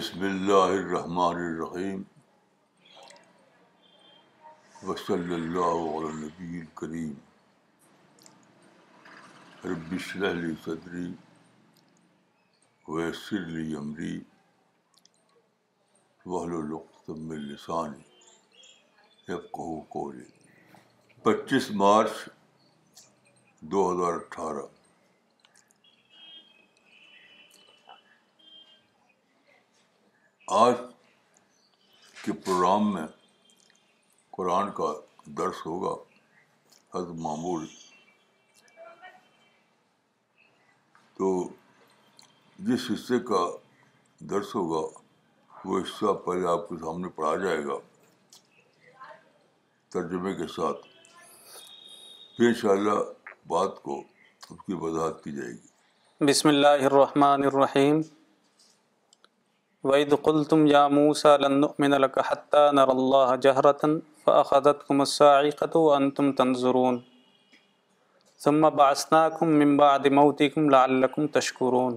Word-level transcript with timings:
بسم 0.00 0.20
اللہ 0.24 0.70
الرحمٰن 0.82 1.36
الرحیم 1.38 2.02
وصلی 4.88 5.34
اللّہ 5.34 5.98
علبی 5.98 6.60
کریم 6.80 7.12
اشرح 9.96 10.30
علی 10.30 10.52
صدری 10.64 11.10
ویسر 12.88 13.42
علی 13.44 13.74
عمری 13.82 14.18
وحلعتم 16.26 17.30
السانی 17.38 18.02
پچیس 21.22 21.70
مارچ 21.84 22.28
دو 23.70 23.90
ہزار 23.92 24.14
اٹھارہ 24.22 24.66
آج 30.58 30.74
کے 32.24 32.32
پروگرام 32.44 32.92
میں 32.94 33.02
قرآن 34.36 34.70
کا 34.76 34.92
درس 35.38 35.60
ہوگا 35.66 37.00
معمول 37.26 37.66
تو 41.18 41.30
جس 42.68 42.90
حصے 42.94 43.18
کا 43.28 43.46
درس 44.34 44.54
ہوگا 44.54 44.84
وہ 45.64 45.80
حصہ 45.80 46.12
پہلے 46.26 46.46
آپ 46.56 46.68
کے 46.68 46.78
سامنے 46.84 47.08
پڑھا 47.16 47.34
جائے 47.46 47.64
گا 47.64 47.76
ترجمے 49.92 50.34
کے 50.40 50.46
ساتھ 50.56 50.86
پھر 52.36 52.46
ان 52.46 52.54
شاء 52.62 52.70
اللہ 52.70 53.02
بات 53.52 53.82
کو 53.82 54.02
اس 54.50 54.60
کی 54.66 54.78
وضاحت 54.86 55.24
کی 55.24 55.32
جائے 55.42 55.52
گی 55.52 56.24
بسم 56.30 56.48
اللہ 56.48 56.84
الرحمن 56.90 57.46
الرحیم 57.52 58.00
وَإِذْ 59.88 60.10
قُلْتُمْ 60.24 60.60
يَا 60.76 60.88
مُوسَى 60.92 61.36
لَن 61.40 61.52
نُؤْمِنَ 61.64 61.96
نر 61.98 62.08
اللہ 62.08 62.32
نَرَ 62.78 62.94
اللَّهَ 62.94 63.36
جَهْرَةً 63.44 64.82
کم 64.88 65.00
السَّاعِقَةُ 65.00 65.80
وَأَنْتُمْ 65.84 66.26
ان 66.26 66.34
تم 66.34 66.50
تنظرون 66.50 66.98
مِنْ 69.62 69.72
بَعْدِ 69.82 70.12
مَوْتِكُمْ 70.18 70.68
لَعَلَّكُمْ 70.74 71.26
تَشْكُرُونَ 71.36 71.96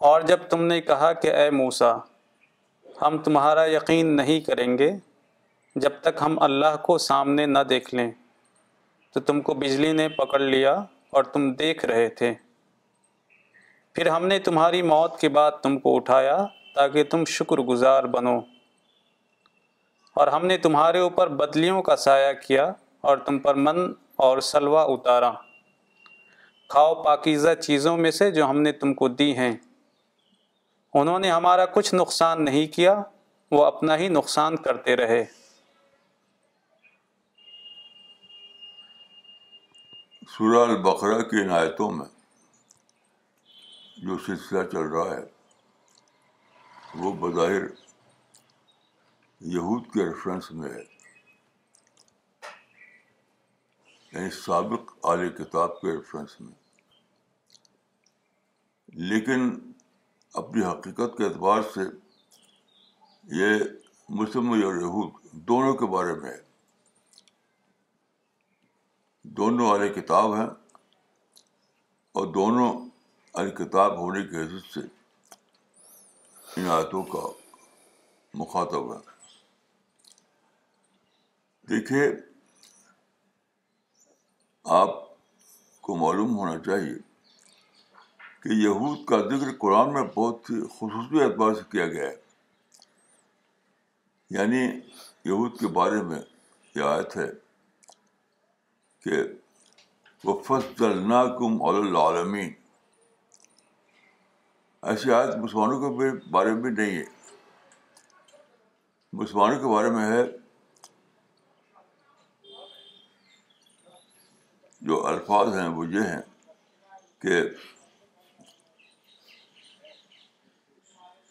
اور 0.10 0.22
جب 0.30 0.48
تم 0.50 0.62
نے 0.66 0.80
کہا 0.82 1.12
کہ 1.22 1.32
اے 1.38 1.50
موسا 1.52 1.92
ہم 3.02 3.18
تمہارا 3.24 3.66
یقین 3.72 4.16
نہیں 4.16 4.40
کریں 4.46 4.78
گے 4.78 4.90
جب 5.86 6.00
تک 6.02 6.22
ہم 6.26 6.40
اللہ 6.44 6.76
کو 6.86 6.98
سامنے 7.08 7.46
نہ 7.46 7.64
دیکھ 7.70 7.94
لیں 7.96 8.10
تو 9.14 9.20
تم 9.30 9.42
کو 9.50 9.54
بجلی 9.64 9.92
نے 9.94 10.08
پکڑ 10.18 10.40
لیا 10.40 10.74
اور 11.16 11.24
تم 11.34 11.52
دیکھ 11.64 11.86
رہے 11.92 12.08
تھے 12.22 12.34
پھر 13.94 14.08
ہم 14.10 14.28
نے 14.28 14.40
تمہاری 14.48 14.82
موت 14.94 15.20
کے 15.22 15.30
بعد 15.40 15.60
تم 15.64 15.78
کو 15.80 15.96
اٹھایا 15.96 16.38
تاکہ 16.76 17.04
تم 17.12 17.26
شکر 17.38 17.58
گزار 17.72 18.04
بنو 18.16 18.40
اور 20.18 20.28
ہم 20.34 20.46
نے 20.46 20.58
تمہارے 20.66 21.00
اوپر 21.00 21.28
بدلیوں 21.40 21.82
کا 21.88 21.96
سایہ 22.06 22.34
کیا 22.48 22.72
اور 23.10 23.18
تم 23.26 23.38
پر 23.40 23.56
من 23.66 23.80
اور 24.28 24.40
سلوا 24.52 24.82
اتارا 24.94 25.32
کھاؤ 26.70 26.94
پاکیزہ 27.04 27.54
چیزوں 27.62 27.96
میں 27.98 28.12
سے 28.18 28.30
جو 28.32 28.50
ہم 28.50 28.60
نے 28.62 28.72
تم 28.82 28.94
کو 29.02 29.08
دی 29.22 29.36
ہیں 29.38 29.52
انہوں 31.02 31.20
نے 31.20 31.32
ہمارا 31.32 31.66
کچھ 31.74 31.94
نقصان 31.96 32.44
نہیں 32.46 32.68
کیا 32.76 33.02
وہ 33.52 33.64
اپنا 33.66 33.98
ہی 33.98 34.08
نقصان 34.18 34.56
کرتے 34.68 34.96
رہے 34.96 35.24
سورہ 40.38 40.68
البقرہ 40.70 41.22
کی 41.30 41.42
عنایتوں 41.42 41.90
میں 41.92 42.06
جو 44.08 44.18
سلسلہ 44.26 44.64
چل 44.72 44.88
رہا 44.96 45.16
ہے 45.16 45.24
وہ 47.04 47.12
بظاہر 47.20 47.66
یہود 49.48 49.84
کے 49.94 50.04
ریفرنس 50.06 50.52
میں 50.52 50.70
ہے 50.70 50.82
یعنی 54.12 54.30
سابق 54.44 54.92
اعلی 55.10 55.30
کتاب 55.38 55.80
کے 55.82 55.92
ریفرنس 55.96 56.40
میں 56.42 56.52
لیکن 59.12 59.50
اپنی 60.42 60.64
حقیقت 60.66 61.18
کے 61.18 61.24
اعتبار 61.26 61.62
سے 61.74 61.82
یہ 63.38 63.64
مسلم 64.22 64.50
اور 64.52 64.60
یہود 64.82 65.32
دونوں 65.50 65.74
کے 65.78 65.86
بارے 65.94 66.14
میں 66.22 66.32
ہے 66.32 66.38
دونوں 69.38 69.70
اعلی 69.72 69.90
کتاب 70.02 70.36
ہیں 70.36 70.48
اور 72.20 72.26
دونوں 72.40 72.70
اعلی 73.40 73.52
کتاب 73.64 73.98
ہونے 74.00 74.24
کے 74.28 74.44
حص 74.56 74.74
سے 74.74 74.80
ان 76.62 76.70
آیتوں 76.78 77.04
کا 77.14 77.26
مخاطب 78.40 78.94
ہے 78.94 79.09
دیکھیے 81.70 82.06
آپ 84.76 84.94
کو 85.82 85.96
معلوم 85.96 86.36
ہونا 86.38 86.58
چاہیے 86.66 86.94
کہ 88.44 88.54
یہود 88.62 89.04
کا 89.10 89.18
ذکر 89.30 89.52
قرآن 89.60 89.94
میں 89.94 90.02
بہت 90.16 90.50
ہی 90.50 90.60
خصوصی 90.78 91.22
اعتبار 91.24 91.54
سے 91.56 91.62
کیا 91.72 91.86
گیا 91.92 92.08
ہے 92.10 92.16
یعنی 94.38 94.64
یہود 94.64 95.60
کے 95.60 95.68
بارے 95.78 96.02
میں 96.10 96.20
یہ 96.76 96.82
آیت 96.94 97.16
ہے 97.18 97.28
کہ 99.04 99.22
وہ 100.24 100.38
فصل 100.46 101.14
علمی 101.70 102.50
ایسی 104.82 105.12
آیت 105.12 105.36
مسلمانوں 105.44 105.96
کے 106.00 106.12
بارے 106.32 106.54
میں 106.64 106.72
نہیں 106.72 106.98
ہے 106.98 107.06
مسلمانوں 109.22 109.60
کے 109.60 109.74
بارے 109.76 109.90
میں 109.98 110.12
ہے 110.12 110.22
جو 114.88 115.06
الفاظ 115.10 115.54
ہیں 115.58 115.68
وہ 115.78 115.86
یہ 115.94 116.02
ہیں 116.10 116.22
کہ 117.22 117.42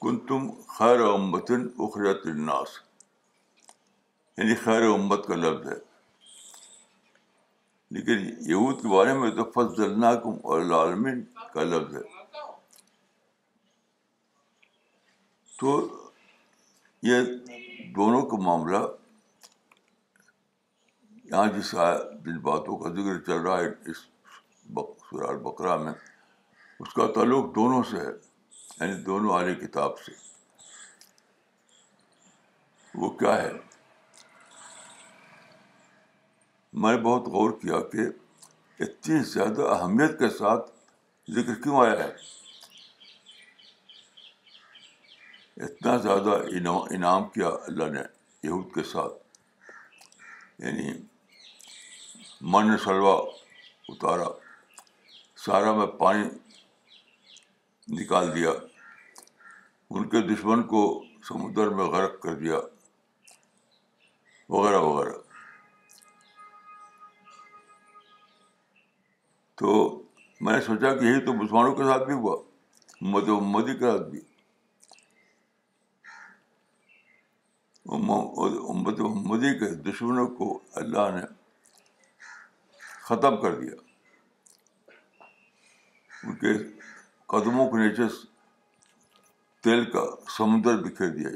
کن 0.00 0.18
تم 0.26 0.50
خیر 0.78 1.00
امتن 1.00 1.66
اخرت 1.86 2.26
الناس 2.32 2.78
یعنی 4.38 4.54
خیر 4.64 4.82
امت 4.88 5.26
کا 5.26 5.34
لفظ 5.36 5.66
ہے 5.68 5.76
لیکن 7.96 8.26
یہود 8.50 8.82
کے 8.82 8.88
بارے 8.88 9.12
میں 9.18 9.30
تو 9.36 9.44
فضل 9.54 9.98
ناکم 10.00 10.36
اور 10.50 10.60
لالمن 10.64 11.22
کا 11.54 11.62
لفظ 11.64 11.94
ہے 11.96 12.02
تو 15.60 15.72
یہ 17.06 17.22
دونوں 17.96 18.22
کا 18.30 18.36
معاملہ 18.44 18.84
یہاں 21.30 21.46
جس 21.56 21.72
جن 22.24 22.38
باتوں 22.44 22.76
کا 22.78 22.88
ذکر 22.94 23.18
چل 23.26 23.40
رہا 23.46 23.58
ہے 23.60 23.68
اس 23.90 23.96
اسال 24.82 25.36
بکرا 25.42 25.76
میں 25.82 25.92
اس 26.84 26.92
کا 26.94 27.06
تعلق 27.14 27.54
دونوں 27.54 27.82
سے 27.90 27.96
ہے 27.98 28.10
یعنی 28.86 28.94
دونوں 29.04 29.34
آر 29.38 29.52
کتاب 29.64 29.98
سے 30.06 30.12
وہ 33.00 33.10
کیا 33.20 33.34
ہے 33.42 33.50
میں 36.82 36.92
نے 36.96 37.00
بہت 37.02 37.26
غور 37.36 37.50
کیا 37.60 37.80
کہ 37.92 38.06
اتنی 38.86 39.18
زیادہ 39.32 39.62
اہمیت 39.76 40.18
کے 40.18 40.28
ساتھ 40.38 40.70
ذکر 41.36 41.54
کیوں 41.62 41.80
آیا 41.84 41.98
ہے 42.02 42.10
اتنا 45.66 45.96
زیادہ 46.08 46.34
انعام 46.96 47.28
کیا 47.36 47.48
اللہ 47.70 47.90
نے 47.98 48.02
یہود 48.48 48.72
کے 48.74 48.82
ساتھ 48.92 49.14
یعنی 50.64 50.90
من 52.40 52.76
سلوا 52.84 53.14
اتارا 53.90 54.26
سارا 55.44 55.72
میں 55.76 55.86
پانی 55.98 56.24
نکال 58.00 58.34
دیا 58.34 58.50
ان 59.90 60.08
کے 60.08 60.20
دشمن 60.28 60.62
کو 60.72 60.82
سمندر 61.28 61.68
میں 61.76 61.84
غرق 61.92 62.20
کر 62.22 62.34
دیا 62.38 62.58
وغیرہ 64.48 64.78
وغیرہ 64.80 65.16
تو 69.58 69.72
میں 70.40 70.52
نے 70.52 70.60
سوچا 70.66 70.94
کہ 70.98 71.04
یہی 71.04 71.20
تو 71.26 71.32
مسلمانوں 71.42 71.74
کے 71.76 71.84
ساتھ 71.84 72.02
بھی 72.06 72.14
ہوا 72.14 72.36
امت 73.00 73.28
مودی 73.52 73.74
کے 73.78 73.90
ساتھ 73.90 74.08
بھی 74.10 74.20
امت 78.74 79.00
و 79.10 79.38
کے 79.58 79.74
دشمنوں 79.90 80.26
کو 80.36 80.58
اللہ 80.82 81.10
نے 81.16 81.26
ختم 83.08 83.36
کر 83.42 83.54
دیا 83.60 83.76
ان 86.28 86.34
کے 86.40 86.52
قدموں 87.32 87.68
کے 87.70 87.76
نیچے 87.78 88.06
تیل 89.66 89.84
کا 89.94 90.02
سمندر 90.36 90.76
بکھر 90.82 91.08
دیا 91.16 91.28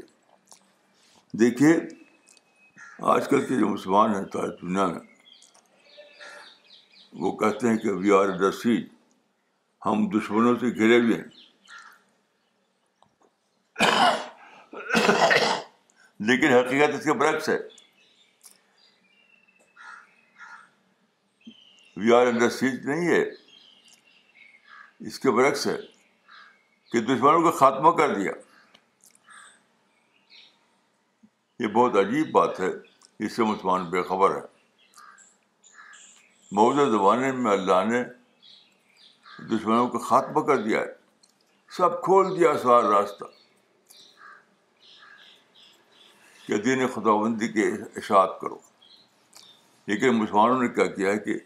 دیکھیے 1.41 1.73
آج 3.15 3.27
کل 3.29 3.45
کے 3.47 3.57
جو 3.59 3.67
مسلمان 3.69 4.13
ہیں 4.15 4.23
تاج 4.33 4.49
دنیا 4.61 4.85
میں 4.91 5.05
وہ 7.23 7.31
کہتے 7.41 7.69
ہیں 7.69 7.77
کہ 7.83 7.91
وی 8.03 8.11
آر 8.19 8.37
دا 8.43 8.51
سیج 8.61 8.83
ہم 9.85 10.07
دشمنوں 10.17 10.55
سے 10.59 10.69
گھرے 10.79 10.99
ہوئے 10.99 11.17
ہیں 11.17 11.31
لیکن 16.29 16.53
حقیقت 16.55 16.95
اس 16.95 17.03
کے 17.05 17.13
برعکس 17.21 17.49
ہے 17.49 17.57
وی 21.97 22.13
آر 22.13 22.27
انڈر 22.27 22.49
سیج 22.49 22.85
نہیں 22.85 23.07
ہے 23.07 23.21
اس 25.07 25.19
کے 25.19 25.31
برعکس 25.31 25.65
ہے 25.67 25.75
کہ 26.91 26.99
دشمنوں 27.05 27.41
کا 27.43 27.51
خاتمہ 27.57 27.91
کر 27.97 28.13
دیا 28.15 28.31
یہ 31.59 31.67
بہت 31.73 31.95
عجیب 31.97 32.31
بات 32.31 32.59
ہے 32.59 32.69
اس 33.25 33.35
سے 33.35 33.43
مسلمان 33.43 33.85
بے 33.89 34.01
خبر 34.07 34.35
ہے 34.35 34.41
موجودہ 36.55 36.89
زمانے 36.91 37.31
میں 37.41 37.51
اللہ 37.51 37.83
نے 37.91 38.03
دشمنوں 39.55 39.87
کا 39.93 39.99
خاتمہ 40.07 40.41
کر 40.47 40.57
دیا 40.63 40.79
ہے 40.81 40.91
سب 41.77 42.01
کھول 42.03 42.35
دیا 42.39 42.57
سارا 42.63 42.89
راستہ 42.91 43.25
کہ 46.47 46.57
دین 46.61 46.85
خدا 46.93 47.19
بندی 47.21 47.47
کے 47.51 47.67
اشاعت 48.01 48.39
کرو 48.41 48.57
لیکن 49.87 50.15
مسلمانوں 50.19 50.61
نے 50.61 50.67
کیا 50.73 50.85
کیا 50.95 51.11
ہے 51.11 51.17
کہ 51.25 51.39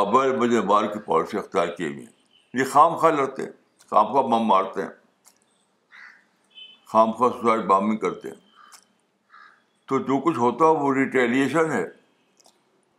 ابر 0.00 0.30
بجے 0.38 0.60
بال 0.68 0.86
کی 0.92 0.98
پالیسی 1.06 1.38
اختیار 1.38 1.66
کیے 1.76 1.86
ہوئی 1.88 2.00
ہیں 2.04 2.58
یہ 2.58 2.64
خام 2.72 2.94
خواہ 2.98 3.12
لڑتے 3.12 3.42
ہیں 3.44 3.50
خام 3.90 4.06
خواہ 4.12 4.22
بم 4.26 4.46
مارتے 4.48 4.82
ہیں 4.82 4.90
خام 6.92 7.10
خواہ 7.16 7.30
سوسائڈ 7.40 7.64
بامنگ 7.70 7.96
کرتے 8.04 8.28
ہیں 8.28 8.36
تو 9.88 9.98
جو 10.08 10.18
کچھ 10.24 10.38
ہوتا 10.38 10.64
ہے 10.64 10.78
وہ 10.82 10.92
ریٹیلیشن 10.94 11.70
ہے 11.72 11.84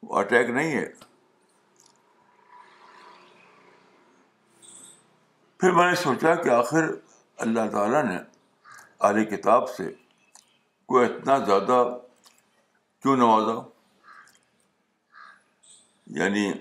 وہ 0.07 0.17
اٹیک 0.19 0.49
نہیں 0.57 0.71
ہے 0.73 0.85
پھر 5.59 5.71
میں 5.77 5.87
نے 5.89 5.95
سوچا 6.03 6.33
کہ 6.43 6.49
آخر 6.57 6.91
اللہ 7.47 7.69
تعالیٰ 7.71 8.03
نے 8.03 8.17
آری 9.09 9.23
کتاب 9.35 9.69
سے 9.77 9.87
کوئی 10.93 11.05
اتنا 11.05 11.37
زیادہ 11.45 11.79
کیوں 13.01 13.15
نوازا 13.17 13.59
یعنی 16.19 16.51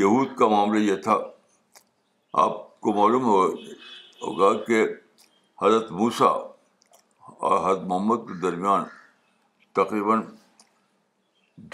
یہود 0.00 0.28
کا 0.36 0.46
معاملہ 0.48 0.78
یہ 0.82 0.96
تھا 1.06 1.16
آپ 2.42 2.60
کو 2.84 2.92
معلوم 2.94 3.24
ہوگا 3.24 4.52
کہ 4.66 4.82
حضرت 5.62 5.90
موسا 5.98 6.26
اور 7.48 7.58
حضرت 7.68 7.82
محمد 7.88 8.26
کے 8.28 8.38
درمیان 8.42 8.84
تقریباً 9.80 10.22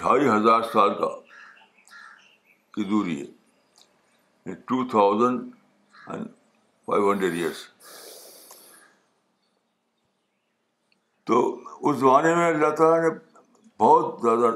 ڈھائی 0.02 0.28
ہزار 0.28 0.62
سال 0.72 0.94
کا 0.98 1.08
کی 2.74 2.84
دوری 2.90 3.20
ہے 3.22 4.54
two 4.66 4.84
thousand 4.88 5.50
and 6.14 6.26
five 6.86 7.12
hundred 7.12 7.34
years 7.34 7.64
تو 11.26 11.40
اس 11.88 11.96
زمانے 11.98 12.34
میں 12.34 12.46
اللہ 12.48 12.74
تعالیٰ 12.78 13.00
نے 13.08 13.16
بہت 13.80 14.20
زیادہ 14.22 14.54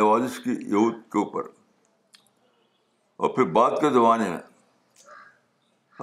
نوازش 0.00 0.38
کی 0.44 0.50
یہود 0.50 0.94
کے 1.12 1.18
اوپر 1.18 1.56
اور 3.22 3.28
پھر 3.34 3.44
بعد 3.52 3.70
کے 3.80 3.88
زمانے 3.90 4.28
میں 4.30 4.38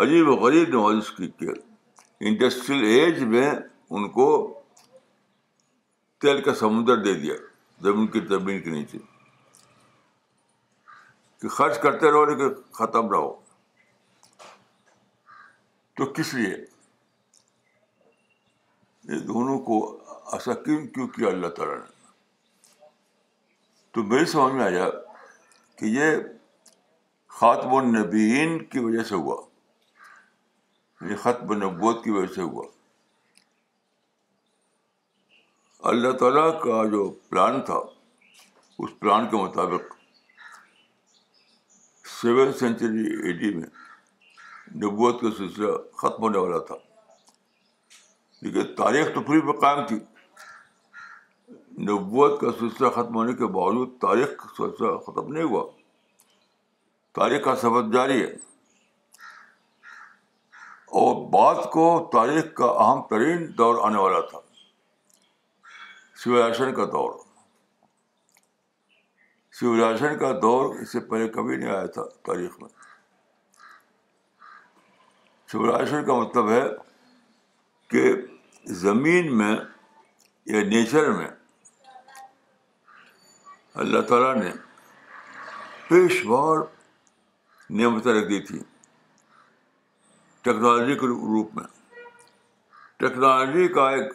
عجیب 0.03 0.27
و 0.29 0.33
غریب 0.39 0.69
نماز 0.69 1.09
کی 1.17 1.27
انڈسٹریل 2.29 2.83
ایج 2.95 3.21
میں 3.33 3.49
ان 3.51 4.07
کو 4.17 4.25
تیل 6.21 6.41
کا 6.43 6.53
سمندر 6.63 7.03
دے 7.03 7.13
دیا 7.21 7.33
زمین 7.83 8.07
کی 8.15 8.19
زمین 8.29 8.61
کے 8.63 8.69
نیچے 8.71 8.97
کہ 11.41 11.47
خرچ 11.59 11.79
کرتے 11.81 12.11
رہو 12.11 12.25
لیکن 12.29 12.61
ختم 12.83 13.11
رہو 13.11 13.33
تو 15.97 16.05
کس 16.19 16.33
لیے 16.33 16.53
یہ 19.09 19.19
دونوں 19.33 19.57
کو 19.71 19.79
ایسا 20.33 20.53
کیوں 20.65 20.85
کیوں 20.95 21.07
کیا 21.15 21.27
اللہ 21.27 21.55
تعالیٰ 21.57 21.77
نے 21.79 22.89
تو 23.93 24.03
میری 24.13 24.25
سمجھ 24.37 24.53
میں 24.53 24.63
آیا 24.65 24.89
کہ 25.79 25.85
یہ 25.97 26.15
خاتم 27.39 27.73
النبیین 27.75 28.57
کی 28.71 28.79
وجہ 28.79 29.03
سے 29.07 29.15
ہوا 29.15 29.35
یعنی 31.01 31.15
ختم 31.23 31.51
نبوت 31.63 32.03
کی 32.03 32.11
وجہ 32.17 32.33
سے 32.33 32.41
ہوا 32.41 32.63
اللہ 35.91 36.11
تعالیٰ 36.21 36.47
کا 36.61 36.83
جو 36.91 37.09
پلان 37.29 37.59
تھا 37.71 37.79
اس 38.83 38.97
پلان 38.99 39.27
کے 39.29 39.37
مطابق 39.43 39.91
سیون 42.15 42.53
سینچری 42.59 43.03
اے 43.23 43.31
ڈی 43.41 43.53
میں 43.57 43.67
نبوت 44.85 45.21
کا 45.21 45.31
سلسلہ 45.37 45.71
ختم 46.03 46.23
ہونے 46.23 46.37
والا 46.37 46.59
تھا 46.69 46.75
لیکن 48.45 48.73
تاریخ 48.83 49.13
تو 49.15 49.21
پوری 49.27 49.41
پہ 49.51 49.59
قائم 49.65 49.85
تھی 49.87 49.99
نبوت 51.91 52.39
کا 52.41 52.51
سلسلہ 52.59 52.89
ختم 52.99 53.15
ہونے 53.15 53.33
کے 53.43 53.51
باوجود 53.59 53.97
تاریخ 54.01 54.37
کا 54.41 54.47
سلسلہ 54.57 54.97
ختم 55.05 55.33
نہیں 55.33 55.43
ہوا 55.55 55.63
تاریخ 57.15 57.43
کا 57.43 57.55
سبق 57.55 57.93
جاری 57.93 58.21
ہے 58.21 58.29
اور 61.01 61.13
بعد 61.35 61.61
کو 61.71 61.83
تاریخ 62.13 62.53
کا 62.55 62.65
اہم 62.83 63.01
ترین 63.09 63.45
دور 63.57 63.83
آنے 63.89 63.97
والا 63.99 64.19
تھا 64.31 64.39
سولاشن 66.23 66.73
کا 66.75 66.85
دور 66.93 67.13
سولاشن 69.59 70.17
کا 70.19 70.31
دور 70.41 70.75
اس 70.81 70.91
سے 70.91 70.99
پہلے 71.11 71.27
کبھی 71.37 71.55
نہیں 71.55 71.69
آیا 71.75 71.85
تھا 71.99 72.03
تاریخ 72.29 72.59
میں 72.61 72.69
سولاشن 75.51 76.05
کا 76.05 76.19
مطلب 76.19 76.51
ہے 76.51 76.63
کہ 77.91 78.03
زمین 78.83 79.35
میں 79.37 79.55
یا 80.53 80.61
نیچر 80.75 81.09
میں 81.17 81.27
اللہ 83.83 84.01
تعالیٰ 84.09 84.35
نے 84.43 84.51
پیشوار 85.89 86.65
نعمتیں 87.69 88.11
رکھ 88.13 88.27
دی 88.29 88.39
تھی 88.45 88.59
ٹیکنالوجی 90.43 90.95
کے 90.99 91.07
روپ 91.07 91.55
میں 91.55 91.63
ٹیکنالوجی 92.99 93.67
کا 93.73 93.89
ایک 93.91 94.11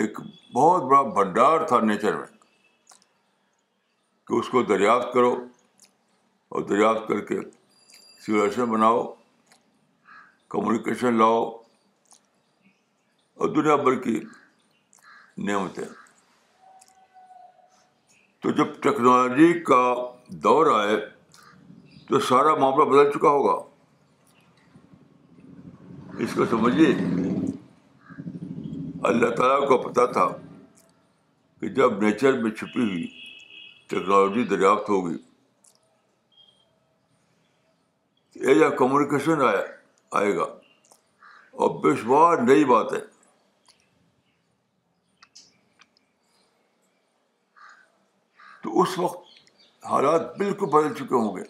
ایک 0.00 0.18
بہت 0.54 0.82
بڑا 0.90 1.02
بھنڈار 1.18 1.66
تھا 1.66 1.78
نیچر 1.80 2.16
میں 2.16 2.26
کہ 4.28 4.34
اس 4.38 4.48
کو 4.50 4.62
دریافت 4.72 5.12
کرو 5.12 5.32
اور 6.48 6.62
دریافت 6.68 7.08
کر 7.08 7.20
کے 7.26 7.40
سولیشن 8.26 8.64
بناؤ 8.70 9.02
کمیونیکیشن 10.54 11.18
لاؤ 11.18 11.40
اور 13.34 13.48
دنیا 13.54 13.74
بھر 13.86 13.94
کی 14.02 14.20
نعمتیں 15.48 15.84
تو 18.42 18.50
جب 18.58 18.80
ٹیکنالوجی 18.82 19.52
کا 19.64 19.80
دور 20.42 20.78
آئے 20.80 20.96
تو 22.08 22.18
سارا 22.28 22.54
معاملہ 22.58 22.84
بدل 22.88 23.10
چکا 23.12 23.28
ہوگا 23.36 23.52
اس 26.24 26.34
کو 26.34 26.44
سمجھیے 26.50 26.86
اللہ 29.08 29.34
تعالیٰ 29.36 29.66
کو 29.68 29.78
پتا 29.82 30.04
تھا 30.12 30.26
کہ 31.60 31.68
جب 31.78 32.02
نیچر 32.02 32.38
میں 32.42 32.50
چھپی 32.60 32.82
ہوئی 32.90 33.06
ٹیکنالوجی 33.88 34.44
دریافت 34.54 34.88
ہوگی 34.90 35.16
آیا 38.54 39.54
آئے 40.18 40.34
گا 40.36 40.42
اور 41.64 41.78
بے 41.82 41.94
شمار 42.00 42.36
نئی 42.46 42.64
بات 42.72 42.92
ہے 42.92 43.00
تو 48.62 48.80
اس 48.82 48.98
وقت 48.98 49.86
حالات 49.90 50.36
بالکل 50.38 50.70
بدل 50.78 50.94
چکے 51.04 51.14
ہوں 51.14 51.36
گے 51.36 51.42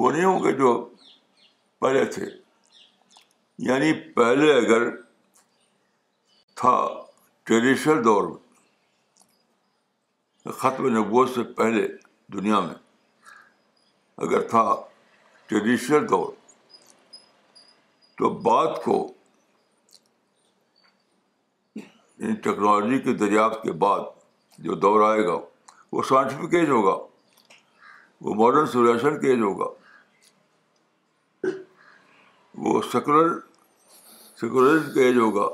وہ 0.00 0.10
نہیں 0.12 0.24
ہوں 0.24 0.36
گے 0.44 0.50
جو 0.58 0.68
پہلے 1.80 2.02
تھے 2.12 2.26
یعنی 3.70 3.88
پہلے 4.16 4.46
اگر 4.56 4.84
تھا 6.60 6.76
ٹریڈیشنل 7.46 7.98
دور 8.04 8.24
میں 8.28 10.52
ختم 10.58 10.82
نبوت 10.96 11.26
سے 11.34 11.42
پہلے 11.58 11.82
دنیا 12.32 12.58
میں 12.60 12.74
اگر 14.26 14.40
تھا 14.48 14.62
ٹریڈیشنل 15.48 16.02
دور 16.10 16.28
تو 18.18 18.24
بات 18.48 18.72
کو 18.84 18.96
ان 21.80 22.32
ٹیکنالوجی 22.42 22.98
کی 23.04 23.12
دریافت 23.24 23.58
کے 23.62 23.72
بعد 23.84 24.00
جو 24.64 24.72
دور 24.86 25.00
آئے 25.10 25.22
گا 25.26 25.36
وہ 25.92 25.98
سائنٹیفک 26.08 26.52
ایج 26.54 26.68
ہوگا 26.70 26.96
وہ 28.24 28.30
ماڈرن 28.42 28.66
سولیوشن 28.72 29.14
کے 29.20 29.28
ایج 29.30 29.40
ہوگا 29.42 29.64
وہ 32.64 32.80
سیکولر 32.90 33.32
سیکولرزم 34.40 34.92
کا 34.94 35.00
ایج 35.02 35.16
ہوگا 35.18 35.46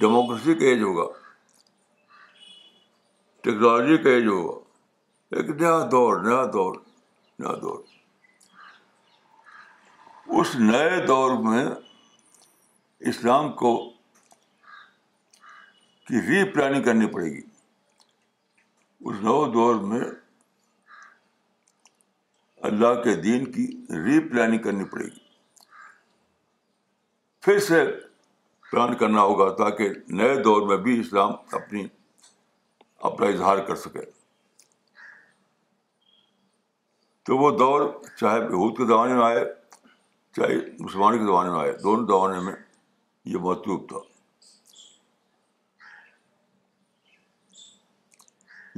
ڈیموکریسی 0.00 0.54
کا 0.60 0.64
ایج 0.68 0.82
ہوگا 0.82 1.04
ٹیکنالوجی 3.42 3.96
کا 4.02 4.10
ایج 4.10 4.26
ہوگا 4.26 4.58
ایک 5.36 5.50
نیا 5.60 5.72
دور 5.92 6.20
نیا 6.24 6.42
دور 6.52 6.74
نیا 7.38 7.54
دور 7.62 7.78
اس 10.40 10.54
نئے 10.58 10.98
دور 11.06 11.30
میں 11.44 11.64
اسلام 13.12 13.48
کو 13.62 13.70
کی 16.08 16.20
ری 16.28 16.42
پلاننگ 16.54 16.82
کرنی 16.90 17.06
پڑے 17.14 17.30
گی 17.36 17.40
اس 19.00 19.16
نئے 19.22 19.48
دور 19.54 19.80
میں 19.94 20.00
اللہ 22.70 23.02
کے 23.04 23.14
دین 23.28 23.50
کی 23.52 23.66
ری 24.04 24.20
پلاننگ 24.28 24.62
کرنی 24.68 24.84
پڑے 24.92 25.06
گی 25.06 25.26
پھر 27.44 27.58
سے 27.68 27.84
پلان 28.70 28.94
کرنا 29.00 29.22
ہوگا 29.22 29.48
تاکہ 29.56 29.90
نئے 30.18 30.34
دور 30.42 30.66
میں 30.68 30.76
بھی 30.86 30.98
اسلام 31.00 31.32
اپنی 31.58 31.86
اپنا 33.10 33.26
اظہار 33.26 33.58
کر 33.68 33.76
سکے 33.82 34.00
تو 37.26 37.36
وہ 37.38 37.50
دور 37.58 37.86
چاہے 38.20 38.40
بہود 38.48 38.76
کے 38.76 38.86
زمانے 38.86 39.14
میں 39.14 39.24
آئے 39.24 39.44
چاہے 40.36 40.54
مسلمان 40.78 41.18
کے 41.18 41.24
زمانے 41.24 41.50
میں 41.50 41.58
آئے 41.60 41.72
دونوں 41.82 42.06
زمانے 42.06 42.40
میں 42.44 42.54
یہ 43.32 43.36
مطلوب 43.48 43.88
تھا 43.88 43.96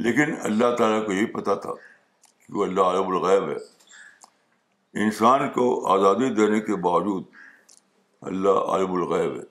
لیکن 0.04 0.34
اللہ 0.48 0.76
تعالیٰ 0.76 1.04
کو 1.06 1.12
یہی 1.12 1.26
پتہ 1.38 1.54
تھا 1.62 1.74
کہ 1.74 2.56
وہ 2.56 2.64
اللہ 2.64 2.88
عالم 2.90 3.08
الغیب 3.16 3.48
ہے 3.48 5.04
انسان 5.04 5.48
کو 5.54 5.66
آزادی 5.94 6.28
دینے 6.34 6.60
کے 6.68 6.76
باوجود 6.86 7.24
اللہ 8.28 8.58
عالم 8.72 8.92
الغیب 8.94 9.36
ہے 9.36 9.42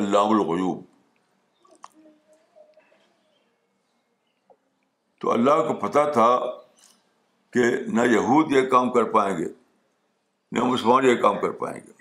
اللہ 0.00 0.80
تو 5.20 5.30
اللہ 5.32 5.62
کو 5.68 5.74
پتہ 5.86 6.00
تھا 6.12 6.28
کہ 7.52 7.70
نہ 7.94 8.00
یہود 8.12 8.52
یہ 8.52 8.68
کام 8.70 8.90
کر 8.92 9.04
پائیں 9.12 9.36
گے 9.38 9.44
نہ 10.58 10.64
مسلمان 10.64 11.04
یہ 11.06 11.14
کام 11.22 11.38
کر 11.40 11.50
پائیں 11.62 11.76
گے 11.86 11.92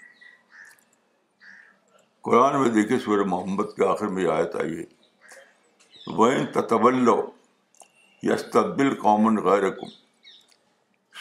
قرآن 2.30 2.60
میں 2.62 2.70
دیکھیے 2.76 3.00
سور 3.06 3.24
محمد 3.34 3.76
کے 3.76 3.86
آخر 3.90 4.08
میں 4.18 4.26
آیت 4.34 4.56
آئیے 4.62 4.80
ہے 4.82 6.18
وین 6.18 7.08
یہ 7.08 8.32
یستبل 8.32 8.94
قومن 9.02 9.40
غیر 9.48 9.70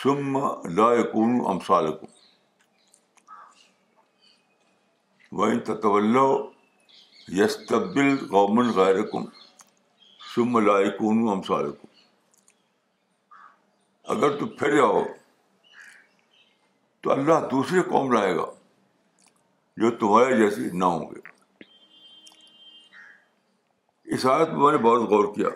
سم 0.03 0.37
لا 0.77 0.91
کن 1.13 1.41
امسالکم 1.51 2.13
تَتَوَلَّوْا 5.37 6.33
تت 6.43 7.31
یس 7.37 7.59
غَيْرَكُمْ 7.71 9.25
ثُمَّ 10.35 10.59
غیر 10.71 10.87
شم 10.99 11.29
أَمْثَالَكُمْ 11.29 11.89
اگر 14.15 14.37
تم 14.39 14.49
پھر 14.61 14.77
جاؤ 14.77 15.03
تو 17.03 17.13
اللہ 17.13 17.49
دوسری 17.51 17.83
قوم 17.91 18.13
لائے 18.13 18.35
گا 18.37 18.45
جو 19.81 19.91
تمہارے 20.03 20.37
جیسی 20.39 20.69
نہ 20.79 20.85
ہوں 20.95 21.05
گے 21.11 21.21
اس 24.15 24.27
آیت 24.35 24.49
میں 24.63 24.73
نے 24.73 24.79
بہت 24.87 25.09
غور 25.11 25.35
کیا 25.35 25.49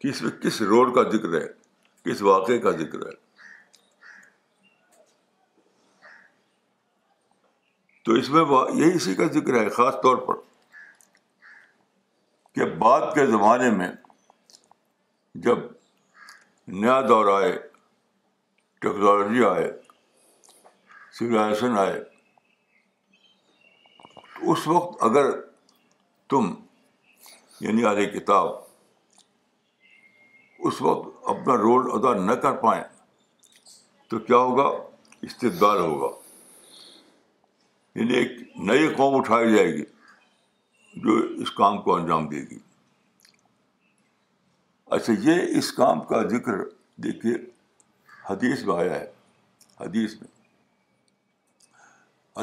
کہ 0.00 0.08
اس 0.08 0.22
میں 0.22 0.30
کس 0.42 0.60
روڈ 0.74 0.94
کا 0.94 1.02
ذکر 1.16 1.34
ہے 1.40 1.46
کس 2.10 2.22
واقعے 2.22 2.58
کا 2.66 2.70
ذکر 2.82 3.06
ہے 3.06 3.18
تو 8.10 8.14
اس 8.18 8.28
میں 8.34 8.42
یہی 8.50 8.94
اسی 8.96 9.14
کا 9.14 9.24
ذکر 9.34 9.54
ہے 9.62 9.68
خاص 9.74 9.94
طور 10.02 10.16
پر 10.28 10.34
کہ 12.54 12.64
بعد 12.78 13.00
کے 13.14 13.24
زمانے 13.26 13.68
میں 13.70 13.88
جب 15.44 15.58
نیا 16.84 17.00
دور 17.08 17.26
آئے 17.36 17.52
ٹیکنالوجی 18.80 19.44
آئے 19.50 19.68
سولیزیشن 21.18 21.78
آئے 21.78 22.00
تو 24.02 24.52
اس 24.52 24.66
وقت 24.68 25.02
اگر 25.10 25.30
تم 26.34 26.52
یعنی 27.66 27.84
ارے 27.92 28.06
کتاب 28.18 28.48
اس 30.68 30.82
وقت 30.88 31.28
اپنا 31.34 31.56
رول 31.66 31.90
ادا 31.98 32.18
نہ 32.24 32.40
کر 32.46 32.56
پائیں 32.66 32.82
تو 34.10 34.18
کیا 34.30 34.36
ہوگا 34.48 34.68
استدار 35.28 35.78
ہوگا 35.78 36.18
یعنی 37.94 38.14
ایک 38.14 38.32
نئی 38.66 38.88
قوم 38.96 39.14
اٹھائی 39.18 39.54
جائے 39.54 39.72
گی 39.76 39.84
جو 41.04 41.16
اس 41.42 41.50
کام 41.52 41.80
کو 41.82 41.94
انجام 41.94 42.28
دے 42.28 42.40
گی 42.50 42.58
اچھا 44.96 45.12
یہ 45.28 45.56
اس 45.58 45.72
کام 45.72 46.00
کا 46.04 46.22
ذکر 46.28 46.62
دیکھیے 47.04 47.34
حدیث 48.30 48.62
میں 48.66 48.76
آیا 48.76 48.94
ہے 48.94 49.06
حدیث 49.80 50.14
میں 50.20 50.28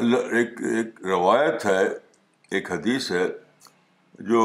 اللہ 0.00 0.34
ایک 0.38 0.60
ایک 0.76 1.00
روایت 1.06 1.64
ہے 1.66 1.82
ایک 2.56 2.70
حدیث 2.72 3.10
ہے 3.12 3.26
جو 4.28 4.42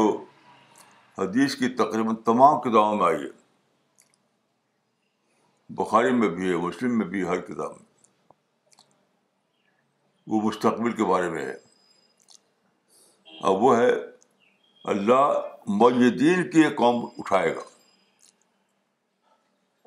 حدیث 1.18 1.54
کی 1.56 1.68
تقریباً 1.82 2.14
تمام 2.26 2.60
کتابوں 2.60 2.94
میں 2.96 3.06
آئی 3.06 3.22
ہے 3.22 3.32
بخاری 5.82 6.12
میں 6.14 6.28
بھی 6.28 6.48
ہے 6.50 6.56
مسلم 6.66 6.96
میں 6.98 7.06
بھی 7.06 7.24
ہر 7.28 7.40
کتاب 7.50 7.76
میں 7.76 7.92
وہ 10.32 10.40
مستقبل 10.42 10.92
کے 10.96 11.04
بارے 11.10 11.28
میں 11.30 11.44
ہے 11.46 11.54
اور 13.48 13.56
وہ 13.60 13.76
ہے 13.76 13.90
اللہ 14.92 15.40
مجدین 15.80 16.48
کی 16.50 16.62
ایک 16.64 16.76
قوم 16.76 17.04
اٹھائے 17.18 17.54
گا 17.54 17.60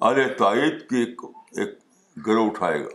ارے 0.07 0.27
تائید 0.37 0.81
کی 0.89 1.03
ایک 1.05 1.77
گروہ 2.27 2.49
اٹھائے 2.49 2.79
گا 2.83 2.89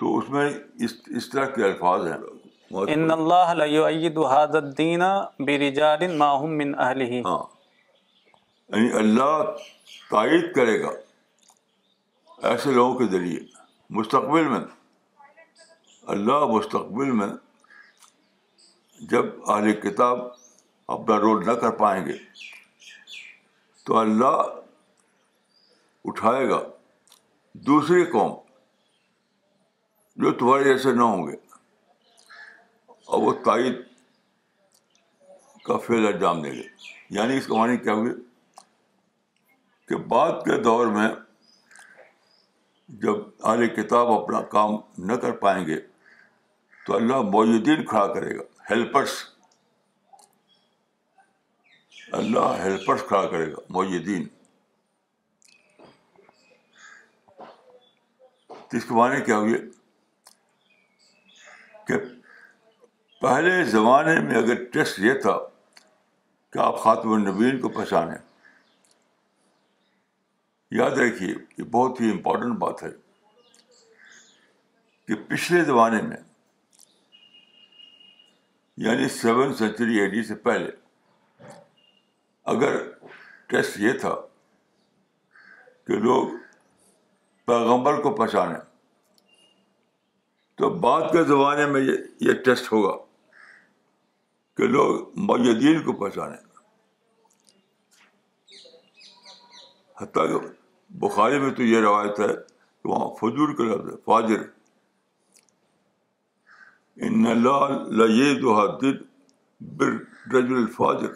تو 0.00 0.16
اس 0.18 0.28
میں 0.30 0.48
اس 0.86 1.28
طرح 1.30 1.46
کے 1.54 1.64
الفاظ 1.64 2.06
ہیں 2.10 2.16
ان 2.94 3.10
اللہ 3.10 3.52
من 6.48 6.74
ہاں 7.24 7.44
یعنی 8.68 8.92
اللہ 8.98 9.42
تائید 10.10 10.52
کرے 10.54 10.80
گا 10.82 10.92
ایسے 12.50 12.70
لوگوں 12.74 12.98
کے 12.98 13.06
ذریعے 13.16 13.36
مستقبل 13.96 14.46
میں 14.48 14.58
اللہ 16.12 16.44
مستقبل 16.50 17.10
میں 17.16 17.26
جب 19.10 19.24
اہل 19.52 19.72
کتاب 19.80 20.18
اپنا 20.94 21.18
رول 21.24 21.44
نہ 21.46 21.52
کر 21.64 21.70
پائیں 21.80 22.04
گے 22.06 22.16
تو 23.86 23.96
اللہ 23.98 24.38
اٹھائے 26.10 26.48
گا 26.48 26.60
دوسری 27.66 28.04
قوم 28.12 28.32
جو 30.24 30.32
تمہارے 30.38 30.64
جیسے 30.64 30.92
نہ 31.00 31.08
ہوں 31.12 31.26
گے 31.26 31.36
اور 33.06 33.22
وہ 33.22 33.32
تائید 33.44 33.76
کا 35.66 35.76
فیل 35.86 36.06
انجام 36.14 36.40
دیں 36.42 36.52
گے 36.54 36.64
یعنی 37.18 37.36
اس 37.38 37.46
کہانی 37.46 37.76
کیا 37.86 37.94
ہوگی 38.00 38.14
کہ 39.88 39.96
بعد 40.14 40.32
کے 40.46 40.58
دور 40.62 40.86
میں 40.98 41.08
جب 43.00 43.18
اہل 43.48 43.66
کتاب 43.74 44.10
اپنا 44.12 44.40
کام 44.54 44.74
نہ 45.06 45.12
کر 45.20 45.32
پائیں 45.42 45.64
گے 45.66 45.76
تو 46.86 46.94
اللہ 46.96 47.20
معیدین 47.34 47.84
کھڑا 47.86 48.06
کرے 48.14 48.36
گا 48.38 48.42
ہیلپرس 48.70 49.10
اللہ 52.20 52.52
ہیلپرس 52.62 53.02
کھڑا 53.08 53.24
کرے 53.30 53.50
گا 53.52 53.60
معیدین 53.76 54.26
تو 58.46 58.76
اس 58.76 58.84
کے 58.88 58.94
معنی 58.94 59.20
کیا 59.24 59.38
ہوئے 59.38 59.58
کہ 61.86 61.94
پہلے 63.20 63.62
زمانے 63.70 64.18
میں 64.28 64.36
اگر 64.42 64.62
ٹیسٹ 64.72 64.98
یہ 64.98 65.14
تھا 65.22 65.36
کہ 66.52 66.58
آپ 66.66 66.82
خاتم 66.82 67.12
النبین 67.12 67.60
کو 67.60 67.68
پہچانیں 67.78 68.16
یاد 70.78 70.90
رکھیے 70.98 71.34
یہ 71.58 71.64
بہت 71.72 72.00
ہی 72.00 72.10
امپورٹنٹ 72.10 72.56
بات 72.58 72.82
ہے 72.82 72.88
کہ 75.06 75.14
پچھلے 75.28 75.62
زمانے 75.70 76.00
میں 76.02 76.16
یعنی 78.84 79.08
سیون 79.20 79.52
سینچری 79.54 79.98
اے 80.00 80.06
ڈی 80.14 80.22
سے 80.28 80.34
پہلے 80.46 80.70
اگر 82.52 82.76
ٹیسٹ 83.50 83.76
یہ 83.80 83.92
تھا 84.04 84.14
کہ 85.86 85.98
لوگ 86.06 86.28
پیغمبر 87.46 88.00
کو 88.02 88.14
پہچانے 88.22 88.58
تو 90.62 90.70
بعد 90.86 91.10
کے 91.12 91.24
زمانے 91.32 91.66
میں 91.74 91.80
یہ 91.82 92.32
ٹیسٹ 92.46 92.72
ہوگا 92.72 92.96
کہ 94.56 94.66
لوگ 94.78 95.20
مدین 95.30 95.82
کو 95.82 95.92
پہچانے 96.04 96.40
بخاری 101.00 101.38
میں 101.40 101.50
تو 101.56 101.62
یہ 101.62 101.80
روایت 101.80 102.18
ہے 102.20 102.26
کہ 102.26 102.88
وہاں 102.88 103.08
فجور 103.20 103.54
کے 103.56 103.64
لفظ 103.70 103.88
ہے 103.88 103.96
فاجر 104.04 104.42
ان 107.08 109.00
رجل 110.32 110.56
الفاجر 110.56 111.08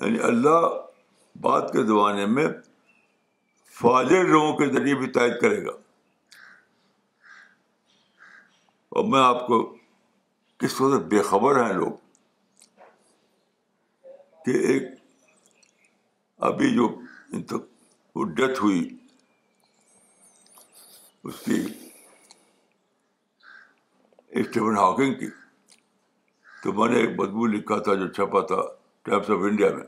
یعنی 0.00 0.20
اللہ 0.28 0.66
بات 1.40 1.72
کے 1.72 1.82
زمانے 1.86 2.26
میں 2.34 2.46
فاجر 3.80 4.24
لوگوں 4.28 4.52
کے 4.58 4.66
ذریعے 4.72 4.94
بھی 4.98 5.06
تائید 5.18 5.40
کرے 5.40 5.64
گا 5.66 5.72
اور 8.96 9.04
میں 9.14 9.20
آپ 9.22 9.46
کو 9.46 9.62
کس 10.58 10.74
طرح 10.78 10.98
سے 11.10 11.22
خبر 11.30 11.62
ہیں 11.64 11.72
لوگ 11.72 11.96
کہ 14.52 14.56
ایک 14.72 14.82
ابھی 16.48 16.70
جو 16.74 16.86
ڈیتھ 18.36 18.62
ہوئی 18.62 18.78
اس 21.24 21.40
کی 21.44 21.56
اسٹیفن 24.40 24.76
ہاکنگ 24.78 25.14
کی 25.20 25.28
تو 26.62 26.72
میں 26.80 26.88
نے 26.94 27.00
ایک 27.00 27.14
بدبو 27.16 27.46
لکھا 27.56 27.78
تھا 27.88 27.94
جو 28.02 28.06
چھپا 28.18 28.40
تھا 28.52 28.60
ٹائمس 29.10 29.30
آف 29.36 29.44
انڈیا 29.50 29.70
میں 29.74 29.84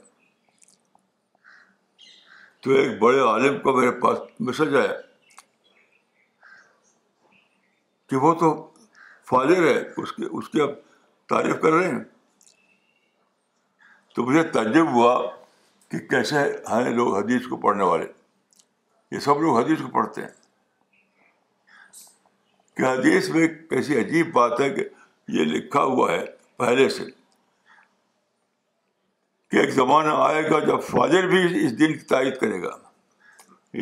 تو 2.62 2.74
ایک 2.80 2.98
بڑے 3.02 3.20
عالم 3.30 3.58
کا 3.62 3.74
میرے 3.80 3.90
پاس 4.00 4.18
میسج 4.48 4.76
آیا 4.82 4.92
کہ 8.10 8.16
وہ 8.26 8.34
تو 8.40 8.54
فالر 9.30 9.66
ہے 9.74 9.78
اس 10.32 10.48
کی 10.52 10.60
اب 10.62 10.74
تعریف 11.28 11.60
کر 11.62 11.72
رہے 11.72 11.88
ہیں 11.92 12.00
تو 14.14 14.22
مجھے 14.26 14.42
تعجب 14.52 14.88
ہوا 14.94 15.14
کہ 15.90 15.98
کیسے 16.08 16.38
ہیں 16.38 16.90
لوگ 16.96 17.16
حدیث 17.16 17.46
کو 17.48 17.56
پڑھنے 17.66 17.84
والے 17.84 18.06
یہ 19.14 19.18
سب 19.20 19.40
لوگ 19.42 19.58
حدیث 19.58 19.80
کو 19.82 19.88
پڑھتے 19.98 20.22
ہیں 20.22 20.28
کہ 22.76 22.82
حدیث 22.82 23.28
میں 23.34 23.46
کیسی 23.70 24.00
عجیب 24.00 24.32
بات 24.34 24.60
ہے 24.60 24.68
کہ 24.74 24.84
یہ 25.38 25.44
لکھا 25.54 25.82
ہوا 25.92 26.10
ہے 26.12 26.24
پہلے 26.58 26.88
سے 26.96 27.04
کہ 29.50 29.56
ایک 29.56 29.70
زمانہ 29.74 30.12
آئے 30.26 30.42
گا 30.50 30.58
جب 30.66 30.82
فادر 30.90 31.26
بھی 31.28 31.42
اس 31.66 31.78
دن 31.78 31.92
کی 31.98 32.04
تائید 32.14 32.36
کرے 32.40 32.62
گا 32.62 32.76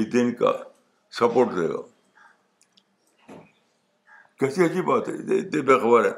اس 0.01 0.13
دن 0.13 0.33
کا 0.41 0.53
سپورٹ 1.19 1.49
دے 1.57 1.69
گا 1.73 1.83
کیسی 4.41 4.65
عجیب 4.65 4.85
بات 4.87 5.09
ہے 5.09 5.61
بے 5.63 5.79
خبر 5.81 6.05
ہے 6.05 6.13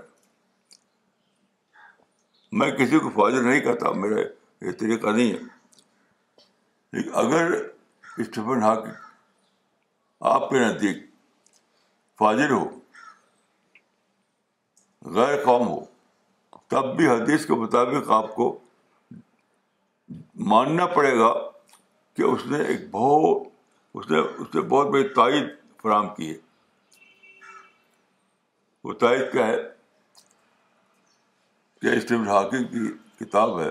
میں 2.58 2.70
کسی 2.76 2.98
کو 2.98 3.10
فاضر 3.16 3.42
نہیں 3.42 3.60
کہتا 3.60 3.90
میرا 3.96 4.20
یہ 4.66 4.72
طریقہ 4.78 5.10
نہیں 5.16 5.32
ہے 5.32 5.38
لیکن 6.92 7.10
اگر 7.22 7.52
اسٹیفن 7.54 8.62
ہاک 8.62 8.84
آپ 10.34 10.48
کے 10.50 10.58
نزدیک 10.58 11.02
فاضر 12.18 12.50
ہو 12.50 12.64
غیر 15.14 15.36
قوم 15.44 15.66
ہو 15.68 15.78
تب 16.70 16.94
بھی 16.96 17.06
حدیث 17.08 17.46
کے 17.46 17.54
مطابق 17.60 18.10
آپ 18.16 18.34
کو 18.34 18.56
ماننا 20.50 20.86
پڑے 20.96 21.16
گا 21.18 21.32
کہ 22.16 22.22
اس 22.22 22.44
نے 22.50 22.58
ایک 22.64 22.80
بہت 22.90 23.46
اس 23.98 24.10
نے 24.10 24.18
اس 24.18 24.54
نے 24.54 24.60
بہت 24.60 24.86
بڑی 24.92 25.08
تائید 25.14 25.46
فراہم 25.82 26.14
کی 26.14 26.30
ہے 26.32 26.36
وہ 28.84 28.92
تائید 29.00 29.30
کیا 29.32 29.46
ہے 29.46 29.56
ہاکنگ 31.84 32.64
کی 32.70 33.24
کتاب 33.24 33.58
ہے 33.60 33.68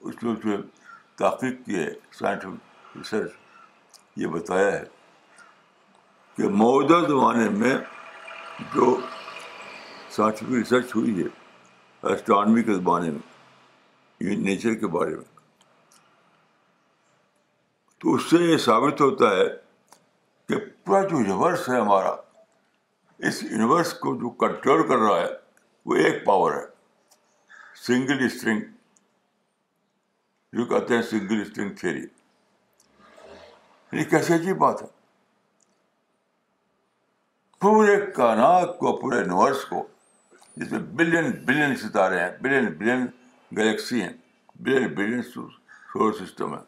اس 0.00 0.22
میں 0.22 0.32
اس 0.32 0.44
میں 0.44 0.56
تحقیق 1.18 1.54
کی 1.66 1.76
ہے 1.78 1.86
سائنٹیفک 2.18 2.96
ریسرچ 2.96 3.30
یہ 4.22 4.26
بتایا 4.32 4.72
ہے 4.72 4.82
کہ 6.36 6.48
موجودہ 6.62 7.06
زمانے 7.08 7.48
میں 7.58 7.74
جو 8.74 8.96
سائنٹیفک 10.16 10.50
ریسرچ 10.54 10.94
ہوئی 10.96 11.18
ہے 11.22 12.12
اسٹرانمی 12.14 12.62
کے 12.62 12.74
زمانے 12.74 13.10
میں 13.10 14.36
نیچر 14.36 14.68
یعنی 14.68 14.80
کے 14.80 14.86
بارے 14.96 15.14
میں 15.14 15.24
تو 18.00 18.14
اس 18.14 18.28
سے 18.30 18.36
یہ 18.44 18.56
ثابت 18.64 19.00
ہوتا 19.00 19.30
ہے 19.36 19.46
کہ 20.48 20.56
پورا 20.84 21.02
جو 21.06 21.16
یونیورس 21.18 21.68
ہے 21.68 21.80
ہمارا 21.80 22.14
اس 23.28 23.42
یونیورس 23.42 23.92
کو 24.00 24.14
جو 24.20 24.30
کنٹرول 24.44 24.86
کر 24.88 24.98
رہا 25.04 25.20
ہے 25.20 25.32
وہ 25.86 25.94
ایک 26.04 26.24
پاور 26.24 26.52
ہے 26.54 26.64
سنگل 27.86 28.24
اسٹرنگ 28.24 28.60
جو 30.56 30.64
کہتے 30.66 30.94
ہیں 30.94 31.02
سنگل 31.10 31.40
اسٹرنگ 31.40 31.74
تھیری 31.80 32.04
کیسے 34.10 34.34
عجیب 34.34 34.56
بات 34.58 34.82
ہے 34.82 34.86
پورے 37.60 37.96
کائنات 38.16 38.78
کو 38.78 38.96
پورے 39.00 39.16
یونیورس 39.18 39.64
کو 39.68 39.86
جس 40.56 40.70
میں 40.72 40.80
بلین 41.00 41.30
بلین 41.46 41.76
ستارے 41.76 42.20
ہیں 42.20 42.30
بلین 42.42 42.66
بلین 42.78 43.06
گلیکسی 43.56 44.02
ہیں 44.02 44.12
بلین 44.62 44.88
بلین 44.94 45.22
سولر 45.34 46.12
سسٹم 46.24 46.54
ہے 46.54 46.60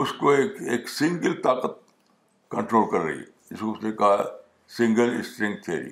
اس 0.00 0.12
کو 0.20 0.30
ایک 0.32 0.56
ایک 0.70 0.88
سنگل 0.90 1.40
طاقت 1.42 1.78
کنٹرول 2.50 2.90
کر 2.90 3.04
رہی 3.04 3.18
ہے 3.18 3.24
جس 3.50 3.60
کو 3.60 3.72
اس 3.72 3.82
نے 3.84 3.92
کہا 4.02 4.24
سنگل 4.76 5.16
اسٹرنگ 5.20 5.56
تھیری 5.64 5.90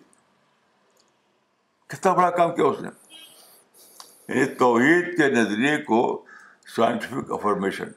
کتنا 1.94 2.12
بڑا 2.14 2.30
کام 2.36 2.54
کیا 2.54 2.64
اس 2.66 2.80
نے 2.82 2.88
یعنی 4.28 4.44
توحید 4.58 5.16
کے 5.16 5.28
نظریے 5.34 5.76
کو 5.90 5.98
سائنٹیفک 6.76 7.32
افارمیشن 7.32 7.90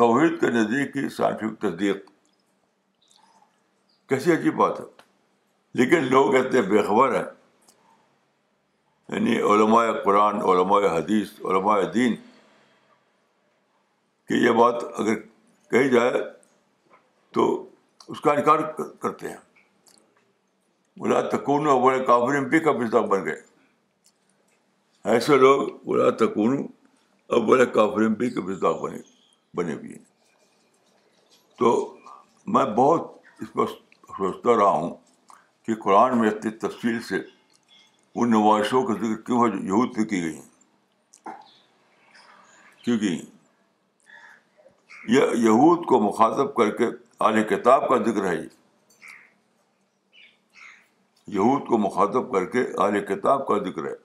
توحید 0.00 0.38
کے 0.40 0.50
نظریے 0.56 0.86
کی 0.92 1.08
سائنٹیفک 1.16 1.60
تصدیق 1.62 2.06
کیسی 4.08 4.32
عجیب 4.32 4.54
بات 4.56 4.80
ہے 4.80 4.84
لیکن 5.80 6.04
لوگ 6.10 6.34
اتنے 6.36 6.62
بےخبر 6.68 7.14
ہیں 7.14 7.24
یعنی 9.08 9.40
علماء 9.52 9.84
قرآن 10.04 10.40
علماء 10.50 10.80
حدیث 10.96 11.30
علماء 11.44 11.80
دین 11.94 12.14
کہ 14.28 14.40
یہ 14.44 14.50
بات 14.60 14.82
اگر 15.00 15.14
کہی 15.70 15.90
جائے 15.90 16.20
تو 17.34 17.46
اس 18.08 18.20
کا 18.24 18.32
انکار 18.32 18.58
کرتے 19.00 19.28
ہیں 19.28 19.36
بلا 21.00 21.20
تکون 21.30 21.66
ابل 21.70 22.04
کافرمبی 22.04 22.58
کا 22.60 22.72
بزاب 22.78 23.08
بن 23.10 23.24
گئے 23.24 23.40
ایسے 25.10 25.36
لوگ 25.38 25.68
الا 25.90 26.08
تکن 26.22 26.56
ابل 27.36 27.64
کافرمبی 27.74 28.30
کا 28.34 28.40
بزاب 28.46 28.80
بنے 28.82 28.98
بنے 29.56 29.74
بھی 29.82 29.90
ہیں 29.92 30.02
تو 31.58 31.70
میں 32.54 32.64
بہت 32.80 33.12
اس 33.42 33.52
پر 33.52 33.66
سوچتا 34.16 34.56
رہا 34.58 34.70
ہوں 34.78 34.90
کہ 35.66 35.74
قرآن 35.84 36.18
میں 36.18 36.30
اتنی 36.30 36.50
تفصیل 36.66 37.00
سے 37.08 37.20
ان 37.24 38.30
نمائشوں 38.30 38.82
کا 38.86 38.94
ذکر 39.02 39.20
کیوں 39.26 39.38
ہے 39.44 39.48
یہود 39.66 39.94
پہ 39.96 40.04
کی 40.12 40.22
گئی 40.22 40.34
ہیں 40.34 41.36
کیونکہ 42.84 43.20
یہود 45.46 45.84
کو 45.88 46.00
مخاطب 46.08 46.54
کر 46.54 46.70
کے 46.78 46.88
اعلی 47.28 47.42
کتاب 47.56 47.88
کا 47.88 47.96
ذکر 48.10 48.26
ہے 48.28 48.34
یہ 48.36 48.48
یہود 51.34 51.66
کو 51.68 51.78
مخاطب 51.78 52.30
کر 52.32 52.44
کے 52.52 52.60
اہل 52.82 53.00
کتاب 53.06 53.46
کا 53.46 53.56
ذکر 53.64 53.84
ہے 53.88 53.96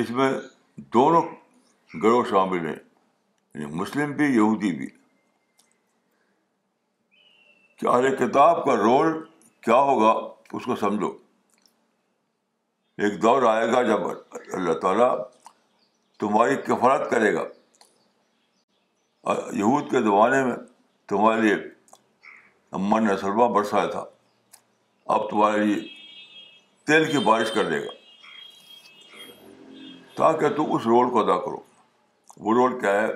اس 0.00 0.10
میں 0.18 0.30
دونوں 0.94 1.22
گروہ 2.02 2.22
شامل 2.30 2.66
ہیں 2.66 2.74
یعنی 2.76 3.66
مسلم 3.80 4.12
بھی 4.20 4.24
یہودی 4.34 4.70
بھی 4.78 4.86
کہ 7.78 7.86
اہل 7.86 8.16
کتاب 8.16 8.64
کا 8.64 8.76
رول 8.76 9.12
کیا 9.68 9.80
ہوگا 9.90 10.12
اس 10.58 10.64
کو 10.64 10.76
سمجھو 10.86 11.10
ایک 13.06 13.20
دور 13.22 13.42
آئے 13.54 13.70
گا 13.72 13.82
جب 13.88 14.06
اللہ 14.10 14.78
تعالیٰ 14.82 15.14
تمہاری 16.20 16.56
کفالت 16.66 17.10
کرے 17.10 17.34
گا 17.34 17.44
یہود 19.62 19.90
کے 19.90 20.00
زمانے 20.02 20.42
میں 20.44 20.56
تمہارے 21.12 21.40
لیے 21.40 21.54
امن 22.78 23.04
نے 23.06 23.16
سلوا 23.20 23.46
برسایا 23.56 23.86
تھا 23.90 24.04
اب 25.14 25.28
تمہاری 25.28 25.76
تیل 26.86 27.04
کی 27.12 27.18
بارش 27.24 27.50
کر 27.52 27.68
دے 27.70 27.78
گا 27.84 27.90
تاکہ 30.16 30.48
تم 30.56 30.72
اس 30.74 30.86
رول 30.86 31.10
کو 31.12 31.20
ادا 31.20 31.36
کرو 31.44 31.56
وہ 32.44 32.54
رول 32.54 32.78
کیا 32.80 32.92
ہے 33.00 33.08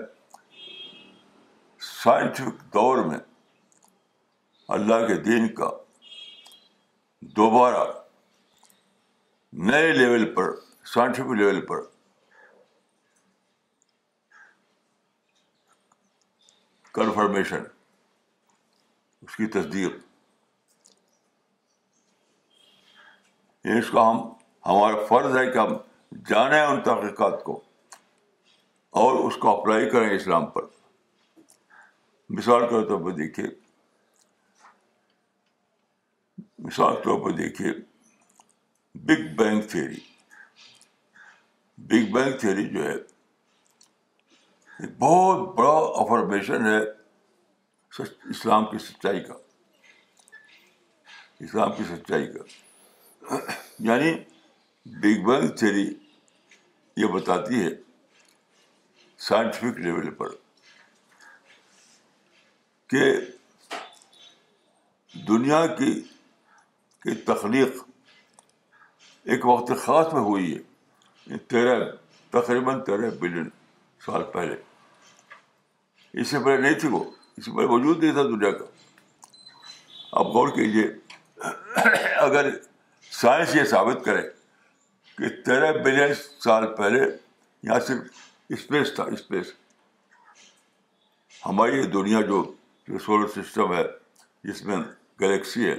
سائنٹیفک 1.88 2.62
دور 2.74 3.04
میں 3.08 3.18
اللہ 4.76 5.06
کے 5.06 5.14
دین 5.26 5.48
کا 5.54 5.68
دوبارہ 7.38 7.84
نئے 9.70 9.90
لیول 9.92 10.24
پر 10.34 10.50
سائنٹیفک 10.94 11.32
لیول 11.38 11.60
پر 11.66 11.82
کنفرمیشن 16.94 17.62
اس 19.26 19.36
کی 19.36 19.46
تصدیق 19.58 20.00
یعنی 23.64 23.78
اس 23.78 23.90
کا 23.92 24.10
ہم 24.10 24.20
ہمارا 24.66 25.04
فرض 25.08 25.36
ہے 25.36 25.46
کہ 25.50 25.58
ہم 25.58 25.72
جانیں 26.28 26.60
ان 26.60 26.80
تحقیقات 26.84 27.42
کو 27.44 27.60
اور 29.02 29.16
اس 29.26 29.36
کو 29.42 29.56
اپلائی 29.58 29.88
کریں 29.90 30.10
اسلام 30.14 30.46
پر 30.56 30.62
مثال 32.38 32.62
کے 32.68 32.82
طور 32.88 33.02
پہ 33.04 33.10
دیکھیے 33.16 33.46
مثال 36.66 36.96
کے 36.96 37.02
طور 37.02 37.20
پہ 37.24 37.36
دیکھیے 37.36 37.72
big 39.06 39.26
bang 39.36 39.60
theory 39.70 40.00
big 41.90 42.10
bang 42.12 42.36
theory 42.40 42.66
جو 42.74 42.82
ہے 42.88 42.92
ایک 44.82 44.96
بہت 44.98 45.48
بڑا 45.54 45.76
افرمیشن 46.02 46.66
ہے 46.66 46.78
اسلام 48.30 48.64
کی 48.70 48.78
سچائی 48.86 49.20
کا 49.24 49.34
اسلام 51.46 51.72
کی 51.76 51.84
سچائی 51.94 52.26
کا 52.32 52.42
یعنی 53.88 54.10
بگ 55.02 55.18
بینگ 55.26 55.48
تھیری 55.58 55.86
یہ 57.00 57.06
بتاتی 57.14 57.62
ہے 57.64 57.68
سائنٹیفک 59.28 59.78
لیول 59.80 60.10
پر 60.18 60.28
کہ 62.90 63.04
دنیا 65.28 65.64
کی 65.76 65.92
کی 67.02 67.14
تخلیق 67.26 67.82
ایک 69.30 69.44
وقت 69.46 69.70
خاص 69.84 70.12
میں 70.12 70.22
ہوئی 70.28 70.52
ہے 70.54 70.60
یعنی 71.26 71.38
تیرہ 71.52 71.78
تقریباً 72.30 72.80
تیرہ 72.84 73.10
بلین 73.20 73.48
سال 74.06 74.22
پہلے 74.32 74.54
اس 76.20 76.28
سے 76.28 76.38
پہلے 76.44 76.56
نہیں 76.62 76.78
تھی 76.80 76.88
وہ 76.94 77.02
اس 77.36 77.44
سے 77.44 77.50
پہلے 77.56 77.66
وجود 77.74 78.02
نہیں 78.02 78.12
تھا 78.14 78.22
دنیا 78.22 78.50
کا 78.58 78.64
اب 80.20 80.26
غور 80.34 80.48
کیجیے 80.56 80.86
اگر 82.26 82.50
سائنس 83.22 83.54
یہ 83.54 83.64
ثابت 83.70 84.04
کرے 84.04 84.20
کہ 85.18 85.28
تیرہ 85.46 85.72
بلین 85.82 86.12
سال 86.44 86.64
پہلے 86.76 87.00
یہاں 87.00 87.78
صرف 87.88 88.22
اسپیس 88.56 88.92
تھا 88.94 89.04
اسپیس 89.16 89.52
ہماری 91.44 91.76
یہ 91.78 91.84
دنیا 91.92 92.20
جو 92.30 92.40
جو 92.88 92.98
سولر 93.04 93.28
سسٹم 93.34 93.74
ہے 93.74 93.82
جس 94.48 94.62
میں 94.70 94.76
گلیکسی 95.20 95.66
ہے 95.68 95.74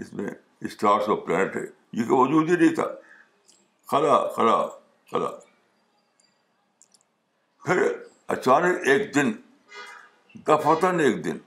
جس 0.00 0.12
میں 0.18 0.28
اسٹارس 0.70 1.08
اور 1.08 1.16
پلانٹ 1.28 1.56
ہے 1.56 1.60
یہ 2.00 2.04
کہ 2.08 2.12
وجود 2.22 2.50
ہی 2.50 2.56
نہیں 2.56 2.74
تھا 2.80 2.86
خلا 3.90 4.18
خلا 4.34 4.56
خلا 5.12 5.30
پھر 7.64 7.82
اچانک 8.36 8.88
ایک 8.88 9.14
دن 9.14 9.32
دفتاً 10.48 11.00
ایک 11.06 11.24
دن 11.24 11.38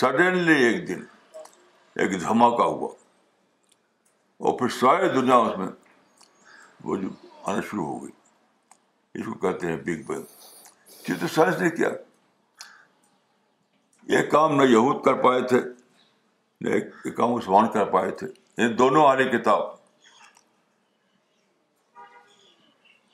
سڈنلی 0.00 0.58
ایک 0.64 0.86
دن 0.88 1.04
ایک 2.00 2.20
دھماکہ 2.20 2.70
ہوا 2.76 2.88
اور 4.46 4.56
پھر 4.58 4.68
ساری 4.80 5.08
دنیا 5.14 5.36
اس 5.36 5.56
میں 5.58 5.66
وہ 6.84 6.94
جو 6.96 7.08
آنا 7.50 7.60
شروع 7.70 7.86
ہو 7.86 7.98
گئی 8.02 9.20
اس 9.20 9.26
کو 9.26 9.32
کہتے 9.44 9.66
ہیں 9.68 9.76
بگ 9.86 10.00
بینگ 10.06 11.08
یہ 11.08 11.14
تو 11.20 11.28
سائنس 11.34 11.60
نے 11.62 11.70
کیا 11.70 11.88
یہ 14.12 14.22
کام 14.30 14.54
نہ 14.60 14.66
یہود 14.70 15.02
کر 15.04 15.14
پائے 15.28 15.40
تھے 15.48 15.60
نہ 16.64 16.80
کام 17.16 17.34
عثمان 17.34 17.68
کر 17.74 17.84
پائے 17.98 18.10
تھے 18.22 18.26
ان 18.62 18.78
دونوں 18.78 19.06
آنے 19.08 19.24
کتاب 19.36 19.68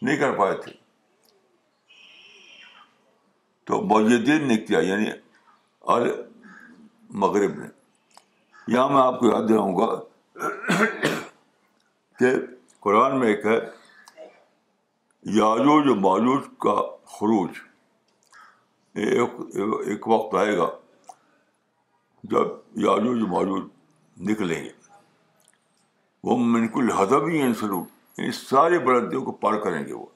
نہیں 0.02 0.16
کر 0.16 0.36
پائے 0.38 0.56
تھے 0.64 0.72
تو 3.66 3.80
مدین 3.98 4.46
نے 4.48 4.56
کیا 4.66 4.78
یعنی 4.90 5.10
ال 5.94 6.10
مغرب 7.22 7.58
نے 7.60 7.66
یہاں 8.74 8.88
میں 8.88 9.02
آپ 9.02 9.18
کو 9.20 9.30
یاد 9.30 9.48
دلاؤں 9.48 9.76
گا 9.78 9.90
کہ 12.18 12.30
قرآن 12.82 13.18
میں 13.20 13.28
ایک 13.28 13.44
ہے 13.46 13.58
یاجوج 15.38 15.86
ماجوج 16.00 16.42
کا 16.64 16.74
خروج 17.18 17.58
ایک 18.94 20.08
وقت 20.08 20.34
آئے 20.42 20.56
گا 20.58 20.68
جب 22.32 22.52
یاجوج 22.84 23.22
ماجوج 23.32 23.62
نکلیں 24.30 24.62
گے 24.64 24.70
وہ 26.28 26.36
من 26.54 26.66
کو 26.76 26.80
ادب 27.00 27.26
ہی 27.28 27.40
انسلو 27.42 27.82
ان 28.24 28.32
ساری 28.32 28.78
بلندیوں 28.84 29.22
کو 29.24 29.32
پار 29.42 29.58
کریں 29.64 29.84
گے 29.86 29.92
وہ 29.92 30.06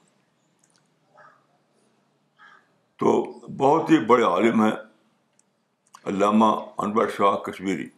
تو 3.01 3.13
بہت 3.59 3.91
ہی 3.91 3.99
بڑے 4.07 4.23
عالم 4.25 4.63
ہیں 4.65 4.73
علامہ 6.11 6.47
انور 6.85 7.09
شاہ 7.17 7.37
کشمیری 7.51 7.89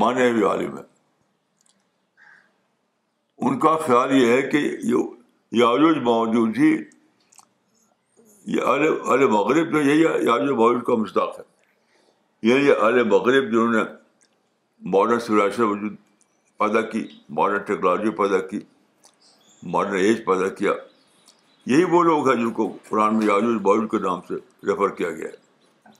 مانے 0.00 0.30
ہوئے 0.30 0.44
عالم 0.48 0.76
ہیں 0.76 0.84
ان 3.48 3.58
کا 3.58 3.76
خیال 3.86 4.12
یہ 4.16 4.30
ہے 4.32 4.40
کہ 4.50 4.58
یاجوج 5.58 5.96
موجود 6.08 6.58
ہی 6.58 6.68
یہ 8.56 8.62
اہل 8.74 9.26
مغرب 9.30 9.72
جو 9.72 9.80
یہی 9.80 10.00
یاج 10.26 10.42
موجود 10.50 10.82
کا 10.86 10.94
مشتاق 11.00 11.38
ہے 11.38 11.42
یہی 12.48 12.70
اہل 12.72 13.02
مغرب 13.08 13.50
جنہوں 13.52 13.68
نے 13.72 13.82
ماڈرن 14.92 15.20
سوراشر 15.26 15.62
وجود 15.62 15.94
پیدا 16.58 16.80
کی 16.90 17.02
ماڈرن 17.38 17.62
ٹیکنالوجی 17.70 18.10
پیدا 18.20 18.38
کی 18.50 18.60
ماڈرن 19.74 19.96
ایج 20.02 20.24
پیدا 20.26 20.48
کیا 20.60 20.72
یہی 21.72 21.84
وہ 21.94 22.02
لوگ 22.10 22.28
ہیں 22.28 22.36
جن 22.42 22.50
کو 22.60 22.68
قرآن 22.88 23.18
میں 23.18 23.26
یاجوج 23.26 23.56
الب 23.56 23.90
کے 23.90 23.98
نام 24.08 24.20
سے 24.28 24.34
ریفر 24.70 24.94
کیا 25.00 25.10
گیا 25.18 25.28
ہے 25.32 25.90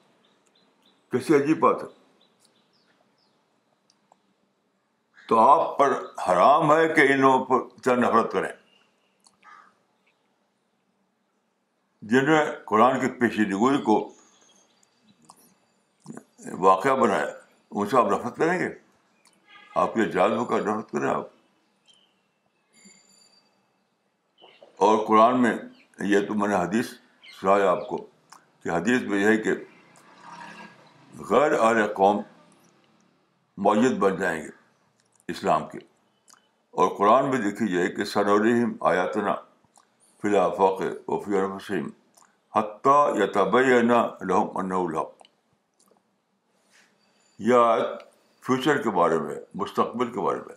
کیسی 1.12 1.34
عجیب 1.42 1.58
بات 1.68 1.82
ہے 1.82 1.88
تو 5.32 5.38
آپ 5.38 5.76
پر 5.78 5.92
حرام 6.26 6.70
ہے 6.72 6.88
کہ 6.94 7.00
ان 7.12 7.20
لوگوں 7.20 7.44
پر 7.48 7.60
چند 7.84 8.02
نفرت 8.04 8.32
کریں 8.32 8.48
جنہوں 12.10 12.34
نے 12.36 12.42
قرآن 12.72 12.98
کی 13.00 13.08
پیشیدگوئی 13.20 13.78
کو 13.84 13.94
واقعہ 16.68 16.94
بنایا 17.04 17.26
ان 17.70 17.86
سے 17.88 17.96
آپ 17.98 18.10
نفرت 18.12 18.36
کریں 18.36 18.58
گے 18.58 18.68
آپ 19.84 19.94
کے 19.94 20.04
جاز 20.16 20.32
کا 20.48 20.58
نفرت 20.70 20.90
کریں 20.92 21.08
آپ 21.14 21.28
اور 24.88 25.04
قرآن 25.06 25.40
میں 25.42 25.56
یہ 26.14 26.26
تو 26.28 26.34
میں 26.42 26.48
نے 26.48 26.54
حدیث 26.64 26.92
سنایا 27.40 27.70
آپ 27.70 27.86
کو 27.88 28.06
کہ 28.64 28.68
حدیث 28.70 29.02
میں 29.12 29.20
یہ 29.22 29.26
ہے 29.28 29.36
کہ 29.48 29.52
غیر 31.30 31.58
اہل 31.60 31.86
قوم 32.02 32.20
معیت 33.68 33.98
بن 34.08 34.16
جائیں 34.20 34.40
گے 34.42 34.60
اسلام 35.34 35.62
اور 36.82 36.88
قرآن 36.98 37.30
میں 37.30 37.38
دیکھی 37.42 37.66
جائے 37.72 37.88
کہ 37.96 38.04
سر 38.12 38.26
الرحیم 38.34 38.70
آیاتنا 38.90 39.34
فلاف 40.22 40.60
و 40.62 41.18
فی 41.24 41.80
حتیٰ 42.56 43.00
یا 43.66 43.80
لحم 43.82 44.56
الحق 44.62 45.20
فیوچر 48.46 48.82
کے 48.82 48.90
بارے 48.98 49.18
میں 49.24 49.34
مستقبل 49.62 50.10
کے 50.12 50.20
بارے 50.26 50.40
میں 50.46 50.54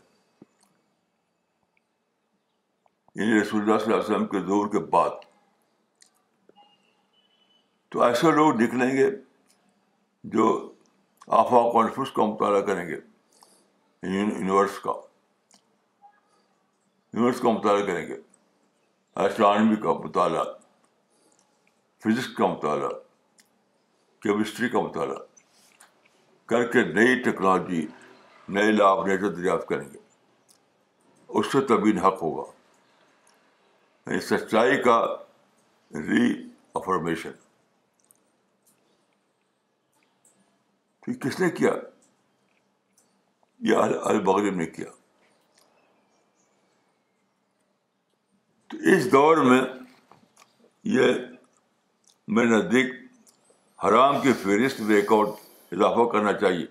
یعنی 3.19 3.39
رسول 3.41 3.61
اللہ 3.61 3.73
اللہ 3.73 3.83
صلی 3.85 3.93
علیہ 3.93 4.03
وسلم 4.03 4.25
کے 4.35 4.39
دور 4.49 4.67
کے 4.71 4.79
بعد 4.97 5.23
تو 7.95 8.01
ایسے 8.09 8.31
لوگ 8.39 8.61
نکلیں 8.61 8.89
گے 8.97 9.09
جو 10.37 10.47
آفاق 11.41 11.75
و 11.75 11.79
انفرس 11.79 12.11
کا 12.19 12.23
مطالعہ 12.31 12.61
کریں 12.71 12.87
گے 12.87 12.99
یونیورس 14.13 14.79
کا 14.79 14.93
یونیورس 17.13 17.39
کا 17.41 17.51
مطالعہ 17.51 17.85
کریں 17.85 18.07
گے 18.07 18.15
ایسٹرانمی 19.23 19.75
کا 19.83 19.93
مطالعہ 20.03 20.43
فزکس 22.03 22.27
کا 22.37 22.47
مطالعہ 22.47 22.89
کیمسٹری 24.21 24.69
کا 24.69 24.79
مطالعہ 24.87 25.17
کر 26.49 26.65
کے 26.71 26.83
نئی 26.93 27.21
ٹیکنالوجی 27.23 27.85
نئے 28.55 28.71
لابریٹر 28.71 29.31
دریافت 29.35 29.67
کریں 29.67 29.87
گے 29.93 29.97
اس 31.39 31.51
سے 31.51 31.61
تبین 31.67 31.97
حق 32.05 32.21
ہوگا 32.21 32.49
یعنی 34.09 34.19
سچائی 34.25 34.81
کا 34.83 34.99
ری 36.07 36.27
افرمیشن 36.79 37.43
کس 41.23 41.39
نے 41.39 41.49
کیا 41.57 41.71
یہ 43.69 43.75
المغرب 44.11 44.55
نے 44.55 44.65
کیا 44.65 44.89
تو 48.69 48.77
اس 48.93 49.11
دور 49.11 49.37
میں 49.45 49.61
یہ 50.97 51.13
میرے 52.35 52.45
نزدیک 52.47 52.93
حرام 53.87 54.19
کی 54.21 54.33
فہرست 54.41 54.79
میں 54.81 54.95
ایک 54.95 55.11
اور 55.13 55.25
اضافہ 55.71 56.03
کرنا 56.11 56.33
چاہیے 56.39 56.65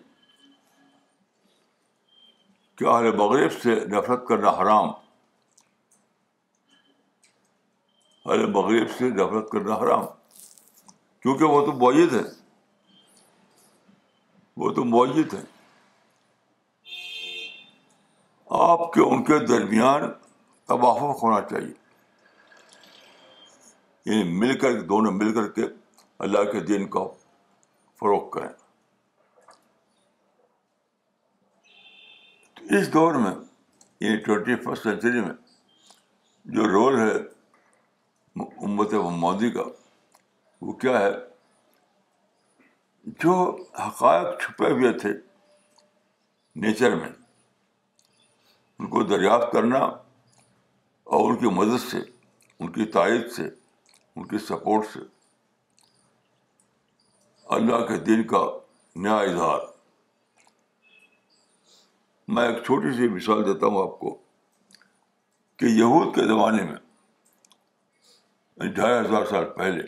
کہ 2.78 2.84
اہل 2.92 3.16
مغرب 3.16 3.52
سے 3.62 3.74
نفرت 3.90 4.26
کرنا 4.28 4.50
حرام 4.60 4.88
اہل 8.26 8.46
مغرب 8.52 8.90
سے 8.98 9.08
نفرت 9.10 9.50
کرنا 9.50 9.74
حرام 9.82 10.04
کیونکہ 11.22 11.44
وہ 11.44 11.64
تو 11.66 11.72
معیت 11.84 12.12
ہے 12.12 12.22
وہ 14.62 14.70
تو 14.74 14.84
معیت 14.84 15.34
ہے 15.34 15.42
آپ 18.61 18.92
کے 18.92 19.00
ان 19.02 19.22
کے 19.24 19.38
درمیان 19.46 20.02
توافق 20.68 21.22
ہونا 21.22 21.40
چاہیے 21.50 21.72
یعنی 24.11 24.38
مل 24.38 24.59
کر 24.59 24.80
دونوں 24.88 25.12
مل 25.12 25.33
کر 25.35 25.48
کے 25.61 25.66
اللہ 26.24 26.50
کے 26.52 26.61
دین 26.66 26.87
کو 26.96 27.09
فروغ 28.00 28.28
کریں 28.30 28.48
اس 32.78 32.92
دور 32.92 33.14
میں 33.20 33.35
یعنی 34.00 34.16
ٹوینٹی 34.24 34.54
فسٹ 34.64 34.83
سینچری 34.83 35.20
میں 35.20 35.33
جو 36.57 36.66
رول 36.70 36.98
ہے 37.00 37.11
امت 38.66 38.92
مودی 39.22 39.50
کا 39.50 39.62
وہ 40.66 40.72
کیا 40.85 40.98
ہے 41.00 41.11
جو 43.24 43.33
حقائق 43.87 44.40
چھپے 44.40 44.70
ہوئے 44.72 44.92
تھے 44.98 45.12
نیچر 46.62 46.94
میں 46.96 47.09
ان 48.84 48.90
کو 48.90 49.02
دریافت 49.10 49.52
کرنا 49.52 49.78
اور 51.16 51.30
ان 51.30 51.36
کی 51.42 51.50
مدد 51.58 51.80
سے 51.90 51.98
ان 52.06 52.72
کی 52.72 52.84
تائید 52.96 53.30
سے 53.36 53.42
ان 53.50 54.26
کی 54.32 54.38
سپورٹ 54.48 54.84
سے 54.92 55.00
اللہ 57.56 57.84
کے 57.88 57.96
دین 58.08 58.22
کا 58.32 58.42
نیا 59.06 59.16
اظہار 59.30 59.60
میں 62.34 62.46
ایک 62.48 62.62
چھوٹی 62.66 62.92
سی 62.96 63.08
مثال 63.14 63.44
دیتا 63.46 63.66
ہوں 63.66 63.82
آپ 63.82 63.98
کو 64.00 64.14
کہ 65.58 65.72
یہود 65.80 66.14
کے 66.14 66.26
زمانے 66.34 66.62
میں 66.62 66.76
یعنی 68.56 68.72
ڈھائی 68.78 68.98
ہزار 68.98 69.24
سال 69.30 69.44
پہلے 69.56 69.82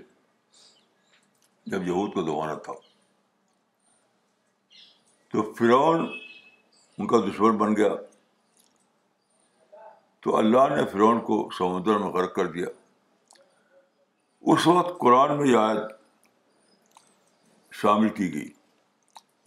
جب 1.74 1.86
یہود 1.92 2.14
کا 2.14 2.22
زمانہ 2.32 2.58
تھا 2.64 2.72
تو 5.32 5.50
فرعون 5.58 6.06
ان 6.98 7.06
کا 7.06 7.20
دشمن 7.30 7.56
بن 7.64 7.76
گیا 7.76 7.92
تو 10.22 10.36
اللہ 10.36 10.74
نے 10.76 10.84
فرعون 10.92 11.20
کو 11.24 11.38
سمندر 11.58 11.98
میں 11.98 12.08
غرق 12.12 12.34
کر 12.34 12.46
دیا 12.52 12.66
اس 14.52 14.66
وقت 14.66 14.98
قرآن 15.00 15.36
میں 15.38 15.46
یہ 15.48 15.56
آیت 15.58 15.94
شامل 17.80 18.08
کی 18.18 18.32
گئی 18.34 18.48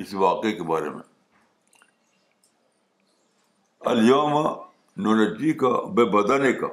اس 0.03 0.13
واقعے 0.25 0.51
کے 0.58 0.63
بارے 0.73 0.89
میں 0.89 1.01
الیوم 3.91 4.38
نونجی 5.03 5.51
کا 5.63 5.69
بے 5.95 6.03
بدنے 6.17 6.51
کا 6.62 6.67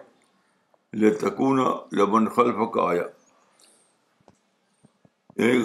تکون 1.21 1.59
لبن 1.99 2.27
خلف 2.35 2.57
کا 2.75 2.83
آیا 2.91 3.03
ایک 5.47 5.65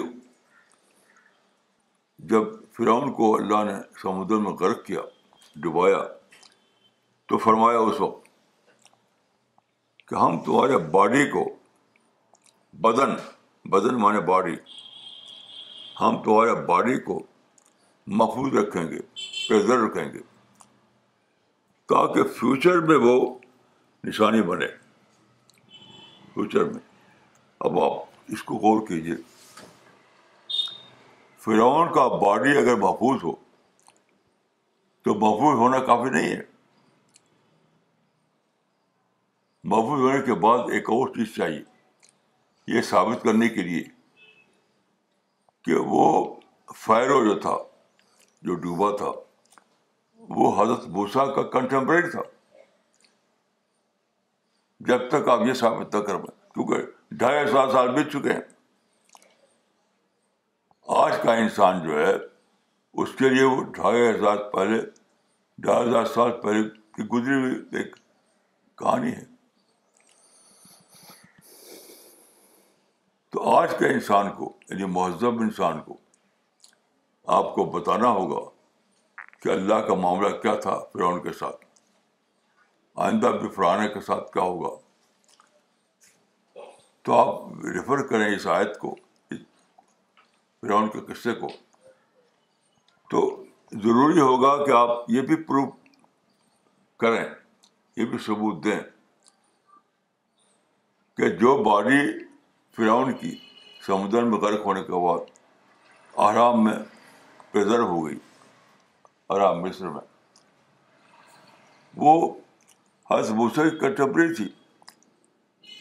جب 2.32 2.42
فرعون 2.76 3.12
کو 3.20 3.34
اللہ 3.36 3.62
نے 3.70 3.74
سمندر 4.02 4.36
میں 4.46 4.52
غرق 4.60 4.84
کیا 4.86 5.00
ڈبایا 5.62 6.00
تو 7.28 7.38
فرمایا 7.44 7.78
اس 7.78 8.00
وقت 8.00 8.21
کہ 10.12 10.18
ہم 10.18 10.36
تمہارے 10.44 10.76
باڈی 10.94 11.24
کو 11.30 11.44
بدن 12.86 13.14
بدن 13.72 13.98
مانے 14.00 14.20
باڈی 14.30 14.54
ہم 16.00 16.20
تمہارے 16.22 16.54
باڈی 16.66 16.98
کو 17.06 17.18
محفوظ 18.20 18.54
رکھیں 18.56 18.82
گے 18.90 18.98
پیزر 19.48 19.78
رکھیں 19.84 20.04
گے 20.14 20.18
تاکہ 21.92 22.22
فیوچر 22.38 22.80
میں 22.90 22.96
وہ 23.06 23.14
نشانی 24.08 24.42
بنے 24.50 24.66
فیوچر 26.34 26.64
میں 26.72 26.80
اب 27.68 27.80
آپ 27.84 28.32
اس 28.34 28.42
کو 28.50 28.56
غور 28.66 28.86
کیجیے 28.88 29.16
فرعون 31.44 31.92
کا 31.94 32.06
باڈی 32.26 32.56
اگر 32.58 32.76
محفوظ 32.86 33.24
ہو 33.24 33.32
تو 35.04 35.14
محفوظ 35.24 35.58
ہونا 35.64 35.78
کافی 35.86 36.10
نہیں 36.18 36.32
ہے 36.36 36.40
محبوب 39.70 39.98
ہونے 39.98 40.20
کے 40.26 40.34
بعد 40.42 40.70
ایک 40.76 40.88
اور 40.90 41.08
چیز 41.14 41.34
چاہیے 41.34 41.62
یہ 42.76 42.82
ثابت 42.86 43.22
کرنے 43.24 43.48
کے 43.48 43.62
لیے 43.62 43.82
کہ 45.64 45.74
وہ 45.90 46.06
فائرو 46.84 47.22
جو 47.24 47.38
تھا 47.40 47.56
جو 48.48 48.54
ڈوبا 48.64 48.90
تھا 48.96 49.10
وہ 50.36 50.50
حضرت 50.62 50.86
بھوسا 50.96 51.24
کا 51.34 51.42
کنٹمپریری 51.58 52.10
تھا 52.10 52.20
جب 54.88 55.08
تک 55.08 55.28
آپ 55.30 55.46
یہ 55.46 55.52
ثابت 55.64 55.94
نہ 55.94 56.00
کر 56.00 56.16
پائیں 56.22 56.40
کیونکہ 56.54 56.86
ڈھائی 57.18 57.42
ہزار 57.44 57.70
سال 57.72 57.94
بیت 57.94 58.12
چکے 58.12 58.32
ہیں 58.32 58.40
آج 61.02 61.14
کا 61.22 61.34
انسان 61.42 61.82
جو 61.88 62.06
ہے 62.06 62.12
اس 63.02 63.14
کے 63.18 63.28
لیے 63.28 63.44
وہ 63.44 63.62
ڈھائی 63.74 64.08
ہزار 64.08 64.36
پہلے 64.52 64.80
ڈھائی 65.66 65.88
ہزار 65.88 66.04
سال 66.14 66.40
پہلے 66.42 66.68
کی 66.96 67.06
گزری 67.12 67.40
ہوئی 67.42 67.54
ایک 67.80 67.94
کہانی 68.78 69.12
ہے 69.14 69.30
تو 73.32 73.40
آج 73.50 73.70
کے 73.78 73.86
انسان 73.92 74.28
کو 74.36 74.52
یعنی 74.68 74.84
مہذب 74.94 75.40
انسان 75.40 75.78
کو 75.84 75.96
آپ 77.36 77.54
کو 77.54 77.64
بتانا 77.78 78.08
ہوگا 78.16 78.40
کہ 79.42 79.48
اللہ 79.52 79.86
کا 79.86 79.94
معاملہ 80.00 80.28
کیا 80.42 80.54
تھا 80.64 80.78
فرعون 80.92 81.22
کے 81.22 81.32
ساتھ 81.38 81.64
آئندہ 83.06 83.26
بھی 83.40 83.48
فرانے 83.54 83.88
کے 83.94 84.00
ساتھ 84.06 84.30
کیا 84.32 84.42
ہوگا 84.42 84.68
تو 87.04 87.14
آپ 87.18 87.64
ریفر 87.74 88.02
کریں 88.08 88.26
اس 88.34 88.46
آیت 88.56 88.76
کو 88.78 88.94
فرعون 89.32 90.88
کے 90.94 91.00
قصے 91.12 91.32
کو 91.40 91.48
تو 93.10 93.22
ضروری 93.84 94.20
ہوگا 94.20 94.52
کہ 94.64 94.70
آپ 94.80 94.92
یہ 95.14 95.22
بھی 95.30 95.36
پروف 95.48 95.70
کریں 97.00 97.24
یہ 97.96 98.04
بھی 98.10 98.18
ثبوت 98.26 98.62
دیں 98.64 98.78
کہ 101.16 101.28
جو 101.38 101.56
باڈی 101.70 102.00
فرعون 102.76 103.12
کی 103.20 103.34
سمندر 103.86 104.22
میں 104.24 104.38
غرق 104.40 104.64
ہونے 104.66 104.82
کے 104.82 105.00
بعد 105.06 105.24
آرام 106.26 106.62
میں 106.64 106.72
پیدر 107.52 107.78
ہو 107.78 108.04
گئی 108.06 108.18
آرام 109.34 109.60
مصر 109.62 109.88
میں 109.88 110.00
وہ 112.04 112.14
حسب 113.10 113.40
کی 113.56 113.78
کنٹمپری 113.78 114.32
تھی 114.34 114.48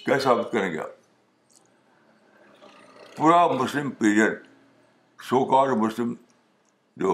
کیا 0.05 0.17
ثابت 0.23 0.51
کریں 0.51 0.71
گے 0.73 0.79
پورا 3.17 3.45
مسلم 3.61 3.89
پیریڈ 4.01 4.41
شوکار 5.29 5.69
مسلم 5.83 6.13
جو 7.03 7.13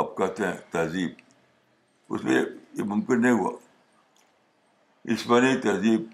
آپ 0.00 0.16
کہتے 0.16 0.46
ہیں 0.46 0.56
تہذیب 0.72 1.22
اس 2.14 2.24
میں 2.24 2.40
یہ 2.42 2.82
ممکن 2.94 3.22
نہیں 3.22 3.38
ہوا 3.38 3.56
اسمانی 5.14 5.56
تہذیب 5.62 6.04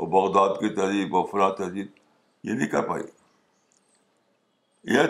اور 0.00 0.08
بغداد 0.18 0.60
کی 0.60 0.74
تہذیب 0.74 1.16
اور 1.16 1.26
فلاں 1.30 1.50
تہذیب 1.56 1.96
یہ 2.48 2.54
نہیں 2.54 2.68
کر 2.72 2.82
پائی 2.88 3.02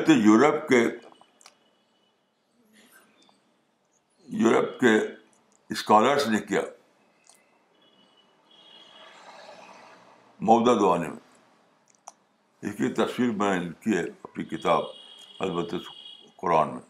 تو 0.07 0.13
یورپ 0.13 0.67
کے 0.69 0.79
یورپ 4.39 4.79
کے 4.81 4.93
اسکالرس 5.75 6.27
نے 6.33 6.39
کیا 6.49 6.61
مودا 10.49 10.75
دوانے 10.81 11.09
میں 11.09 12.69
اس 12.71 12.75
کی 12.79 12.89
تصویر 13.03 13.31
میں 13.43 13.55
نے 13.61 13.71
کی 13.85 13.99
اپنی 13.99 14.45
کتاب 14.57 14.85
البت 15.47 15.75
قرآن 16.43 16.75
میں 16.75 16.87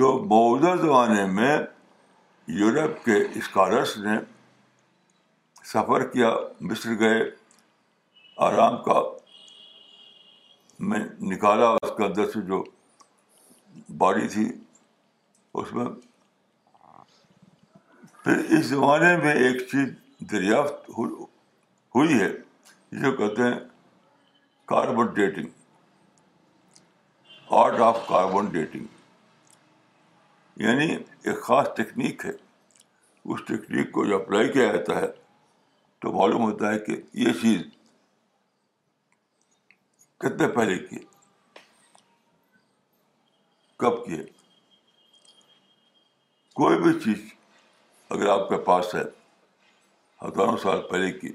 تو 0.00 0.12
مؤدا 0.32 0.74
زمانے 0.86 1.24
میں 1.38 1.54
یورپ 2.62 3.04
کے 3.04 3.20
اسکالرس 3.42 3.96
نے 4.06 4.16
سفر 5.72 6.02
کیا 6.12 6.28
مصر 6.68 6.92
گئے 7.00 7.18
آرام 8.44 8.76
کا 8.82 9.00
میں 10.92 10.98
نکالا 11.32 11.68
اس 11.70 11.90
کے 11.96 12.04
اندر 12.04 12.30
سے 12.34 12.40
جو 12.46 12.62
باڑی 13.98 14.28
تھی 14.34 14.44
اس 15.62 15.72
میں 15.78 15.84
پھر 18.24 18.38
اس 18.58 18.64
زمانے 18.66 19.16
میں 19.24 19.32
ایک 19.42 19.60
چیز 19.72 19.88
دریافت 20.32 20.88
ہوئی 20.98 22.20
ہے 22.20 22.28
جسے 22.30 23.10
کہتے 23.18 23.42
ہیں 23.52 23.58
carbon 24.72 25.12
dating 25.20 26.76
art 27.60 27.80
of 27.90 27.98
carbon 28.08 28.48
dating 28.58 28.86
یعنی 30.66 30.90
ایک 30.94 31.42
خاص 31.50 31.68
ٹیکنیک 31.76 32.26
ہے 32.26 32.32
اس 32.32 33.40
ٹیکنیک 33.48 33.92
کو 33.92 34.04
جو 34.06 34.20
اپلائی 34.22 34.52
کیا 34.52 34.72
جاتا 34.72 35.00
ہے 35.00 35.16
تو 36.00 36.12
معلوم 36.12 36.42
ہوتا 36.42 36.72
ہے 36.72 36.78
کہ 36.78 36.96
یہ 37.26 37.32
چیز 37.42 37.62
کتنے 40.24 40.48
پہلے 40.56 40.78
کیے 40.88 40.98
کب 43.82 44.04
کیے 44.04 44.22
کوئی 46.60 46.78
بھی 46.82 46.92
چیز 47.04 47.26
اگر 48.16 48.28
آپ 48.28 48.48
کے 48.48 48.56
پاس 48.66 48.94
ہے 48.94 49.02
ہزاروں 50.22 50.56
سال 50.62 50.80
پہلے 50.90 51.10
کی 51.18 51.32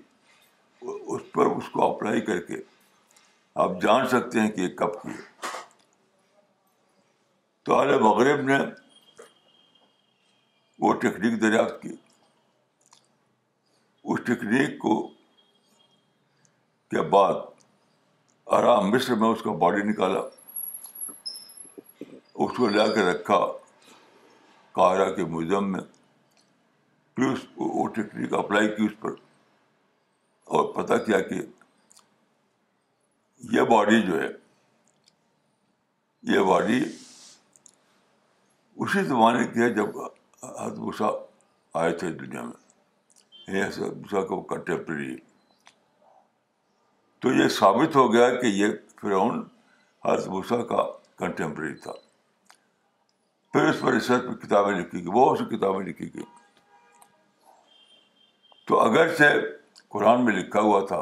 اس 0.92 1.22
پر 1.34 1.46
اس 1.58 1.70
کو 1.74 1.84
اپلائی 1.90 2.22
کر 2.30 2.40
کے 2.48 2.56
آپ 3.66 3.82
جان 3.82 4.08
سکتے 4.14 4.40
ہیں 4.40 4.50
کہ 4.52 4.62
یہ 4.62 4.68
کب 4.78 5.02
کیے 5.02 5.22
تو 7.66 7.76
عالم 7.80 8.04
مغرب 8.06 8.42
نے 8.50 8.58
وہ 10.86 10.94
ٹیکنیک 11.02 11.42
دریافت 11.42 11.82
کی 11.82 11.96
اس 14.12 14.20
ٹیکنیک 14.26 14.78
کو 14.80 14.94
کے 16.92 17.02
بعد 17.10 17.34
آرام 18.58 18.90
مصر 18.92 19.16
میں 19.20 19.28
اس 19.30 19.42
کا 19.44 19.52
باڈی 19.62 19.82
نکالا 19.90 20.20
اس 22.34 22.52
کو 22.58 22.68
لے 22.70 22.88
کے 22.96 23.02
رکھا 23.12 23.38
کارا 24.76 25.10
کے 25.16 25.24
میوزیم 25.34 25.66
میں 25.72 25.82
پھر 27.16 27.26
اس 27.32 27.40
وہ 27.58 27.88
ٹیکنیک 27.96 28.34
اپلائی 28.38 28.68
کی 28.76 28.84
اس 28.86 28.96
پر 29.00 29.12
اور 30.58 30.64
پتا 30.74 30.98
کیا 31.04 31.20
کہ 31.30 31.38
یہ 33.52 33.62
باڈی 33.72 34.02
جو 34.08 34.22
ہے 34.22 34.28
یہ 36.34 36.40
باڈی 36.50 36.80
اسی 36.84 39.04
زمانے 39.08 39.48
کی 39.54 39.60
ہے 39.62 39.70
جب 39.74 39.98
حد 40.60 40.80
آئے 41.82 41.92
تھے 42.00 42.10
دنیا 42.18 42.42
میں 42.46 42.62
کنٹمپری 43.48 45.16
تو 47.22 47.32
یہ 47.34 47.48
ثابت 47.60 47.96
ہو 47.96 48.12
گیا 48.14 48.30
کہ 48.40 48.46
یہ 48.48 48.72
فرعون 49.02 49.44
حضرت 50.06 50.28
موسا 50.28 50.62
کا 50.72 50.82
کنٹمپری 51.18 51.74
تھا 51.84 51.92
پھر 53.54 53.68
اس 53.70 53.82
پر 53.82 53.94
ریسرچ 53.94 54.24
پہ 54.28 54.34
کتابیں 54.46 54.74
لکھی 54.78 55.00
گئی 55.04 55.12
بہت 55.12 55.38
سی 55.40 55.46
کتابیں 55.58 55.86
لکھی 55.86 56.14
گئی 56.14 56.24
تو 58.68 58.80
اگر 58.80 59.14
سے 59.18 59.30
قرآن 59.94 60.24
میں 60.26 60.34
لکھا 60.34 60.60
ہوا 60.68 60.86
تھا 60.88 61.02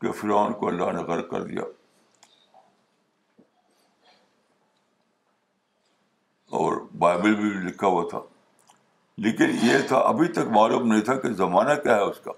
کہ 0.00 0.12
فرعون 0.20 0.52
کو 0.60 0.66
اللہ 0.68 0.90
نے 0.96 1.02
غرق 1.12 1.30
کر 1.30 1.42
دیا 1.44 1.62
اور 6.60 6.76
بائبل 7.04 7.34
بھی 7.34 7.50
لکھا 7.68 7.86
ہوا 7.86 8.04
تھا 8.10 8.20
لیکن 9.24 9.50
یہ 9.62 9.78
تھا 9.88 9.96
ابھی 10.10 10.28
تک 10.32 10.46
معلوم 10.50 10.86
نہیں 10.92 11.00
تھا 11.04 11.14
کہ 11.20 11.32
زمانہ 11.42 11.74
کیا 11.82 11.94
ہے 11.96 12.02
اس 12.10 12.20
کا 12.24 12.30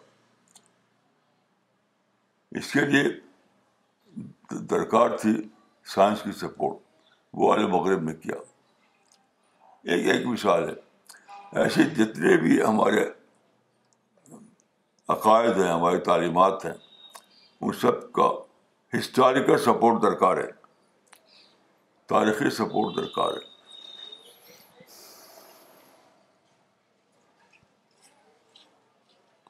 اس 2.59 2.73
کے 2.73 2.81
لیے 2.87 3.03
درکار 4.71 5.17
تھی 5.21 5.33
سائنس 5.95 6.23
کی 6.23 6.33
سپورٹ 6.41 6.79
وہ 7.39 7.53
عالم 7.53 7.71
مغرب 7.75 8.03
میں 8.03 8.15
کیا 8.23 8.35
ایک 9.93 10.07
ایک 10.15 10.27
مثال 10.27 10.69
ہے 10.69 11.63
ایسے 11.63 11.85
جتنے 11.97 12.37
بھی 12.43 12.61
ہمارے 12.63 13.05
عقائد 15.15 15.57
ہیں 15.61 15.71
ہماری 15.73 15.99
تعلیمات 16.05 16.65
ہیں 16.65 16.73
ان 17.61 17.73
سب 17.81 18.11
کا 18.19 18.31
ہسٹوریکل 18.99 19.59
سپورٹ 19.65 20.03
درکار 20.03 20.37
ہے 20.37 20.51
تاریخی 22.09 22.51
سپورٹ 22.57 22.97
درکار 22.97 23.33
ہے 23.37 23.53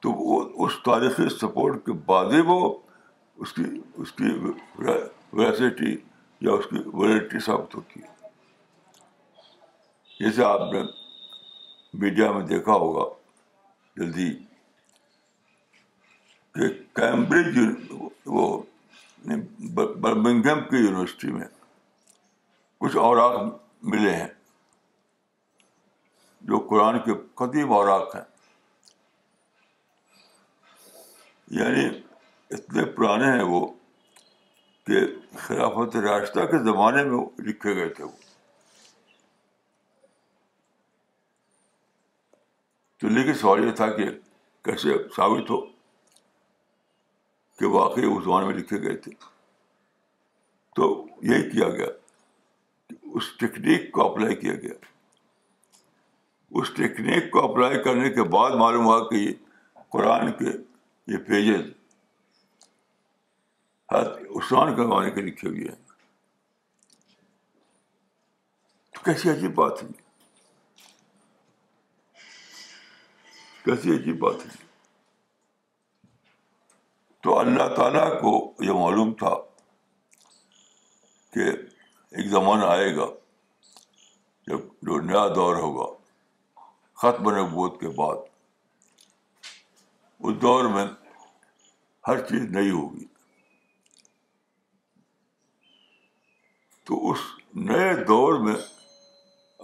تو 0.04 0.10
وہ 0.12 0.38
اس 0.64 0.72
تاریخی 0.84 1.28
سپورٹ 1.40 1.84
کے 1.84 1.92
بعد 2.06 2.26
ہی 2.32 2.40
وہ 2.46 2.58
اس 3.44 3.52
کی 3.58 3.62
اس 4.02 4.10
کی 4.16 4.32
ویسٹی 4.78 5.94
یا 6.48 6.52
اس 6.58 6.66
کی 6.70 6.82
ویلٹی 7.02 7.38
ثابت 7.46 7.74
ہوتی 7.74 8.00
ہے 8.02 8.12
جیسے 10.18 10.44
آپ 10.44 10.60
نے 10.72 10.82
میڈیا 12.02 12.30
میں 12.32 12.42
دیکھا 12.50 12.72
ہوگا 12.82 13.06
جلدی 14.00 14.28
کہ 16.54 16.68
کیمبرج 17.00 17.58
وہ 18.36 18.44
یعنی 19.30 19.70
برمنگم 20.04 20.60
کی 20.70 20.84
یونیورسٹی 20.84 21.32
میں 21.38 21.48
کچھ 22.80 22.96
اوراق 23.06 23.38
ملے 23.94 24.12
ہیں 24.16 24.28
جو 26.52 26.58
قرآن 26.68 26.98
کے 27.06 27.20
قدیم 27.42 27.72
اوراق 27.80 28.14
ہیں 28.16 28.24
یعنی 31.60 31.82
اتنے 32.56 32.84
پرانے 32.94 33.26
ہیں 33.32 33.42
وہ 33.48 33.66
کہ 34.86 35.00
خلافت 35.42 35.96
راستہ 36.06 36.44
کے 36.50 36.58
زمانے 36.64 37.02
میں 37.10 37.20
لکھے 37.48 37.74
گئے 37.76 37.88
تھے 37.98 38.04
وہ 38.04 38.16
تو 43.00 43.08
لیکن 43.08 43.34
سوال 43.40 43.64
یہ 43.64 43.70
تھا 43.82 43.90
کہ 43.96 44.10
کیسے 44.64 44.96
ثابت 45.16 45.50
ہو 45.50 45.60
کہ 47.58 47.66
واقعی 47.76 48.04
اس 48.04 48.24
زمانے 48.24 48.46
میں 48.46 48.54
لکھے 48.54 48.80
گئے 48.88 48.96
تھے 49.06 49.12
تو 50.76 50.88
یہی 51.30 51.48
کیا 51.50 51.68
گیا 51.78 51.86
اس 53.18 53.32
ٹیکنیک 53.40 53.90
کو 53.92 54.10
اپلائی 54.10 54.36
کیا 54.36 54.54
گیا 54.62 54.74
اس 56.60 56.70
ٹیکنیک 56.76 57.30
کو 57.32 57.44
اپلائی 57.50 57.82
کرنے 57.82 58.10
کے 58.18 58.22
بعد 58.38 58.56
معلوم 58.64 58.84
ہوا 58.86 59.02
کہ 59.08 59.26
قرآن 59.96 60.30
کے 60.38 60.56
یہ 61.12 61.18
پیجز 61.26 61.66
حضرت 63.92 64.20
عثمان 64.42 65.10
کے 65.14 65.20
لکھے 65.22 65.48
ہوئے 65.48 65.64
ہیں 65.64 65.82
تو 68.94 69.00
کیسی 69.04 69.30
عجیب 69.30 69.54
بات 69.54 69.82
ہے 69.82 69.88
کیسی 73.64 73.94
عجیب 73.96 74.18
بات 74.24 74.46
ہے 74.46 74.50
تو 77.22 77.38
اللہ 77.38 77.74
تعالیٰ 77.76 78.08
کو 78.20 78.32
یہ 78.64 78.72
معلوم 78.80 79.12
تھا 79.20 79.34
کہ 81.34 81.48
ایک 81.50 82.26
زمانہ 82.30 82.64
آئے 82.72 82.94
گا 82.96 83.06
جب 84.48 84.60
جو 84.88 85.00
نیا 85.00 85.26
دور 85.34 85.56
ہوگا 85.56 85.94
ختم 87.02 87.30
نبوت 87.38 87.80
کے 87.80 87.88
بعد 88.00 88.32
اس 90.28 90.34
دور 90.42 90.64
میں 90.74 90.84
ہر 92.08 92.20
چیز 92.28 92.42
نئی 92.52 92.70
ہوگی 92.70 93.04
تو 96.88 97.10
اس 97.10 97.18
نئے 97.70 97.92
دور 98.08 98.38
میں 98.44 98.54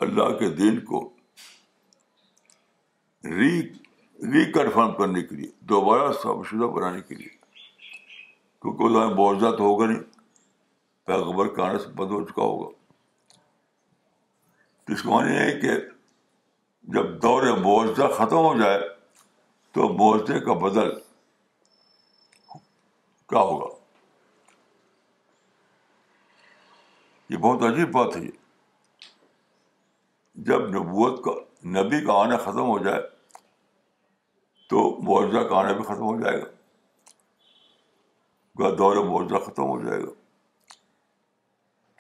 اللہ 0.07 0.33
کے 0.39 0.49
دین 0.59 0.79
کو 0.91 1.01
ری 3.41 3.51
ریکنفرم 4.35 4.93
کرنے 4.99 5.23
کے 5.23 5.37
لیے 5.37 5.51
دوبارہ 5.73 6.13
سب 6.23 6.45
شدہ 6.51 6.69
بنانے 6.77 7.01
کے 7.09 7.15
لیے 7.15 7.29
کیونکہ 7.29 8.83
اس 8.83 8.91
میں 8.97 9.07
معاوضہ 9.17 9.55
تو 9.57 9.63
ہوگا 9.65 9.87
نہیں 9.87 10.03
پیغبر 11.07 11.49
کاڑ 11.57 11.77
سے 11.79 11.89
بند 12.01 12.11
ہو 12.11 12.25
چکا 12.25 12.43
ہوگا 12.43 12.71
اس 14.95 15.05
معنی 15.07 15.37
ہے 15.37 15.51
کہ 15.61 15.77
جب 16.95 17.13
دور 17.23 17.47
معاوضہ 17.63 18.09
ختم 18.17 18.45
ہو 18.47 18.57
جائے 18.63 18.81
تو 19.75 19.89
معاوضے 19.99 20.39
کا 20.47 20.53
بدل 20.67 20.89
کیا 23.31 23.39
ہوگا 23.51 23.67
یہ 27.33 27.37
بہت 27.43 27.63
عجیب 27.69 27.91
بات 27.95 28.17
ہے 28.17 28.23
جب 30.49 30.67
نبوت 30.77 31.23
کا 31.25 31.31
نبی 31.79 32.01
کا 32.07 32.19
آنا 32.23 32.37
ختم 32.45 32.69
ہو 32.69 32.79
جائے 32.85 33.03
تو 34.71 34.83
معاوضہ 35.09 35.47
کا 35.49 35.59
آنا 35.59 35.73
بھی 35.77 35.85
ختم 35.85 36.05
ہو 36.07 36.19
جائے 36.21 36.41
گا 36.41 36.49
دور 38.79 38.97
معاوضہ 39.05 39.37
ختم 39.45 39.63
ہو 39.63 39.81
جائے 39.85 40.03
گا 40.03 40.11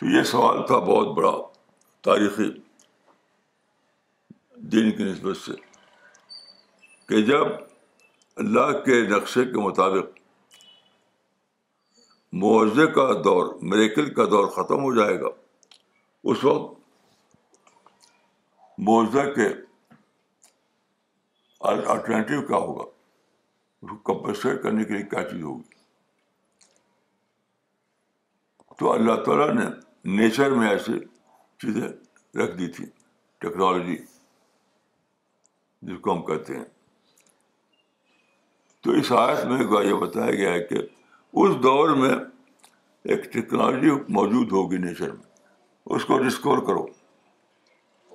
تو 0.01 0.07
یہ 0.16 0.23
سوال 0.33 0.66
تھا 0.66 0.79
بہت 0.93 1.16
بڑا 1.16 1.31
تاریخی 2.11 2.51
دین 4.73 4.91
کی 4.97 5.05
نسبت 5.05 5.37
سے 5.37 5.53
کہ 7.11 7.21
جب 7.27 7.47
اللہ 8.43 8.71
کے 8.85 8.95
نقشے 9.09 9.45
کے 9.53 9.61
مطابق 9.63 10.19
معاوضے 12.43 12.87
کا 12.99 13.07
دور 13.25 13.49
میریکل 13.71 14.13
کا 14.19 14.25
دور 14.31 14.47
ختم 14.57 14.83
ہو 14.83 14.95
جائے 14.99 15.19
گا 15.21 15.31
اس 16.33 16.45
وقت 16.45 18.09
معاوضہ 18.91 19.25
کے 19.35 19.49
کیا 21.59 22.57
ہوگا 22.57 22.87
اس 22.87 23.91
کو 23.91 23.97
کمپنسیٹ 24.13 24.63
کرنے 24.63 24.85
کے 24.85 24.95
لیے 25.01 25.07
کیا 25.11 25.23
چیز 25.31 25.43
ہوگی 25.51 25.75
تو 28.79 28.93
اللہ 28.97 29.23
تعالیٰ 29.27 29.53
نے 29.55 29.69
نیچر 30.17 30.51
میں 30.63 30.69
ایسی 30.71 30.99
چیزیں 31.63 31.89
رکھ 32.45 32.57
دی 32.59 32.69
تھی 32.79 32.87
ٹیکنالوجی 33.41 33.99
جس 35.91 35.99
کو 36.03 36.13
ہم 36.17 36.23
کہتے 36.35 36.57
ہیں 36.57 36.65
تو 38.83 38.93
اس 39.01 39.11
آیت 39.18 39.45
میں 39.47 39.57
یہ 39.85 39.95
بتایا 40.01 40.31
گیا 40.35 40.53
ہے 40.53 40.61
کہ 40.68 40.76
اس 41.41 41.57
دور 41.62 41.91
میں 41.97 42.12
ایک 43.12 43.33
ٹیکنالوجی 43.33 43.91
موجود 44.18 44.53
ہوگی 44.53 44.76
نیچر 44.85 45.12
میں 45.12 45.95
اس 45.97 46.05
کو 46.05 46.18
ڈسکور 46.22 46.59
کرو 46.66 46.85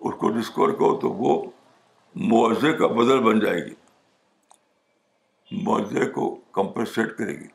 اس 0.08 0.14
کو 0.20 0.30
ڈسکور 0.40 0.70
کرو 0.80 1.00
تو 1.00 1.10
وہ 1.22 1.36
معاوضے 2.32 2.72
کا 2.78 2.88
بدل 3.00 3.20
بن 3.24 3.40
جائے 3.40 3.62
گی 3.66 3.74
معاوضے 5.66 6.06
کو 6.16 6.28
کمپنسیٹ 6.58 7.18
کرے 7.18 7.34
گی 7.40 7.48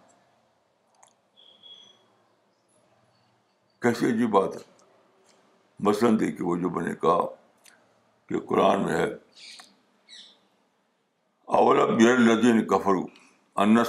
کیسی 3.83 4.07
عجیب 4.11 4.31
بات 4.31 4.57
ہے 4.57 4.63
مثلاً 5.89 6.19
دیکھیے 6.21 6.47
وہ 6.49 6.57
جو 6.63 6.71
میں 6.71 6.85
نے 6.87 6.95
کہا 7.03 7.19
کہ 8.29 8.41
قرآن 8.49 8.85
میں 8.87 8.97
ہے 8.97 9.07
اولبر 11.59 12.19
نظین 12.19 12.61
کفرو 12.71 13.01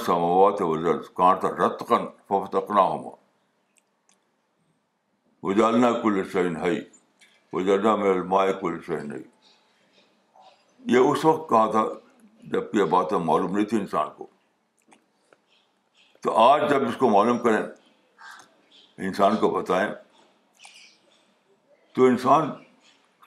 ہوا 0.08 0.48
اجالنا 5.50 5.90
کل 6.02 6.22
میں 6.34 6.72
میرے 7.98 8.52
کل 8.60 9.12
یہ 10.94 10.98
اس 10.98 11.24
وقت 11.24 11.48
کہا 11.50 11.70
تھا 11.70 11.84
جب 12.52 12.70
کہ 12.72 12.78
یہ 12.78 12.84
باتیں 12.96 13.18
معلوم 13.30 13.56
نہیں 13.56 13.66
تھی 13.72 13.78
انسان 13.78 14.08
کو 14.16 14.26
تو 16.22 16.36
آج 16.46 16.68
جب 16.70 16.88
اس 16.88 16.96
کو 16.98 17.08
معلوم 17.10 17.38
کریں 17.42 17.62
انسان 19.06 19.36
کو 19.40 19.50
بتائیں 19.60 19.88
تو 21.94 22.04
انسان 22.06 22.50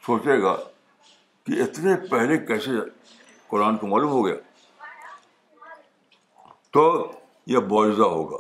سوچے 0.06 0.42
گا 0.42 0.56
کہ 1.46 1.62
اتنے 1.64 1.96
پہلے 2.10 2.38
کیسے 2.46 2.72
قرآن 3.50 3.78
کو 3.78 3.88
معلوم 3.88 4.12
ہو 4.12 4.26
گیا 4.26 4.36
تو 6.74 6.86
یہ 7.54 7.58
معاوضہ 7.70 8.08
ہوگا 8.18 8.38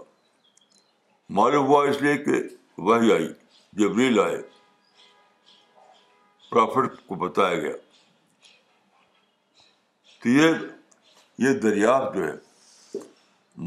معلوم 1.39 1.65
ہوا 1.65 1.83
اس 1.89 2.01
لیے 2.01 2.17
کہ 2.23 2.41
وہی 2.87 3.11
آئی 3.13 3.27
جب 3.79 3.97
ریل 3.97 4.19
آئے 4.19 4.41
پرافٹ 6.49 6.99
کو 7.07 7.15
بتایا 7.27 7.59
گیا 7.59 7.75
تو 10.23 10.29
یہ 10.29 10.53
یہ 11.45 11.59
دریافت 11.63 12.15
جو 12.15 12.27
ہے 12.27 12.33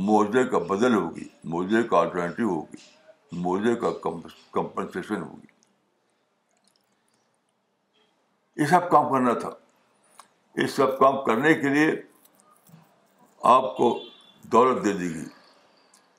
موزے 0.06 0.44
کا 0.50 0.58
بدل 0.70 0.94
ہوگی 0.94 1.26
موزے 1.54 1.82
کا 1.90 1.98
آلٹرنیٹو 2.00 2.48
ہوگی 2.48 3.40
موزے 3.46 3.74
کا 3.82 3.90
کمپنسیشن 4.02 5.22
ہوگی 5.22 5.46
یہ 8.62 8.66
سب 8.70 8.90
کام 8.90 9.12
کرنا 9.12 9.32
تھا 9.38 9.50
سب 10.74 10.98
کام 10.98 11.22
کرنے 11.24 11.52
کے 11.54 11.68
لیے 11.68 11.90
آپ 13.50 13.76
کو 13.76 13.88
دولت 14.52 14.84
دے 14.84 14.92
دی 14.92 15.14
گئی 15.14 15.24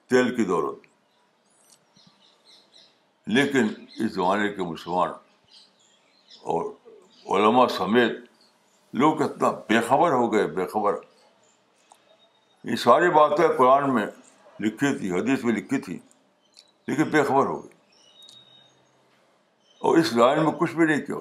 تیل 0.09 0.35
کی 0.35 0.43
دولت 0.45 0.87
لیکن 3.37 3.67
اس 4.03 4.11
زمانے 4.11 4.49
کے 4.53 4.61
مسلمان 4.63 5.09
اور 6.53 6.71
علماء 7.37 7.67
سمیت 7.77 8.11
لوگ 8.99 9.21
اتنا 9.21 9.49
بے 9.69 9.79
خبر 9.87 10.11
ہو 10.11 10.31
گئے 10.33 10.45
بے 10.57 10.65
خبر 10.67 10.95
یہ 12.69 12.75
ساری 12.75 13.09
باتیں 13.17 13.47
قرآن 13.57 13.93
میں 13.93 14.05
لکھی 14.61 14.97
تھی 14.97 15.11
حدیث 15.11 15.43
میں 15.43 15.53
لکھی 15.53 15.77
تھی 15.81 15.97
لیکن 16.87 17.09
بے 17.09 17.23
خبر 17.23 17.45
ہو 17.45 17.63
گئی 17.63 17.77
اور 19.87 19.97
اس 19.97 20.11
لائن 20.13 20.43
میں 20.43 20.51
کچھ 20.59 20.75
بھی 20.75 20.85
نہیں 20.85 21.01
کیا 21.05 21.17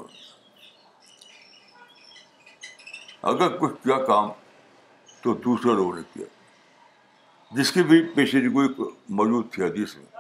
اگر 3.31 3.57
کچھ 3.61 3.73
کیا 3.85 3.97
کام 4.07 4.29
تو 5.23 5.35
دوسرے 5.45 5.75
لوگوں 5.77 5.95
نے 5.95 6.01
کیا 6.13 6.25
جس 7.57 7.73
کی 7.73 7.83
بھی 7.89 8.01
پیشیدگو 8.15 8.67
کوئی 8.75 8.91
موجود 9.19 9.51
تھی 9.53 9.63
حدیث 9.63 9.95
میں 9.97 10.17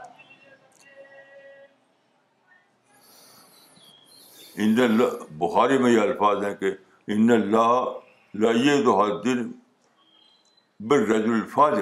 ان 4.66 4.98
بخاری 5.38 5.78
میں 5.78 5.90
یہ 5.90 6.00
الفاظ 6.00 6.44
ہیں 6.44 6.54
کہ 6.60 6.70
ان 7.14 7.30
اللہ 7.30 7.84
لائیے 8.42 8.82
تو 8.84 8.98
ہر 9.02 9.14
دن 9.24 9.50
بر 10.88 11.10
الفاظ 11.14 11.78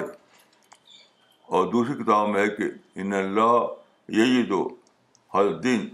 اور 1.57 1.65
دوسری 1.71 1.95
کتاب 2.03 2.27
میں 2.29 2.41
ہے 2.41 2.47
کہ 2.57 2.69
ان 3.01 3.13
اللہ 3.13 3.55
یہی 4.17 4.43
تو 4.49 4.67
ہر 5.33 5.51
دن 5.63 5.87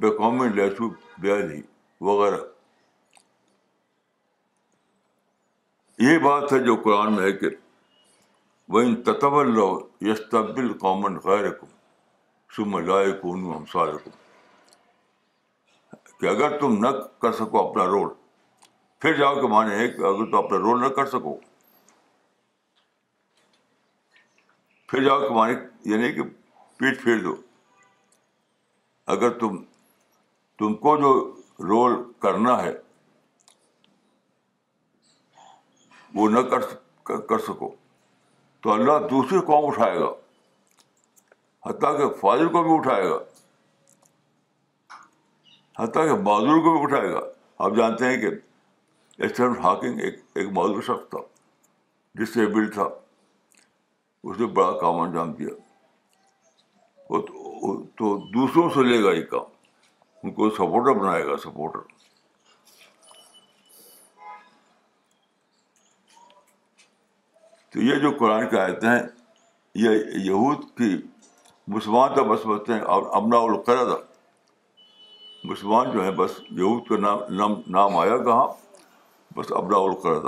بے 0.00 0.10
قوم 0.16 0.42
لہسو 0.56 0.88
بیالی 1.20 1.60
وغیرہ 2.06 2.42
یہ 6.02 6.18
بات 6.18 6.52
ہے 6.52 6.58
جو 6.64 6.74
قرآن 6.84 7.12
میں 7.14 7.22
ہے 7.24 7.32
کہ 7.32 7.48
وہ 8.74 8.80
ان 8.80 8.94
تطبل 9.06 9.58
یشتبل 10.08 10.72
کامن 10.78 11.18
خیر 11.24 11.46
ہم 12.56 13.64
سائے 13.72 13.94
کم 14.04 14.10
کہ 16.20 16.26
اگر 16.28 16.58
تم 16.58 16.78
نہ 16.84 16.88
کر 17.22 17.32
سکو 17.38 17.68
اپنا 17.68 17.84
رول 17.90 18.08
پھر 19.00 19.16
جاؤ 19.18 19.40
کے 19.40 19.46
مانے 19.52 19.74
ہے 19.78 19.88
کہ 19.88 20.00
اگر 20.08 20.24
تم 20.30 20.36
اپنا 20.36 20.58
رول 20.58 20.80
نہ 20.80 20.88
کر 20.96 21.06
سکو 21.14 21.36
پھر 24.90 25.02
جاؤ 25.04 25.20
کے 25.20 25.28
مانے 25.34 25.54
یعنی 25.92 26.12
کہ 26.12 26.22
پیٹ 26.78 27.02
پھیر 27.02 27.22
دو 27.24 27.34
اگر 29.16 29.38
تم 29.38 29.56
تم 30.58 30.74
کو 30.86 30.96
جو 31.00 31.14
رول 31.70 32.02
کرنا 32.22 32.62
ہے 32.62 32.70
وہ 36.14 36.28
نہ 36.30 36.40
کر 37.28 37.38
سکو 37.46 37.70
تو 38.62 38.72
اللہ 38.72 39.06
دوسرے 39.10 39.38
قوم 39.46 39.66
اٹھائے 39.68 39.98
گا 40.00 40.10
حتیٰ 41.68 41.96
کہ 41.98 42.08
فاضر 42.20 42.46
کو 42.56 42.62
بھی 42.62 42.74
اٹھائے 42.76 43.08
گا 43.08 43.18
حتیٰ 45.78 46.04
کہ 46.08 46.14
معذور 46.24 46.58
کو 46.64 46.74
بھی 46.76 46.82
اٹھائے 46.82 47.12
گا 47.12 47.20
آپ 47.64 47.72
جانتے 47.76 48.06
ہیں 48.10 48.16
کہ 48.20 48.30
اس 49.26 49.40
ہاکنگ 49.64 50.00
ایک 50.08 50.18
ایک 50.42 50.52
معذور 50.58 50.82
شخص 50.90 51.08
تھا 51.10 51.18
ڈسیبلڈ 52.20 52.72
تھا 52.74 52.88
اس 54.24 54.40
نے 54.40 54.46
بڑا 54.58 54.70
کام 54.80 54.98
انجام 55.00 55.32
دیا 55.38 57.18
تو 57.98 58.16
دوسروں 58.36 58.68
سے 58.74 58.82
لے 58.84 59.02
گا 59.04 59.12
یہ 59.12 59.24
کام 59.30 59.50
ان 60.26 60.32
کو 60.34 60.48
سپورٹر 60.50 60.98
بنائے 61.00 61.24
گا 61.26 61.36
سپورٹر 61.42 61.93
تو 67.74 67.80
یہ 67.82 67.94
جو 68.02 68.10
قرآن 68.18 68.48
کے 68.48 68.58
آیتیں 68.60 68.88
ہیں 68.88 68.98
یہ 69.82 70.18
یہود 70.24 70.58
کی 70.78 70.88
مسلمان 71.76 72.14
تو 72.16 72.24
بس 72.24 72.44
بولتے 72.46 72.72
ہیں 72.72 72.80
اور 72.96 73.02
امنا 73.16 73.36
القرد 73.46 73.88
مسلمان 75.52 75.90
جو 75.92 76.02
ہیں 76.02 76.10
بس 76.20 76.38
یہود 76.60 76.86
کا 76.88 76.96
نام 77.06 77.18
نام 77.38 77.54
نام 77.76 77.96
آیا 78.02 78.16
کہاں 78.28 78.46
بس 79.36 79.50
امنا 79.62 79.76
القرد 79.86 80.26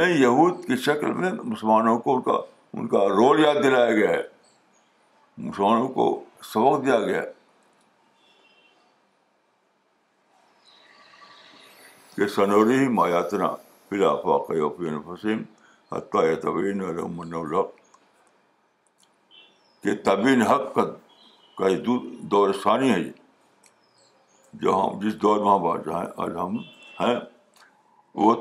نہیں 0.00 0.16
یہود 0.20 0.64
کی 0.66 0.76
شکل 0.86 1.12
میں 1.20 1.32
مسلمانوں 1.42 1.98
کو 2.06 2.14
ان 2.16 2.22
کا 2.30 2.38
ان 2.78 2.86
کا 2.94 3.04
رول 3.18 3.44
یاد 3.44 3.62
دلایا 3.64 3.92
گیا 3.94 4.08
ہے 4.10 4.22
مسلمانوں 5.48 5.88
کو 6.00 6.08
سبق 6.54 6.84
دیا 6.86 6.98
گیا 7.04 7.22
ہے 7.22 7.30
کہ 12.20 12.26
سنوری 12.28 12.74
ہی 12.78 12.88
مایاتنہ 12.94 13.46
فلاف 13.88 14.24
واقع 14.26 14.54
حتیٰ 15.92 16.22
طبین 16.40 16.80
طبعین 16.90 17.30
الحق 17.36 17.70
کہ 19.84 19.94
طبین 20.04 20.42
حق 20.50 20.74
کا 21.58 21.68
دور 22.30 22.50
ثانی 22.62 22.90
ہے 22.90 22.98
یہ 23.00 23.10
جو 24.62 24.74
ہم 24.78 24.98
جس 25.04 25.14
دور 25.22 25.40
میں 25.44 25.52
ہم 25.52 25.64
آج 25.70 25.88
ہیں 25.88 26.04
آج 26.24 26.36
ہم 26.42 26.58
ہیں 27.00 27.14
وہ 28.24 28.34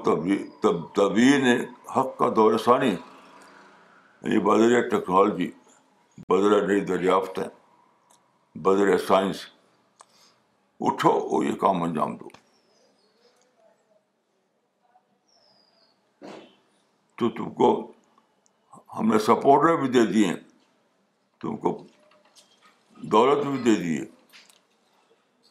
طبیعین 0.96 1.46
حق 1.96 2.18
کا 2.18 2.30
دور 2.36 2.58
ثانی 2.66 2.90
یہ 4.34 4.40
بدر 4.50 4.80
ٹیکنالوجی 4.90 5.50
بدر 6.34 6.68
نئی 6.68 6.80
دریافتیں 6.92 7.48
بدر 8.68 8.98
سائنس 9.08 9.46
اٹھو 10.88 11.12
اور 11.18 11.46
یہ 11.46 11.56
کام 11.64 11.84
انجام 11.84 12.16
دو 12.18 12.38
تو 17.20 17.30
تم 17.38 17.50
کو 17.54 17.70
ہم 18.98 19.12
نے 19.12 19.18
سپورٹر 19.20 19.76
بھی 19.80 19.88
دے 19.96 20.06
دیے 20.12 20.34
تم 21.42 21.56
کو 21.64 21.72
دولت 23.14 23.46
بھی 23.46 23.58
دے 23.66 23.76
دیے 23.82 24.04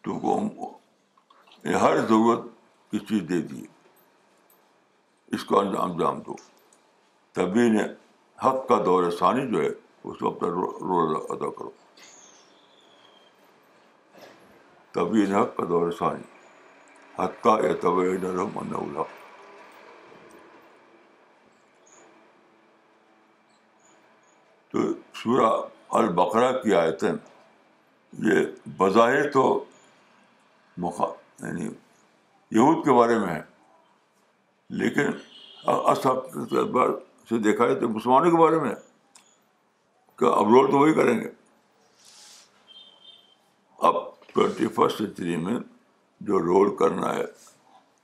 تم 0.04 0.18
کو 0.20 0.36
ہم 0.38 1.74
ہر 1.82 1.96
ضرورت 2.06 2.44
کی 2.90 2.98
چیز 3.08 3.28
دے 3.28 3.40
دیے 3.50 3.64
اس 5.36 5.44
کو 5.48 5.58
انجام 5.60 5.98
جام 6.00 6.20
دو 6.26 6.36
تبھی 7.38 7.68
نے 7.76 7.84
حق 8.44 8.66
کا 8.68 8.80
دور 8.84 9.10
ثانی 9.18 9.46
جو 9.52 9.62
ہے 9.62 9.68
اس 9.68 10.18
کو 10.20 10.28
اپنا 10.32 10.48
رول 10.88 11.14
ادا 11.28 11.50
کرو 11.58 11.70
تبھی 14.94 15.26
نے 15.28 15.40
حق 15.40 15.56
کا 15.56 15.64
دور 15.68 15.90
ثانی 16.00 16.28
حق 17.18 17.42
کا 17.44 17.54
الحق 17.84 19.16
سورہ 25.22 25.46
البقرا 25.98 26.50
کی 26.62 26.74
آیتیں 26.74 27.12
یہ 28.26 28.44
بظاہر 28.76 29.30
تو 29.32 29.44
یعنی 30.82 31.64
یہود 32.56 32.84
کے 32.84 32.92
بارے 32.98 33.18
میں 33.18 33.28
ہے 33.28 33.40
لیکن 34.82 35.10
اس 35.72 35.98
سے 37.28 37.38
دیکھا 37.48 37.66
جائے 37.66 37.78
تو 37.80 37.88
مسلمانوں 37.88 38.30
کے 38.30 38.36
بارے 38.42 38.58
میں 38.60 38.74
کہ 40.18 40.24
اب 40.38 40.52
رول 40.54 40.70
تو 40.70 40.78
وہی 40.78 40.94
کریں 41.00 41.16
گے 41.20 41.28
اب 43.90 43.94
ٹوینٹی 44.32 44.68
فسٹ 44.76 44.98
سینچری 44.98 45.36
میں 45.48 45.58
جو 46.30 46.38
رول 46.46 46.74
کرنا 46.76 47.14
ہے 47.14 47.24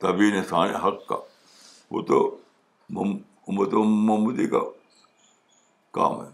طبی 0.07 0.31
نسان 0.39 0.75
حق 0.85 1.07
کا 1.09 1.17
وہ 1.97 2.03
تو 2.13 2.21
امت 3.05 3.75
محمودی 3.75 4.47
کا 4.57 4.63
کام 5.99 6.25
ہے 6.25 6.33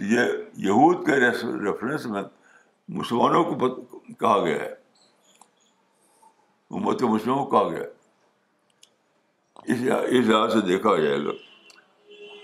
یہ 0.00 0.20
یہود 0.66 1.04
کے 1.06 1.14
ریفرنس 1.20 2.06
میں 2.06 2.22
مسلمانوں 2.98 3.42
کو 3.44 3.58
کہا 4.20 4.38
گیا 4.44 4.56
ہے 4.60 4.72
امت 6.76 7.02
مسلموں 7.02 7.44
کو 7.44 7.50
کہا 7.50 7.68
گیا 7.72 7.84
ہے 7.84 7.92
اس 10.18 10.26
لحاظ 10.28 10.52
سے 10.52 10.60
دیکھا 10.66 10.96
جائے 11.00 11.18
گا 11.24 11.30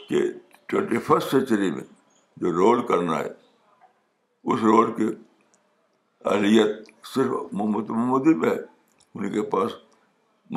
کہ 0.08 0.22
ٹوینٹی 0.68 0.98
فسٹ 1.06 1.30
سینچری 1.30 1.70
میں 1.70 1.82
جو 2.40 2.52
رول 2.56 2.86
کرنا 2.86 3.18
ہے 3.18 3.28
اس 3.28 4.62
رول 4.62 4.92
کی 4.96 5.08
اہلیت 6.30 6.88
صرف 7.14 7.34
محمد 7.52 7.90
محمودی 7.90 8.38
پہ 8.40 8.48
ہے 8.50 8.54
ان 9.14 9.32
کے 9.32 9.42
پاس 9.50 9.72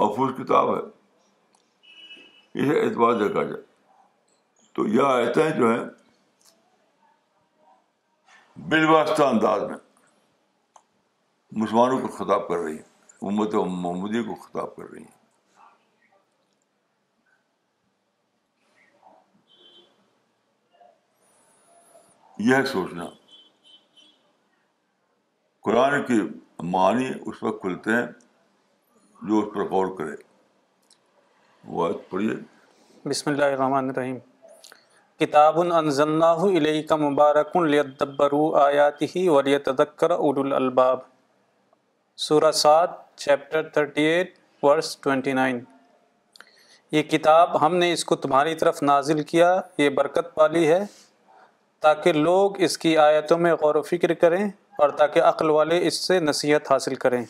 محفوظ 0.01 0.31
کتاب 0.37 0.75
ہے 0.75 0.79
اسے 2.61 2.79
اعتبار 2.81 3.13
دیکھا 3.19 3.43
جائے 3.43 3.61
تو 4.75 4.87
یہ 4.87 5.01
آیتیں 5.05 5.49
جو 5.59 5.71
ہیں 5.73 5.83
بالواسطہ 8.55 9.23
انداز 9.23 9.61
میں 9.69 9.77
مسلمانوں 11.61 11.97
کو 11.99 12.07
خطاب 12.15 12.47
کر 12.47 12.57
رہی 12.63 12.75
ہیں 12.75 13.27
امت 13.29 13.53
محمودی 13.55 14.21
کو 14.23 14.35
خطاب 14.41 14.75
کر 14.75 14.89
رہی 14.91 15.01
ہیں 15.03 15.21
یہ 22.51 22.63
سوچنا 22.71 23.05
قرآن 25.65 26.01
کی 26.05 26.19
معنی 26.75 27.09
اس 27.25 27.41
وقت 27.43 27.61
کھلتے 27.61 27.91
ہیں 27.95 28.05
جو 29.27 29.39
اس 29.39 29.53
پر 29.53 29.69
غور 29.69 29.95
کرے 29.97 30.15
وہ 31.75 31.89
پڑھیے 32.09 32.33
بسم 33.09 33.29
اللہ 33.31 33.43
الرحمن 33.55 33.89
الرحیم 33.89 34.17
کتاب 35.19 35.59
اللہ 35.59 36.43
علیہ 36.57 36.81
کا 36.87 36.95
مبارکبرو 36.95 38.43
آیات 38.61 39.01
ہی 39.15 39.25
اولو 39.33 40.41
الالباب 40.41 40.99
سورہ 42.27 42.51
سات 42.61 42.89
chapter 43.23 43.67
thirty 43.73 44.01
eight 44.03 44.33
verse 44.63 44.97
29 45.07 45.33
nine 45.39 45.59
یہ 46.97 47.03
کتاب 47.09 47.59
ہم 47.65 47.75
نے 47.75 47.91
اس 47.93 48.05
کو 48.05 48.15
تمہاری 48.23 48.55
طرف 48.63 48.81
نازل 48.83 49.21
کیا 49.33 49.51
یہ 49.77 49.89
برکت 49.99 50.33
پالی 50.35 50.67
ہے 50.67 50.81
تاکہ 51.87 52.13
لوگ 52.13 52.59
اس 52.67 52.77
کی 52.77 52.97
آیتوں 53.05 53.37
میں 53.45 53.53
غور 53.61 53.75
و 53.75 53.81
فکر 53.91 54.13
کریں 54.25 54.43
اور 54.81 54.89
تاکہ 55.01 55.23
عقل 55.29 55.49
والے 55.59 55.85
اس 55.87 56.05
سے 56.07 56.19
نصیحت 56.31 56.71
حاصل 56.71 56.95
کریں 57.05 57.23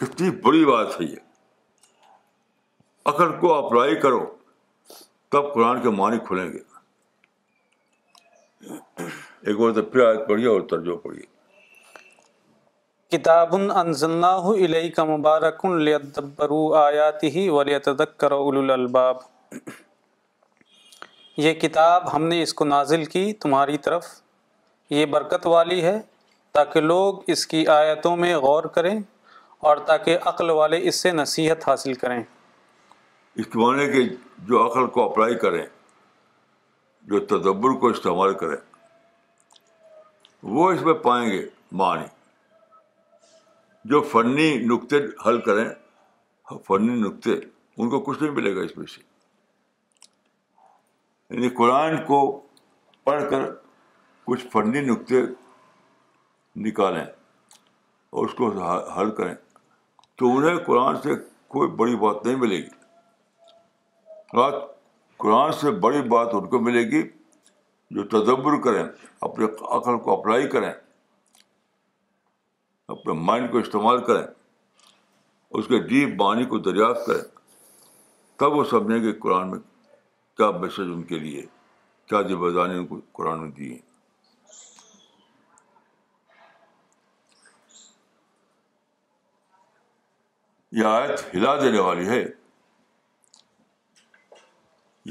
کتنی 0.00 0.30
بڑی 0.48 0.64
بات 0.72 1.00
ہے 1.00 1.06
یہ 1.06 1.16
عقل 3.14 3.38
کو 3.40 3.54
اپلائی 3.54 3.94
کرو 4.00 4.24
تب 5.32 5.52
قرآن 5.54 5.80
کے 5.82 5.90
معنی 5.96 6.18
کھلیں 6.26 6.46
گے 6.52 6.58
ایک 8.68 9.58
بار 9.58 9.70
تو 9.74 9.82
پھر 9.82 10.04
آیت 10.06 10.28
پڑھیے 10.28 10.46
اور 10.52 10.60
ترجمہ 10.70 10.94
پڑھیے 11.08 11.36
کتاب 13.16 13.52
انزلناه 13.56 14.50
اليك 14.54 15.10
مبارك 15.10 15.74
ليدبروا 15.86 16.80
آياته 16.80 17.44
وليتذكر 17.58 18.34
اولو 18.38 18.64
الالباب 18.64 19.22
یہ 21.46 21.54
کتاب 21.62 22.10
ہم 22.14 22.26
نے 22.32 22.40
اس 22.46 22.52
کو 22.60 22.64
نازل 22.72 23.04
کی 23.14 23.22
تمہاری 23.46 23.78
طرف 23.88 24.08
یہ 24.98 25.06
برکت 25.16 25.46
والی 25.54 25.80
ہے 25.88 25.94
تاکہ 26.58 26.86
لوگ 26.92 27.32
اس 27.36 27.46
کی 27.54 27.62
آیتوں 27.76 28.16
میں 28.24 28.32
غور 28.46 28.70
کریں 28.78 28.94
اور 29.68 29.84
تاکہ 29.92 30.28
عقل 30.32 30.50
والے 30.60 30.80
اس 30.92 31.02
سے 31.06 31.12
نصیحت 31.22 31.68
حاصل 31.68 32.00
کریں 32.04 32.18
اس 32.20 33.46
کے 33.52 33.62
معنی 33.64 33.86
کہ 33.94 34.04
جو 34.46 34.58
عقل 34.66 34.86
کو 34.94 35.04
اپلائی 35.10 35.34
کریں 35.38 35.64
جو 37.10 37.18
تدبر 37.26 37.78
کو 37.80 37.88
استعمال 37.88 38.34
کریں 38.38 38.56
وہ 40.56 40.70
اس 40.72 40.82
میں 40.82 40.94
پائیں 41.04 41.28
گے 41.30 41.44
معنی 41.80 42.04
جو 43.90 44.00
فنی 44.12 44.52
نقطے 44.66 44.96
حل 45.26 45.40
کریں 45.40 45.68
فنی 46.68 46.94
نقطے 47.00 47.32
ان 47.34 47.90
کو 47.90 48.00
کچھ 48.00 48.22
نہیں 48.22 48.32
ملے 48.34 48.54
گا 48.56 48.60
اس 48.64 48.76
میں 48.76 48.86
سے 48.94 49.02
یعنی 51.34 51.48
قرآن 51.56 51.96
کو 52.06 52.20
پڑھ 53.04 53.22
کر 53.30 53.50
کچھ 54.26 54.46
فنی 54.52 54.80
نقطے 54.90 55.22
نکالیں 56.68 57.04
اور 57.04 58.26
اس 58.26 58.34
کو 58.34 58.48
حل 59.00 59.10
کریں 59.14 59.34
تو 60.18 60.36
انہیں 60.36 60.56
قرآن 60.66 61.00
سے 61.02 61.14
کوئی 61.56 61.68
بڑی 61.76 61.96
بات 61.96 62.24
نہیں 62.26 62.36
ملے 62.36 62.56
گی 62.62 62.77
قرآن 64.32 65.52
سے 65.60 65.70
بڑی 65.84 66.00
بات 66.08 66.34
ان 66.34 66.48
کو 66.48 66.56
ملے 66.60 66.82
گی 66.90 67.00
جو 67.96 68.02
تدبر 68.12 68.60
کریں 68.64 68.82
اپنے 69.28 69.46
عقل 69.78 69.96
کو 70.04 70.12
اپلائی 70.18 70.48
کریں 70.50 70.72
اپنے 72.88 73.12
مائنڈ 73.24 73.50
کو 73.52 73.58
استعمال 73.58 74.00
کریں 74.04 74.26
اس 75.58 75.64
کے 75.66 75.78
ڈیپ 75.88 76.10
بانی 76.18 76.44
کو 76.52 76.58
دریافت 76.70 77.00
کریں 77.06 77.22
تب 78.40 78.50
وہ 78.56 78.62
سمجھیں 78.70 79.00
کہ 79.10 79.18
قرآن 79.20 79.44
میں 79.50 79.58
کیا 80.36 80.48
میسج 80.58 80.88
ان 80.94 81.02
کے 81.02 81.18
لیے 81.18 81.42
کیا 82.08 82.20
داری 82.28 82.76
ان 82.78 82.86
کو 82.86 82.96
قرآن 83.12 83.38
میں 83.40 83.50
دی 83.56 83.68
ہیں 83.72 83.82
آیت 90.86 91.20
ہلا 91.34 91.54
دینے 91.60 91.78
والی 91.80 92.06
ہے 92.08 92.24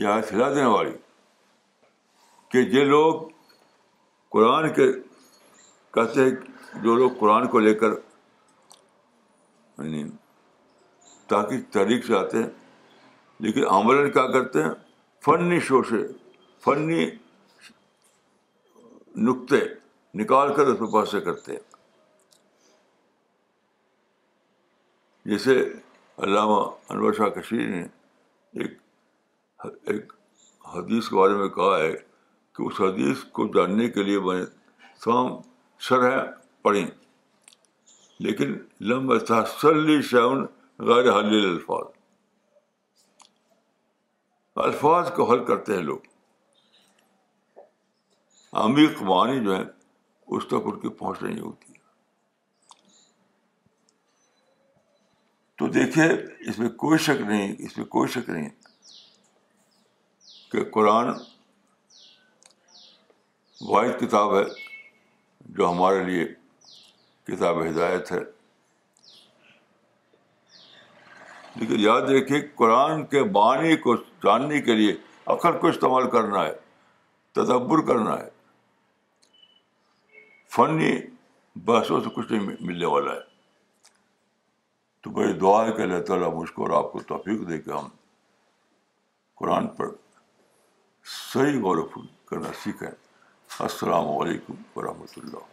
یاد 0.03 0.21
ہلا 0.33 0.49
دینے 0.53 0.65
والی 0.65 0.91
کہ 2.51 2.61
جو 2.73 2.83
لوگ 2.85 3.21
قرآن 4.35 4.67
کے 4.73 4.85
کہتے 5.93 6.23
ہیں 6.23 6.81
جو 6.83 6.95
لوگ 6.95 7.11
قرآن 7.19 7.47
کو 7.53 7.59
لے 7.59 7.73
کر 7.79 7.91
یعنی 9.77 10.03
تاکہ 11.27 11.61
تحریک 11.71 12.05
سے 12.05 12.15
آتے 12.17 12.37
ہیں 12.43 12.49
لیکن 13.45 13.65
عمل 13.77 14.09
کیا 14.11 14.25
کرتے 14.31 14.63
ہیں 14.63 14.69
فنی 15.25 15.59
شوشے 15.69 16.05
فنی 16.65 17.09
نقطے 19.29 19.59
نکال 20.21 20.53
کر 20.55 20.67
اس 20.73 20.89
پاس 20.93 21.11
سے 21.11 21.19
کرتے 21.29 21.51
ہیں 21.51 21.65
جیسے 25.29 25.59
علامہ 26.27 26.59
انور 26.89 27.13
شاہ 27.13 27.29
کشیر 27.39 27.67
نے 27.69 27.81
ایک 28.63 28.77
ایک 29.63 30.11
حدیث 30.73 31.07
کے 31.09 31.15
بارے 31.15 31.33
میں 31.33 31.47
کہا 31.55 31.77
ہے 31.79 31.91
کہ 32.55 32.63
اس 32.63 32.79
حدیث 32.81 33.23
کو 33.37 33.47
جاننے 33.55 33.87
کے 33.89 34.03
لیے 34.03 34.19
بنے 34.27 34.43
تمام 35.03 35.29
شرح 35.87 36.23
پڑھیں 36.63 36.85
لیکن 38.25 38.57
لمبا 38.89 39.17
تحسلی 39.27 40.01
شعن 40.09 40.45
غیر 40.87 41.09
حل 41.17 41.33
الفاظ 41.45 41.85
الفاظ 44.65 45.11
کو 45.15 45.31
حل 45.31 45.43
کرتے 45.45 45.73
ہیں 45.75 45.81
لوگ 45.81 46.05
عمیق 48.65 48.97
قبانی 48.99 49.39
جو 49.43 49.55
ہے 49.55 49.63
اس 50.35 50.45
تک 50.47 50.65
ان 50.71 50.79
کی 50.79 50.89
پہنچ 50.89 51.21
نہیں 51.23 51.39
ہوتی 51.39 51.73
تو 55.57 55.67
دیکھیے 55.77 56.05
اس 56.49 56.59
میں 56.59 56.69
کوئی 56.85 56.97
شک 57.05 57.21
نہیں 57.27 57.55
اس 57.65 57.77
میں 57.77 57.85
کوئی 57.97 58.07
شک 58.11 58.29
نہیں 58.29 58.49
کہ 60.51 60.63
قرآن 60.73 61.07
واحد 63.69 63.99
کتاب 63.99 64.35
ہے 64.37 64.43
جو 65.57 65.69
ہمارے 65.71 66.03
لیے 66.03 66.25
کتاب 67.27 67.61
ہدایت 67.65 68.11
ہے 68.11 68.19
لیکن 71.59 71.79
یاد 71.79 72.01
رکھیے 72.11 72.39
قرآن 72.55 73.05
کے 73.13 73.23
معنی 73.39 73.75
کو 73.85 73.95
جاننے 74.23 74.61
کے 74.67 74.75
لیے 74.75 74.95
عقل 75.35 75.57
کو 75.59 75.67
استعمال 75.67 76.09
کرنا 76.11 76.45
ہے 76.45 76.51
تدبر 77.41 77.85
کرنا 77.87 78.17
ہے 78.19 78.29
فنی 80.55 80.91
بحثوں 81.65 81.99
سے 82.03 82.09
کچھ 82.15 82.31
نہیں 82.31 82.45
ملنے 82.67 82.85
والا 82.95 83.13
ہے 83.13 83.19
تو 85.03 85.09
بڑی 85.19 85.33
دعا 85.41 85.61
ہے 85.65 85.71
کہ 85.71 85.81
اللہ 85.81 86.01
تعالیٰ 86.07 86.33
مجھ 86.33 86.51
کو 86.51 86.63
اور 86.65 86.77
آپ 86.83 86.91
کو 86.91 86.99
توفیق 87.13 87.47
دے 87.49 87.57
کے 87.61 87.71
ہم 87.71 87.87
قرآن 89.39 89.67
پر 89.77 89.87
صحیح 91.15 91.61
غور 91.61 91.77
کرنا 92.29 92.49
سیکھیں 92.61 92.87
السلام 93.65 94.07
علیکم 94.21 94.53
ورحمۃ 94.75 95.11
اللہ 95.17 95.43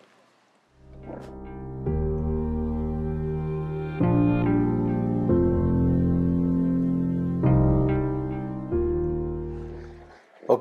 و 10.50 10.52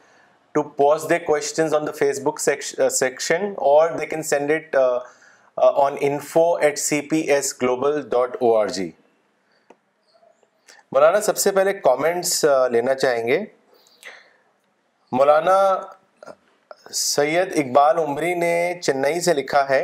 ٹو 0.54 0.60
پوز 0.76 1.00
دے 1.10 1.18
کو 1.18 1.36
فیس 1.98 2.16
بک 2.24 2.38
سیکشن 2.40 3.40
اور 3.70 3.84
مولانا 10.94 11.20
سب 11.26 11.36
سے 11.38 11.50
پہلے 11.52 11.72
کامنٹس 11.72 12.44
لینا 12.70 12.94
چاہیں 12.94 13.26
گے 13.26 13.38
مولانا 15.12 15.54
سید 16.94 17.52
اقبال 17.58 17.98
عمری 17.98 18.34
نے 18.42 18.50
چنئی 18.82 19.20
سے 19.20 19.34
لکھا 19.34 19.64
ہے 19.68 19.80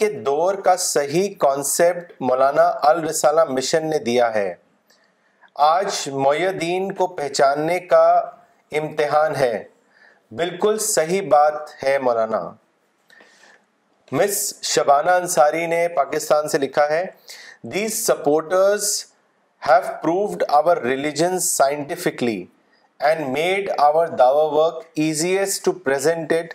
کے 0.00 0.10
دور 0.28 0.54
کا 0.68 0.74
صحیح 0.82 1.28
کانسیپٹ 1.40 2.12
مولانا 2.28 2.66
الرسالہ 2.90 3.44
مشن 3.48 3.90
نے 3.90 3.98
دیا 4.10 4.32
ہے 4.34 4.54
آج 5.70 6.08
مدین 6.26 6.90
کو 7.00 7.06
پہچاننے 7.16 7.78
کا 7.94 8.06
امتحان 8.82 9.36
ہے 9.36 9.52
بالکل 10.42 10.78
صحیح 10.92 11.28
بات 11.34 11.74
ہے 11.82 11.98
مولانا 12.08 12.42
مس 14.18 14.40
شبانہ 14.74 15.10
انصاری 15.22 15.66
نے 15.76 15.86
پاکستان 15.96 16.48
سے 16.48 16.58
لکھا 16.58 16.88
ہے 16.90 17.04
these 17.64 17.94
supporters 18.06 18.82
have 19.68 19.80
our 19.82 20.40
our 20.58 20.76
religion 20.82 21.38
scientifically 21.42 22.44
and 23.08 23.26
made 23.28 23.70
Dawa 24.18 24.44
work 24.52 24.84
easiest 25.04 25.64
to 25.64 25.70
to 25.70 25.78
present 25.84 26.32
it 26.32 26.52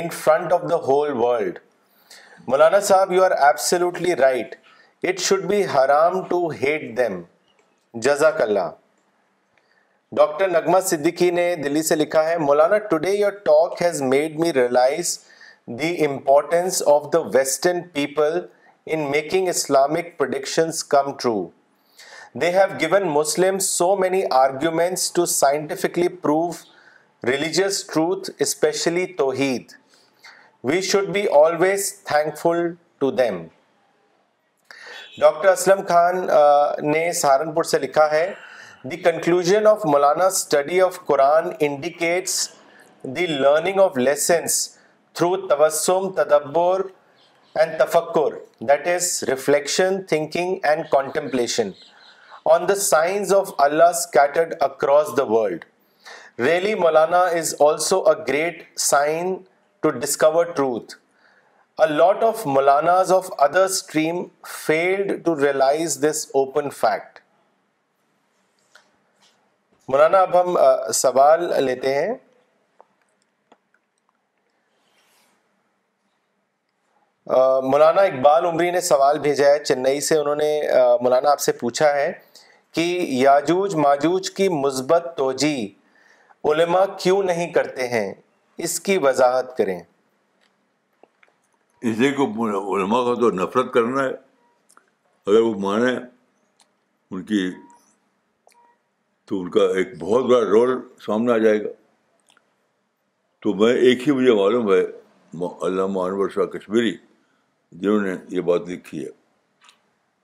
in 0.00 0.08
front 0.18 0.52
of 0.52 0.62
the 0.70 0.76
whole 0.88 1.12
world 1.22 1.58
مولانا 2.46 2.80
صاحب 2.90 3.12
you 3.12 3.24
are 3.24 3.32
right 4.18 4.54
should 5.20 5.44
be 5.50 5.62
حرام 5.74 6.20
ہیٹ 6.62 6.96
دیم 6.96 7.20
جزاک 8.08 8.40
اللہ 8.42 8.70
ڈاکٹر 10.16 10.48
نغمہ 10.48 10.80
صدیقی 10.86 11.30
نے 11.40 11.54
دلی 11.64 11.82
سے 11.82 11.96
لکھا 11.96 12.28
ہے 12.28 12.36
مولانا 12.38 12.78
today 12.90 13.10
your 13.12 13.32
talk 13.46 13.82
has 13.82 14.02
made 14.16 14.38
me 14.40 14.52
realise 14.52 15.18
the 15.80 15.94
importance 16.06 16.82
of 16.94 17.12
the 17.12 17.18
western 17.34 17.80
people 17.92 18.40
doctor 18.90 20.18
Aslam 35.48 35.80
Khan 35.88 36.18
نے 36.90 37.12
سہارنپور 37.12 37.64
سے 37.64 37.78
لکھا 37.78 38.10
ہے 38.10 38.32
the 38.90 38.96
conclusion 39.02 39.66
of 39.66 39.84
Maulana 39.86 40.24
study 40.26 40.80
of 40.80 40.98
Quran 41.06 41.48
indicates 41.60 42.48
the 43.16 43.26
learning 43.26 43.80
of 43.80 43.96
lessons 44.08 44.58
through 45.14 45.36
تبسم 45.46 46.08
تدبر 46.16 46.80
great 47.56 47.82
discover 60.00 60.44
truth 60.56 60.94
lot 61.88 62.22
of 62.24 62.46
field 64.48 65.24
to 65.24 65.34
realise 65.44 65.98
this 66.02 66.26
open 66.34 66.70
fact 66.80 67.18
مولانا 69.88 70.18
اب 70.22 70.36
ہم 70.40 70.56
سوال 70.94 71.50
لیتے 71.64 71.94
ہیں 71.94 72.12
مولانا 77.30 78.00
اقبال 78.02 78.44
عمری 78.46 78.70
نے 78.70 78.80
سوال 78.80 79.18
بھیجا 79.22 79.46
ہے 79.50 79.62
چنئی 79.64 80.00
سے 80.06 80.16
انہوں 80.18 80.36
نے 80.36 80.60
مولانا 81.02 81.30
آپ 81.30 81.40
سے 81.40 81.52
پوچھا 81.60 81.92
ہے 81.94 82.10
کہ 82.74 82.80
یاجوج 83.10 83.74
ماجوج 83.84 84.30
کی 84.36 84.48
مثبت 84.64 85.04
توجہ 85.16 85.54
علماء 86.50 86.84
کیوں 87.00 87.22
نہیں 87.22 87.52
کرتے 87.52 87.88
ہیں 87.88 88.12
اس 88.66 88.78
کی 88.88 88.96
وضاحت 89.02 89.56
کریں 89.56 89.78
اس 91.80 91.98
لیے 91.98 92.10
کہ 92.16 92.22
علماء 92.22 93.02
کا 93.04 93.14
تو 93.20 93.30
نفرت 93.42 93.72
کرنا 93.74 94.02
ہے 94.04 94.08
اگر 95.26 95.40
وہ 95.40 95.54
مانیں 95.60 95.96
ان 95.98 97.22
کی 97.30 97.50
تو 99.28 99.40
ان 99.40 99.50
کا 99.50 99.62
ایک 99.78 99.98
بہت 99.98 100.24
بڑا 100.30 100.40
رول 100.50 100.78
سامنے 101.06 101.32
آ 101.32 101.38
جائے 101.46 101.62
گا 101.64 101.68
تو 103.42 103.54
میں 103.62 103.72
ایک 103.88 104.06
ہی 104.08 104.12
مجھے 104.14 104.32
معلوم 104.42 104.70
ہے 104.72 104.80
علامہ 105.68 106.00
انور 106.00 106.28
شاہ 106.34 106.44
کشمیری 106.56 106.96
جنہوں 107.80 108.00
نے 108.00 108.14
یہ 108.36 108.40
بات 108.50 108.68
لکھی 108.68 109.04
ہے 109.04 109.10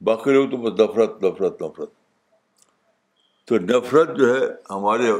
باقی 0.04 0.32
لوگ 0.32 0.48
تو 0.50 0.56
بس 0.62 0.80
نفرت 0.80 1.22
نفرت 1.24 1.62
نفرت 1.62 1.90
تو 3.48 3.58
نفرت 3.70 4.16
جو 4.18 4.34
ہے 4.34 4.44
ہمارے 4.70 5.12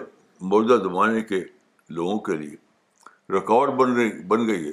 موجودہ 0.53 0.83
زمانے 0.83 1.21
کے 1.31 1.41
لوگوں 1.99 2.19
کے 2.29 2.37
لیے 2.37 2.57
ریکارڈ 3.35 3.71
بن 3.79 3.93
رہی 3.97 4.11
بن 4.29 4.47
گئی 4.49 4.67
ہے 4.67 4.73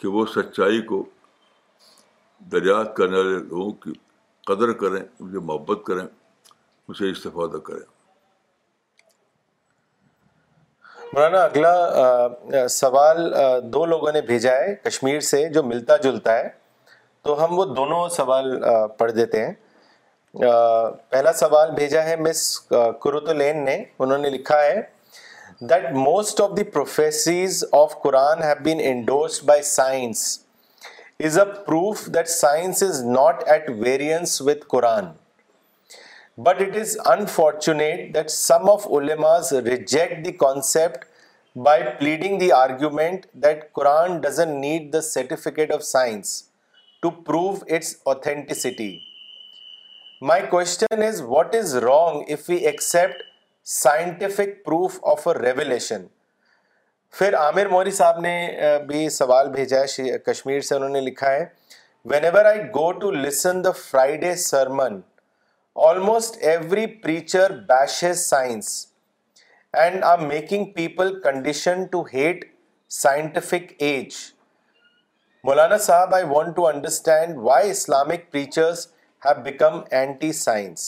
کہ 0.00 0.08
وہ 0.16 0.24
سچائی 0.34 0.80
کو 0.92 1.02
دریافت 2.52 2.96
کرنے 2.96 3.16
والے 3.18 3.38
لوگوں 3.48 3.70
کی 3.84 3.92
قدر 4.46 4.72
کریں 4.82 4.98
ان 5.02 5.30
سے 5.32 5.38
محبت 5.38 5.84
کریں 5.86 6.02
ان 6.04 6.94
سے 6.98 7.10
استفادہ 7.10 7.56
کریں 7.70 7.86
مولانا 11.12 11.42
اگلا 11.42 12.68
سوال 12.70 13.32
دو 13.72 13.84
لوگوں 13.92 14.12
نے 14.12 14.20
بھیجا 14.30 14.52
ہے 14.56 14.74
کشمیر 14.84 15.20
سے 15.32 15.48
جو 15.54 15.62
ملتا 15.64 15.96
جلتا 16.06 16.36
ہے 16.38 16.48
تو 17.28 17.34
ہم 17.42 17.58
وہ 17.58 17.64
دونوں 17.76 18.08
سوال 18.08 18.46
پڑھ 18.98 19.10
دیتے 19.12 19.44
ہیں 19.44 19.52
پہلا 21.10 21.32
سوال 21.40 21.70
بھیجا 21.74 22.02
ہے 22.04 22.14
مس 22.26 22.38
نے 23.38 23.74
انہوں 23.98 24.16
نے 24.18 24.28
لکھا 24.36 24.60
ہے 24.62 24.80
that 25.70 25.84
most 25.96 26.40
of 26.40 26.56
the 26.56 26.64
prophecies 26.76 27.64
of 27.80 27.94
Quran 28.02 28.42
have 28.42 28.62
been 28.70 28.80
endorsed 28.92 29.44
by 29.48 29.62
science 29.72 30.22
is 31.24 31.38
a 31.38 31.44
proof 31.66 32.06
that 32.14 32.28
science 32.36 32.82
is 32.88 33.02
not 33.18 33.46
at 33.56 33.70
variance 33.82 34.40
with 34.48 34.64
Quran 34.72 35.12
but 36.48 36.62
it 36.68 36.76
is 36.80 36.96
unfortunate 37.18 38.12
that 38.14 38.30
some 38.38 38.68
of 38.70 38.86
علماز 39.00 39.52
reject 39.66 40.24
the 40.26 40.32
concept 40.46 41.04
by 41.68 41.82
pleading 42.00 42.38
the 42.38 42.52
argument 42.64 43.26
that 43.44 43.72
Quran 43.80 44.20
doesn't 44.20 44.60
need 44.60 44.92
the 44.92 45.00
certificate 45.14 45.72
of 45.74 45.82
science 45.94 46.36
to 47.02 47.10
prove 47.26 47.52
its 47.74 47.94
authenticity 48.10 48.98
my 50.28 50.42
question 50.50 51.02
is 51.06 51.20
what 51.26 51.54
is 51.54 51.74
wrong 51.84 52.30
if 52.32 52.48
we 52.50 52.56
accept 52.70 53.22
scientific 53.72 54.64
proof 54.64 54.98
of 55.10 55.26
a 55.28 55.34
revelation 55.38 56.06
پھر 57.18 57.34
عامر 57.38 57.68
موری 57.70 57.90
صاحب 57.98 58.18
نے 58.20 58.34
بھی 58.88 59.08
سوال 59.18 59.50
بھیجا 59.50 59.82
ہے 59.98 60.18
کشمیر 60.26 60.60
سے 60.70 60.74
انہوں 60.74 60.88
نے 60.90 61.00
لکھا 61.00 61.30
ہے 61.32 61.44
whenever 62.24 62.44
I 62.44 62.60
go 62.74 62.90
to 63.00 63.10
listen 63.10 63.62
the 63.64 63.70
Friday 63.84 64.34
sermon 64.46 65.00
almost 65.88 66.36
every 66.52 66.86
preacher 67.02 67.52
bashes 67.68 68.26
science 68.28 68.74
and 69.84 70.04
are 70.04 70.18
making 70.34 70.64
people 70.80 71.20
condition 71.22 71.84
to 71.90 72.02
hate 72.14 72.44
scientific 73.02 73.72
age 73.82 74.16
مولانا 75.44 75.76
صاحب 75.78 76.14
I 76.14 76.24
want 76.28 76.54
to 76.56 76.66
understand 76.66 77.36
why 77.42 77.70
Islamic 77.70 78.30
preachers 78.30 78.86
have 79.24 79.42
become 79.42 79.78
anti 79.98 80.32
science 80.38 80.86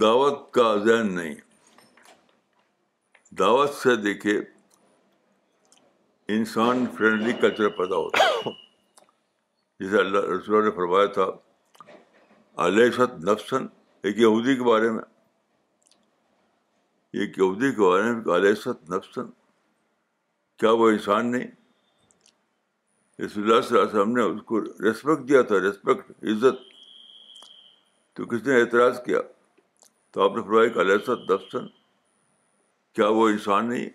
دعوت 0.00 0.50
کا 0.54 0.74
ذہن 0.84 1.14
نہیں 1.14 1.34
دعوت 3.38 3.74
سے 3.82 3.96
دیکھے 4.02 4.38
انسان 6.36 6.84
friendly 6.96 7.32
culture 7.40 7.68
پیدا 7.78 7.96
ہوتا 7.96 8.24
ہے 8.28 8.50
جیسے 9.84 9.98
اللہ 10.00 10.28
رسول 10.34 10.64
نے 10.64 10.70
فرمایا 10.76 11.06
تھا 11.18 11.30
علیہ 12.66 13.04
نفسن 13.32 13.66
ایک 14.06 14.18
یہودی 14.18 14.56
کے 14.56 14.62
بارے 14.70 14.90
میں 14.90 15.02
ایک 17.20 17.38
یہودی 17.38 17.72
کے 17.74 17.80
بارے 17.88 18.12
میں 18.12 18.34
علیہ 18.36 18.80
نفسن 18.94 19.26
کیا 20.58 20.70
وہ 20.80 20.88
انسان 20.90 21.30
نہیں 21.32 21.60
رسول 23.24 23.42
اللہ 23.44 23.60
صلی 23.62 23.76
اللہ 23.78 23.88
علیہ 23.90 23.98
وسلم 24.00 24.16
نے 24.16 24.22
اس 24.22 24.40
کو 24.46 24.60
ریسپیکٹ 24.84 25.28
دیا 25.28 25.40
تھا 25.50 25.58
ریسپیکٹ 25.62 26.10
عزت 26.30 26.60
تو 28.16 28.24
کس 28.30 28.46
نے 28.46 28.60
اعتراض 28.60 28.96
کیا 29.04 29.18
تو 30.12 30.22
آپ 30.24 30.36
نے 30.36 30.42
فرمایا 30.46 30.68
کہ 30.72 30.78
علیہ 30.80 30.96
دفسن 31.28 31.66
کیا 32.98 33.06
وہ 33.18 33.28
انسان 33.28 33.68
نہیں 33.68 33.88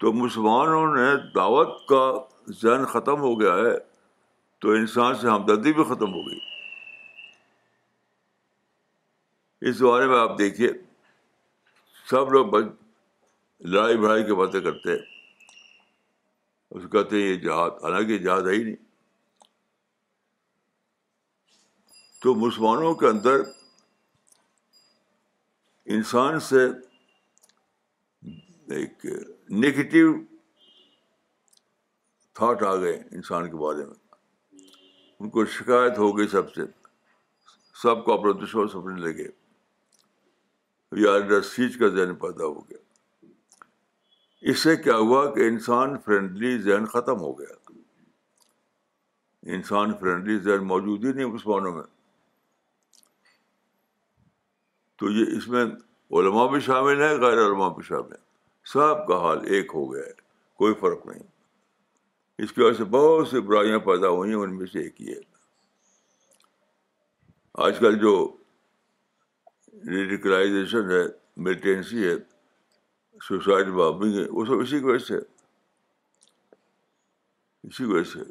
تو 0.00 0.12
مسلمانوں 0.12 0.86
نے 0.94 1.08
دعوت 1.34 1.72
کا 1.88 2.04
ذہن 2.62 2.84
ختم 2.92 3.20
ہو 3.20 3.38
گیا 3.40 3.54
ہے 3.64 3.76
تو 4.62 4.70
انسان 4.82 5.14
سے 5.20 5.28
ہمدردی 5.28 5.72
بھی 5.80 5.84
ختم 5.94 6.12
ہو 6.14 6.26
گئی 6.28 6.38
اس 9.70 9.80
بارے 9.82 10.06
میں 10.06 10.18
آپ 10.20 10.38
دیکھیے 10.38 10.68
سب 12.10 12.32
لوگ 12.32 12.46
بس 12.54 12.64
لڑائی 13.74 13.96
بھڑائی 13.98 14.24
کی 14.24 14.34
باتیں 14.44 14.60
کرتے 14.60 14.90
ہیں 14.92 15.12
اسے 16.74 16.88
کہتے 16.92 17.16
ہیں 17.22 17.28
یہ 17.28 17.34
جہاد 17.40 17.70
حالانکہ 17.82 18.16
جہاد 18.18 18.46
ہے 18.48 18.52
ہی 18.52 18.62
نہیں 18.62 18.76
تو 22.22 22.34
مسلمانوں 22.34 22.94
کے 23.02 23.06
اندر 23.06 23.40
انسان 25.96 26.38
سے 26.48 26.64
ایک 28.76 29.06
نگیٹو 29.62 30.12
تھاٹ 32.38 32.62
آ 32.62 32.74
گئے 32.82 32.94
انسان 33.16 33.50
کے 33.50 33.56
بارے 33.56 33.84
میں 33.86 34.62
ان 35.20 35.30
کو 35.30 35.44
شکایت 35.58 35.98
ہو 35.98 36.16
گئی 36.18 36.26
سب 36.28 36.52
سے 36.54 36.62
سب 37.82 38.04
کو 38.04 38.12
اپنا 38.12 38.32
دشمن 38.44 38.68
سمجھنے 38.72 39.00
لگے 39.08 39.28
یا 41.04 41.18
سیچ 41.54 41.76
کا 41.78 41.88
ذہن 41.96 42.14
پیدا 42.24 42.44
ہو 42.44 42.60
گیا 42.68 42.82
اس 44.50 44.58
سے 44.62 44.74
کیا 44.76 44.96
ہوا 44.96 45.24
کہ 45.34 45.46
انسان 45.48 45.96
فرینڈلی 46.04 46.56
ذہن 46.62 46.84
ختم 46.94 47.20
ہو 47.20 47.30
گیا 47.38 47.54
انسان 49.54 49.92
فرینڈلی 50.00 50.36
ذہن 50.48 50.66
موجود 50.72 51.04
ہی 51.04 51.12
نہیں 51.12 51.26
مسلمانوں 51.26 51.72
میں 51.74 51.84
تو 55.00 55.10
یہ 55.10 55.36
اس 55.36 55.46
میں 55.54 55.64
علماء 56.18 56.46
بھی 56.52 56.60
شامل 56.66 57.02
ہیں 57.02 57.12
غیر 57.22 57.38
علماء 57.46 57.68
بھی 57.76 57.82
شامل 57.86 58.12
ہیں 58.16 58.24
سب 58.72 59.06
کا 59.06 59.18
حال 59.22 59.44
ایک 59.54 59.70
ہو 59.74 59.86
گیا 59.94 60.02
ہے 60.06 60.12
کوئی 60.62 60.74
فرق 60.80 61.06
نہیں 61.06 61.22
اس 62.44 62.52
کی 62.52 62.62
وجہ 62.62 62.76
سے 62.78 62.84
بہت 62.98 63.28
سی 63.28 63.40
برائیاں 63.48 63.78
پیدا 63.88 64.08
ہوئی 64.16 64.30
ہیں 64.34 64.40
ان 64.42 64.56
میں 64.56 64.66
سے 64.72 64.80
ایک 64.82 65.00
ہی 65.00 65.12
ہے 65.12 65.18
آج 67.66 67.78
کل 67.80 67.98
جو 68.04 68.14
ریڈیکلائزیشن 69.96 70.90
ہے 70.90 71.02
ملیٹینسی 71.46 72.06
ہے 72.08 72.14
سوسائڈ 73.28 73.66
ہے 73.74 74.26
وہ 74.36 74.44
سب 74.44 74.60
اسی 74.62 75.16
اسی 77.66 77.84
کی 77.84 77.84
وجہ 77.84 77.94
وجہ 77.94 78.04
سے 78.04 78.14
سے 78.14 78.24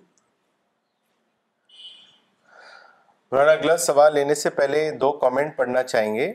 مولانا 3.32 3.52
اگلا 3.52 3.78
سوال 3.86 4.14
لینے 4.14 4.36
سے 4.42 4.50
پہلے 4.60 4.80
دو 5.04 5.12
کامنٹ 5.24 5.56
پڑھنا 5.58 5.84
چاہیں 5.84 6.14
گے 6.16 6.28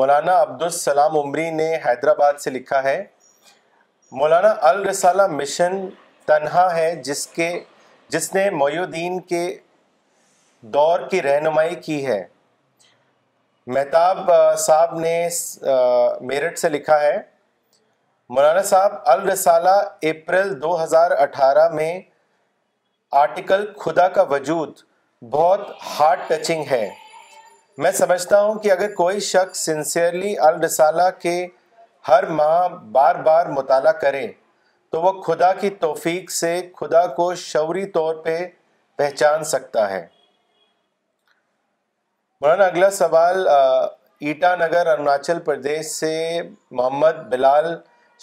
مولانا 0.00 0.40
عبدالسلام 0.42 1.16
عمری 1.18 1.48
نے 1.60 1.72
حیدرآباد 1.86 2.40
سے 2.44 2.50
لکھا 2.50 2.82
ہے 2.84 2.96
مولانا 4.22 4.54
الرسالہ 4.70 5.26
مشن 5.36 5.80
تنہا 6.26 6.66
ہے 6.76 6.94
جس 7.10 7.26
کے 7.38 7.48
جس 8.16 8.32
نے 8.34 8.48
می 8.62 8.76
الدین 8.78 9.20
کے 9.32 9.42
دور 10.76 11.08
کی 11.10 11.22
رہنمائی 11.22 11.74
کی 11.86 12.04
ہے 12.06 12.22
مہتاب 13.66 14.18
صاحب 14.58 14.94
نے 14.98 15.28
میرٹ 16.26 16.58
سے 16.58 16.68
لکھا 16.68 16.98
ہے 17.00 17.16
مولانا 18.34 18.62
صاحب 18.70 18.92
الرسالہ 19.10 19.74
اپریل 20.10 20.50
دو 20.62 20.82
ہزار 20.82 21.10
اٹھارہ 21.22 21.68
میں 21.74 21.92
آرٹیکل 23.20 23.64
خدا 23.80 24.06
کا 24.16 24.22
وجود 24.30 24.70
بہت 25.30 25.68
ہارڈ 25.98 26.20
ٹچنگ 26.28 26.64
ہے 26.70 26.88
میں 27.84 27.90
سمجھتا 27.98 28.40
ہوں 28.44 28.58
کہ 28.62 28.72
اگر 28.72 28.92
کوئی 28.94 29.20
شخص 29.26 29.58
سنسیئرلی 29.64 30.34
الرسالہ 30.48 31.08
کے 31.22 31.46
ہر 32.08 32.26
ماہ 32.40 32.66
بار 32.92 33.20
بار 33.26 33.46
مطالعہ 33.58 33.92
کرے 34.00 34.26
تو 34.92 35.02
وہ 35.02 35.12
خدا 35.22 35.52
کی 35.60 35.70
توفیق 35.86 36.30
سے 36.30 36.54
خدا 36.80 37.06
کو 37.20 37.34
شعوری 37.46 37.84
طور 37.90 38.14
پہ 38.24 38.38
پہچان 38.98 39.44
سکتا 39.54 39.88
ہے 39.90 40.04
مولانا 42.42 42.64
اگلا 42.66 42.88
سوال 42.90 43.46
ایٹا 43.48 44.54
نگر 44.60 44.86
اروناچل 44.92 45.38
پردیش 45.46 45.86
سے 45.86 46.08
محمد 46.70 47.18
بلال 47.30 47.64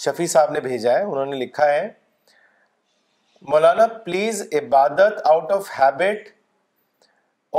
شفیع 0.06 0.26
صاحب 0.34 0.52
نے 0.52 0.60
بھیجا 0.62 0.94
ہے 0.94 1.04
انہوں 1.04 1.26
نے 1.26 1.36
لکھا 1.44 1.66
ہے 1.68 1.88
مولانا 3.52 3.86
پلیز 4.06 4.42
عبادت 4.62 5.22
آؤٹ 5.32 5.52
آف 5.60 5.70
ہیبٹ 5.78 6.28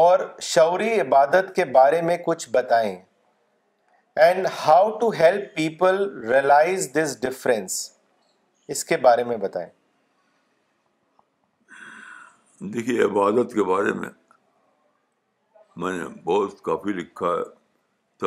اور 0.03 0.27
شعوری 0.51 1.01
عبادت 1.01 1.55
کے 1.57 1.65
بارے 1.79 2.03
میں 2.11 2.17
کچھ 2.27 2.49
بتائیں 2.59 2.95
and 4.27 4.47
how 4.67 4.91
to 5.01 5.11
help 5.21 5.55
people 5.57 6.05
realise 6.29 6.91
this 6.99 7.21
difference 7.27 7.81
اس 8.75 8.85
کے 8.93 8.97
بارے 9.09 9.25
میں 9.33 9.37
بتائیں 9.49 9.69
دیکھیے 12.75 13.03
عبادت 13.05 13.55
کے 13.55 13.71
بارے 13.75 13.93
میں 14.05 14.19
میں 15.77 15.93
نے 15.99 16.05
بہت 16.25 16.61
کافی 16.65 16.93
لکھا 16.93 17.27
ہے 17.29 17.43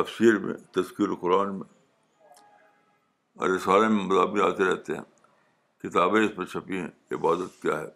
تفسیر 0.00 0.38
میں 0.44 0.54
تذکیر 0.74 1.14
قرآن 1.20 1.54
میں 1.58 1.68
اور 3.40 3.50
اشارے 3.54 3.88
میں 3.88 4.04
مطابق 4.04 4.40
آتے 4.44 4.64
رہتے 4.70 4.94
ہیں 4.96 5.02
کتابیں 5.82 6.20
اس 6.24 6.34
پر 6.36 6.44
چھپی 6.52 6.78
ہیں 6.78 6.88
عبادت 7.14 7.60
کیا 7.62 7.78
ہے 7.80 7.86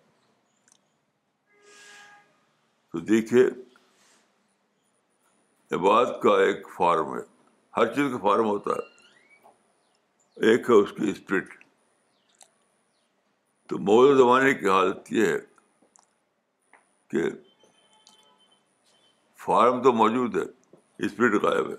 تو 2.93 2.99
دیکھیے 3.13 3.45
عبادت 5.77 6.23
کا 6.23 6.37
ایک 6.45 6.67
فارم 6.77 7.15
ہے 7.15 7.21
ہر 7.77 7.93
چیز 7.95 8.11
کا 8.13 8.19
فارم 8.29 8.47
ہوتا 8.49 8.75
ہے 8.77 10.47
ایک 10.51 10.71
ہے 10.71 10.75
اس 10.83 10.93
کی 10.99 11.11
اسپرٹ 11.11 11.55
تو 13.69 13.79
موجودہ 13.89 14.19
زمانے 14.19 14.55
کی 14.55 14.69
حالت 14.69 15.13
یہ 15.13 15.27
ہے 15.27 15.39
کہ 17.11 17.23
فارم 19.49 19.81
تو 19.83 19.91
موجود 19.99 20.35
ہے 20.37 20.41
اسپرٹ 21.07 21.35
غائب 21.43 21.69
ہے 21.71 21.75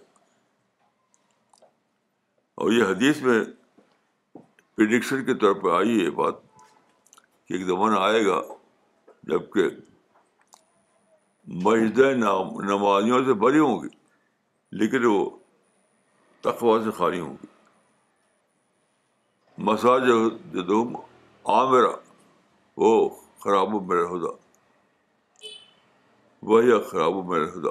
اور 2.62 2.72
یہ 2.72 2.84
حدیث 2.92 3.22
میں 3.22 3.38
پریڈکشن 4.78 5.24
کے 5.26 5.34
طور 5.44 5.54
پہ 5.64 5.72
آئی 5.78 5.98
یہ 6.00 6.10
بات 6.22 6.40
کہ 7.14 7.54
ایک 7.54 7.66
زمانہ 7.68 8.00
آئے 8.08 8.26
گا 8.26 8.40
جب 9.34 9.46
کہ 9.54 9.68
مسجدیں 11.68 12.14
نمازیوں 12.72 13.22
سے 13.30 13.34
بھری 13.46 13.60
ہوں 13.68 13.80
گی 13.84 13.90
لیکن 14.82 15.06
وہ 15.14 15.22
تقوا 16.50 16.78
سے 16.84 16.92
خالی 17.04 17.20
ہوں 17.28 17.36
گی 17.44 17.48
مساج 19.70 20.10
آ 21.58 21.64
میرا 21.72 21.94
وہ 22.86 22.92
خراب 23.44 23.76
میرا 23.94 24.32
وہی 26.48 26.80
خراب 26.90 27.14
میں 27.14 27.24
میرے 27.38 27.46
خدا 27.52 27.70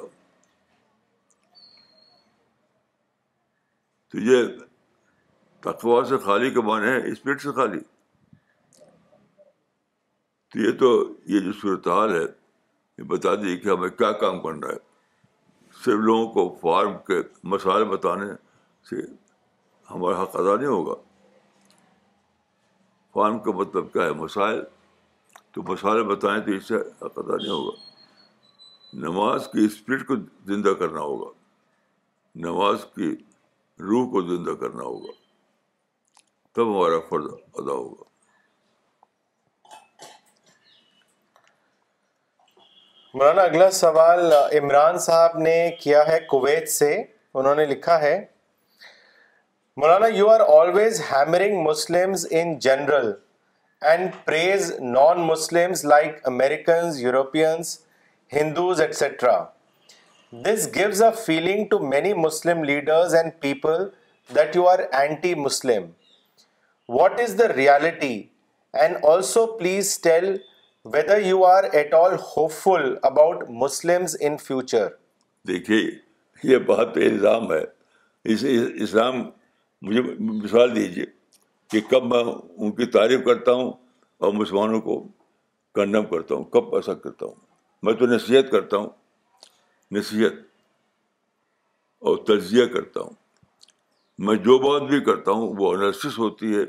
تو 4.12 4.18
یہ 4.18 4.44
تقوا 5.62 6.02
سے 6.08 6.16
خالی 6.24 6.50
معنی 6.64 6.86
ہے 6.86 6.96
اسپرٹ 7.12 7.42
سے 7.42 7.52
خالی 7.56 7.78
تو 10.52 10.58
یہ 10.58 10.72
تو 10.80 10.90
یہ 11.32 11.40
جو 11.46 11.52
صورت 11.60 11.88
حال 11.88 12.14
ہے 12.14 12.20
یہ 12.22 13.04
بتا 13.08 13.34
دیجیے 13.34 13.56
کہ 13.56 13.68
ہمیں 13.68 13.88
کیا 13.96 14.10
کام 14.20 14.40
کرنا 14.42 14.68
ہے 14.68 14.76
صرف 15.84 15.98
لوگوں 16.04 16.28
کو 16.32 16.48
فارم 16.60 16.96
کے 17.06 17.20
مسائل 17.54 17.84
بتانے 17.88 18.32
سے 18.88 18.96
ہمارا 19.90 20.22
حق 20.22 20.36
ادا 20.36 20.56
نہیں 20.56 20.66
ہوگا 20.68 20.94
فارم 23.14 23.38
کا 23.44 23.52
مطلب 23.58 23.92
کیا 23.92 24.04
ہے 24.04 24.12
مسائل 24.24 24.62
تو 25.52 25.62
مسائل 25.72 26.02
بتائیں 26.14 26.40
تو 26.44 26.52
اس 26.52 26.68
سے 26.68 26.76
حق 27.02 27.18
ادا 27.18 27.36
نہیں 27.36 27.48
ہوگا 27.50 27.76
نماز 28.96 29.48
کی 29.52 29.64
اسپرٹ 29.64 30.04
کو 30.06 30.14
زندہ 30.46 30.72
کرنا 30.80 31.00
ہوگا 31.00 31.30
نماز 32.48 32.84
کی 32.94 33.08
روح 33.88 34.04
کو 34.12 34.20
زندہ 34.28 34.50
کرنا 34.60 34.82
ہوگا 34.84 35.10
تب 36.56 36.70
ہمارا 36.74 36.98
فرض 37.08 37.24
ادا 37.30 37.72
ہوگا 37.72 38.02
مولانا 43.14 43.42
اگلا 43.42 43.70
سوال 43.70 44.32
عمران 44.60 44.98
صاحب 45.08 45.36
نے 45.38 45.56
کیا 45.80 46.06
ہے 46.06 46.18
کویت 46.30 46.68
سے 46.70 46.90
انہوں 47.34 47.54
نے 47.54 47.64
لکھا 47.66 48.00
ہے 48.00 48.14
مولانا 49.80 50.06
you 50.16 50.28
are 50.30 50.40
always 50.60 51.00
hammering 51.12 51.60
Muslim 51.68 52.12
in 52.40 52.58
general 52.68 53.12
and 53.90 54.10
praise 54.24 54.72
non 54.80 55.20
Muslim 55.26 55.72
like 55.88 56.26
Americans 56.28 57.00
Europeans 57.02 57.76
Hindus 58.32 58.80
etcetera 58.80 59.36
this 60.44 60.66
gives 60.74 61.02
a 61.02 61.08
feeling 61.24 61.64
to 61.68 61.78
many 61.88 62.12
Muslim 62.14 62.62
leaders 62.70 63.14
and 63.14 63.30
people 63.40 63.84
that 64.36 64.56
you 64.56 64.66
are 64.68 64.78
anti 65.00 65.34
Muslim 65.34 65.86
what 66.96 67.20
is 67.20 67.38
the 67.38 67.46
reality 67.54 68.22
and 68.82 68.96
also 69.12 69.46
please 69.58 69.96
tell 70.04 70.36
whether 70.94 71.20
you 71.26 71.44
are 71.44 71.64
at 71.72 71.94
all 72.00 72.16
hopeful 72.58 72.94
about 73.10 73.44
Muslim 73.62 74.04
in 74.20 74.36
future 74.44 74.86
دیکھیے 75.48 75.80
یہ 76.52 76.58
بہت 76.66 76.96
الزام 77.08 77.52
ہے 77.52 77.62
اسلام 78.84 79.24
مجھے 79.86 80.02
مثال 80.20 80.76
دیجیے 80.76 81.04
کہ 81.70 81.80
کب 81.90 82.04
میں 82.14 82.22
ان 82.24 82.70
کی 82.76 82.86
تعریف 83.00 83.24
کرتا 83.24 83.52
ہوں 83.52 83.72
اور 84.24 84.32
مسلمانوں 84.32 84.80
کو 84.90 85.02
کنڈم 85.74 86.04
کرتا 86.16 86.34
ہوں 86.34 86.44
کب 86.56 86.74
ایسا 86.74 86.94
کرتا 86.94 87.26
ہوں 87.26 87.46
میں 87.82 87.92
تو 87.98 88.06
نصیحت 88.06 88.50
کرتا 88.50 88.76
ہوں 88.76 88.88
نصیحت 89.96 90.34
اور 92.08 92.16
تجزیہ 92.26 92.64
کرتا 92.72 93.00
ہوں 93.00 93.12
میں 94.26 94.34
جو 94.46 94.58
بات 94.58 94.82
بھی 94.88 95.00
کرتا 95.04 95.30
ہوں 95.38 95.54
وہ 95.58 95.72
انالسس 95.74 96.18
ہوتی 96.18 96.54
ہے 96.56 96.62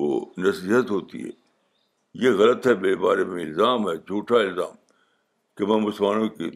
وہ 0.00 0.08
نصیحت 0.46 0.90
ہوتی 0.90 1.22
ہے 1.24 1.30
یہ 2.24 2.30
غلط 2.38 2.66
ہے 2.66 2.74
بے 2.82 2.94
بارے 3.04 3.24
میں 3.24 3.44
الزام 3.44 3.88
ہے 3.88 3.96
جھوٹا 3.96 4.36
الزام 4.38 4.74
کہ 5.56 5.66
میں 5.72 5.76
مسلمانوں 5.84 6.28
کی 6.38 6.50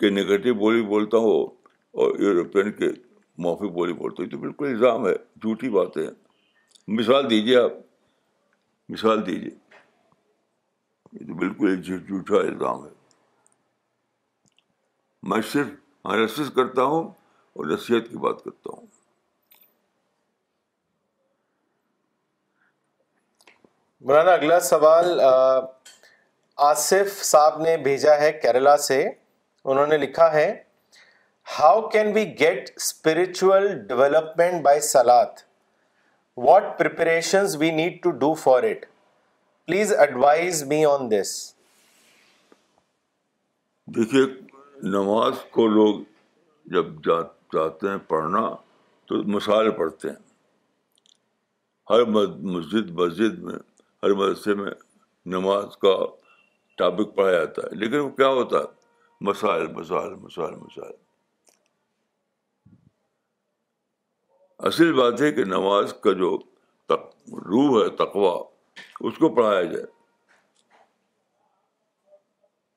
کے 0.00 0.10
نگیٹو 0.10 0.54
بولی 0.58 0.82
بولتا 0.92 1.16
ہوں 1.26 1.46
اور 2.02 2.18
یورپین 2.22 2.72
کے 2.78 2.88
معافی 3.44 3.68
بولی 3.78 3.92
بولتا 3.92 4.22
ہوں 4.22 4.26
یہ 4.28 4.30
تو 4.30 4.38
بالکل 4.42 4.66
الزام 4.66 5.06
ہے 5.06 5.14
جھوٹی 5.42 5.68
باتیں 5.78 6.02
ہیں 6.02 6.10
مثال 6.98 7.30
دیجیے 7.30 7.56
آپ 7.60 7.70
مثال 8.92 9.26
دیجیے 9.26 9.50
بالکل 11.12 11.68
ایک 11.70 11.80
جھوٹ 11.84 12.00
جھوٹا 12.08 12.38
الزام 12.46 12.84
ہے 12.86 12.90
میں 15.30 15.40
صرف 16.34 16.52
کرتا 16.54 16.82
ہوں 16.90 17.08
اور 17.08 17.66
نصیحت 17.70 18.08
کی 18.10 18.16
بات 18.26 18.44
کرتا 18.44 18.76
ہوں 18.76 18.86
مولانا 24.08 24.30
اگلا 24.32 24.60
سوال 24.68 25.20
آصف 26.70 27.20
صاحب 27.24 27.58
نے 27.62 27.76
بھیجا 27.88 28.14
ہے 28.20 28.30
کیرلا 28.42 28.76
سے 28.86 29.02
انہوں 29.72 29.86
نے 29.86 29.96
لکھا 29.98 30.32
ہے 30.32 30.46
how 31.58 31.80
can 31.88 32.12
we 32.12 32.24
get 32.40 32.70
spiritual 32.76 33.68
development 33.88 34.62
by 34.64 34.80
salad 34.94 35.42
what 36.48 36.76
preparations 36.78 37.56
we 37.60 37.70
need 37.82 38.02
to 38.02 38.10
do 38.24 38.32
for 38.44 38.62
it 38.70 38.84
please 39.70 39.92
advise 40.00 40.62
me 40.68 40.84
on 40.86 41.06
this 41.10 41.28
دیکھیے 43.94 44.22
نماز 44.90 45.34
کو 45.54 45.66
لوگ 45.74 46.00
جب 46.74 46.86
جاتے 47.04 47.88
ہیں 47.90 47.96
پڑھنا 48.08 48.40
تو 49.08 49.22
مسائل 49.34 49.70
پڑھتے 49.78 50.08
ہیں 50.08 50.16
ہر 51.90 52.04
مسجد 52.16 52.90
مسجد 53.00 53.38
میں 53.44 53.56
ہر 54.02 54.14
مدرسے 54.22 54.54
میں 54.62 54.70
نماز 55.38 55.76
کا 55.82 55.94
ٹاپک 56.78 57.14
پڑھا 57.16 57.30
جاتا 57.38 57.62
ہے 57.70 57.74
لیکن 57.84 57.98
وہ 57.98 58.10
کیا 58.20 58.28
ہوتا 58.40 58.58
ہے 58.58 59.24
مسائل 59.30 59.66
مسائل 59.80 60.14
مسائل 60.26 60.54
مسائل 60.66 60.92
اصل 64.72 64.92
بات 65.02 65.20
ہے 65.22 65.32
کہ 65.38 65.44
نماز 65.56 65.94
کا 66.04 66.12
جو 66.24 66.36
روح 67.50 67.82
ہے 67.82 67.88
تقوا 68.04 68.38
اس 69.06 69.18
کو 69.18 69.28
پڑھایا 69.34 69.62
جائے 69.72 69.84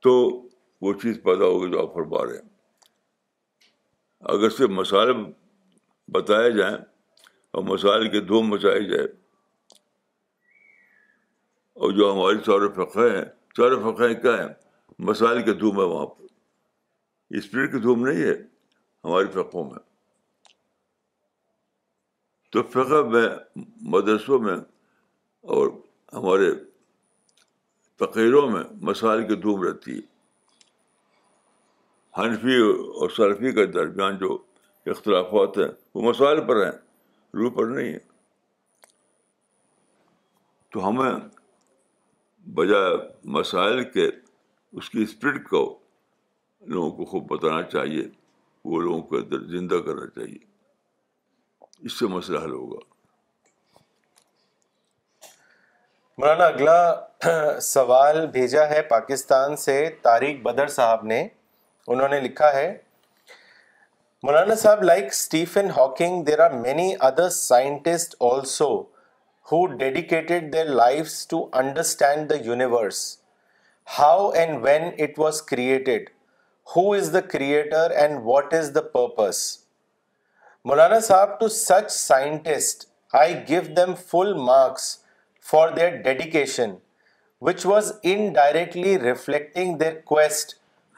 تو 0.03 0.13
وہ 0.81 0.93
چیز 1.01 1.19
پیدا 1.23 1.45
ہوگی 1.45 1.69
جو 1.71 1.81
آپ 1.81 1.93
فرما 1.93 2.23
رہے 2.25 2.37
ہیں 2.37 2.49
اگر 4.33 4.49
صرف 4.57 4.69
مسائل 4.79 5.11
بتائے 6.13 6.49
جائیں 6.51 6.75
اور 7.51 7.63
مسائل 7.63 8.09
کے 8.11 8.19
دھوم 8.31 8.49
مچائے 8.49 8.81
جائے 8.89 9.05
اور 11.83 11.91
جو 11.97 12.11
ہماری 12.13 12.37
چار 12.45 12.67
فقہ 12.75 13.07
ہیں 13.15 13.23
چار 13.57 13.75
فقہ 13.85 14.11
کیا 14.21 14.33
ہیں 14.41 14.53
مسائل 15.09 15.41
کے 15.45 15.53
دھوم 15.63 15.79
ہے 15.79 15.85
وہاں 15.93 16.05
پر 16.07 17.35
اسپرٹ 17.37 17.71
کی 17.71 17.79
دھوم 17.81 18.07
نہیں 18.07 18.23
ہے 18.23 18.33
ہماری 18.33 19.27
فقوں 19.33 19.63
میں 19.69 19.79
تو 22.51 22.63
فقہ 22.73 23.01
میں 23.13 23.27
مدرسوں 23.95 24.39
میں 24.39 24.55
اور 25.55 25.69
ہمارے 26.15 26.49
تقریروں 27.99 28.47
میں 28.49 28.61
مسائل 28.89 29.27
کی 29.27 29.35
دھوم 29.41 29.63
رہتی 29.63 29.95
ہے 29.97 30.11
حنفی 32.17 32.57
اور 32.61 33.09
صرفی 33.15 33.51
کے 33.51 33.65
درمیان 33.77 34.17
جو 34.17 34.37
اختلافات 34.93 35.57
ہیں 35.57 35.67
وہ 35.95 36.01
مسائل 36.09 36.41
پر 36.47 36.63
ہیں 36.65 36.71
رو 37.41 37.49
پر 37.57 37.67
نہیں 37.75 37.91
ہیں 37.91 38.03
تو 40.73 40.87
ہمیں 40.87 41.11
بجائے 42.55 42.93
مسائل 43.39 43.83
کے 43.91 44.07
اس 44.77 44.89
کی 44.89 45.01
اسپرٹ 45.03 45.43
کو 45.49 45.63
لوگوں 46.75 46.89
کو 46.97 47.05
خوب 47.11 47.31
بتانا 47.33 47.61
چاہیے 47.73 48.07
وہ 48.71 48.81
لوگوں 48.81 49.01
کو 49.11 49.19
زندہ 49.57 49.79
کرنا 49.85 50.07
چاہیے 50.15 50.37
اس 51.85 51.99
سے 51.99 52.07
مسئلہ 52.13 52.39
حل 52.43 52.51
ہوگا 52.51 52.92
مولانا 56.19 56.45
اگلا 56.45 57.59
سوال 57.67 58.25
بھیجا 58.33 58.67
ہے 58.69 58.81
پاکستان 58.89 59.55
سے 59.57 59.77
طارق 60.03 60.41
بدر 60.43 60.67
صاحب 60.73 61.05
نے 61.11 61.21
انہوں 61.95 62.07
نے 62.07 62.19
لکھا 62.21 62.51
ہے 62.53 62.67
مولانا 64.23 64.55
صاحب 64.65 64.83
like 64.83 65.05
Stephen 65.11 65.69
Hawking 65.77 66.21
there 66.23 66.39
are 66.45 66.51
many 66.67 66.93
other 67.09 67.29
scientist 67.37 68.15
also 68.29 68.67
who 69.51 69.65
dedicated 69.77 70.51
their 70.53 70.65
life 70.83 71.13
to 71.29 71.45
understand 71.63 72.29
the 72.29 72.35
universe 72.45 72.99
how 73.99 74.29
and 74.29 74.63
when 74.65 74.87
it 75.03 75.19
was 75.19 75.41
created 75.53 76.09
who 76.75 76.91
is 76.93 77.13
the 77.13 77.19
creator 77.33 77.91
and 78.01 78.19
what 78.23 78.53
is 78.59 78.73
the 78.75 78.81
purpose 78.93 79.41
مولانا 80.69 80.99
صاحب 81.09 81.39
to 81.39 81.47
such 81.61 81.91
scientist 82.01 82.87
I 83.21 83.35
give 83.47 83.61
them 83.77 83.95
full 84.09 84.33
marks 84.49 84.97
for 85.51 85.69
their 85.75 85.95
dedication 86.01 86.73
which 87.47 87.65
was 87.65 87.91
indirectly 88.33 88.97
reflecting 88.99 89.77
their 89.77 89.93
quest 90.11 90.53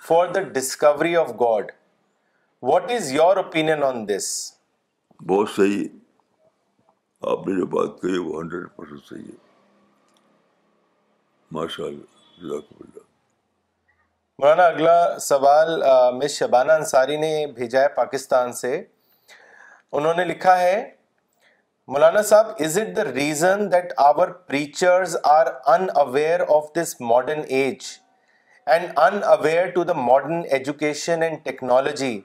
for 0.07 0.27
the 0.33 0.41
discovery 0.57 1.15
of 1.17 1.29
God 1.39 1.71
what 2.71 2.91
is 2.91 3.11
your 3.13 3.37
opinion 3.37 3.83
on 3.83 4.07
this 4.07 4.27
بہت 5.29 5.49
صحیح 5.55 5.87
آپ 7.31 7.47
نے 7.47 7.55
جو 7.59 7.65
بات 7.75 8.01
کہی 8.01 8.17
وہ 8.25 8.41
hundred 8.41 8.67
percent 8.75 9.07
صحیح 9.09 9.23
ہے 9.23 9.43
ماشاء 11.59 11.85
اللہ 11.85 12.61
مولانا 14.39 14.63
اگلا 14.65 14.95
سوال 15.29 15.81
مس 16.21 16.31
شبانہ 16.37 16.71
انصاری 16.71 17.15
نے 17.17 17.35
بھیجا 17.55 17.81
ہے 17.81 17.89
پاکستان 17.95 18.51
سے 18.61 18.81
انہوں 19.91 20.13
نے 20.17 20.23
لکھا 20.25 20.57
ہے 20.59 20.75
مولانا 21.93 22.21
صاحب 22.27 22.61
is 22.65 22.77
it 22.79 22.95
the 22.95 23.03
reason 23.13 23.59
that 23.71 23.91
our 24.03 24.27
preachers 24.51 25.15
are 25.31 25.47
unaware 25.99 26.39
of 26.53 26.71
this 26.75 26.95
modern 26.99 27.41
age 27.57 27.83
and 28.75 28.97
unaware 29.33 29.67
to 29.73 29.83
the 29.89 29.93
modern 30.05 30.41
education 30.57 31.23
and 31.23 31.43
technology 31.45 32.19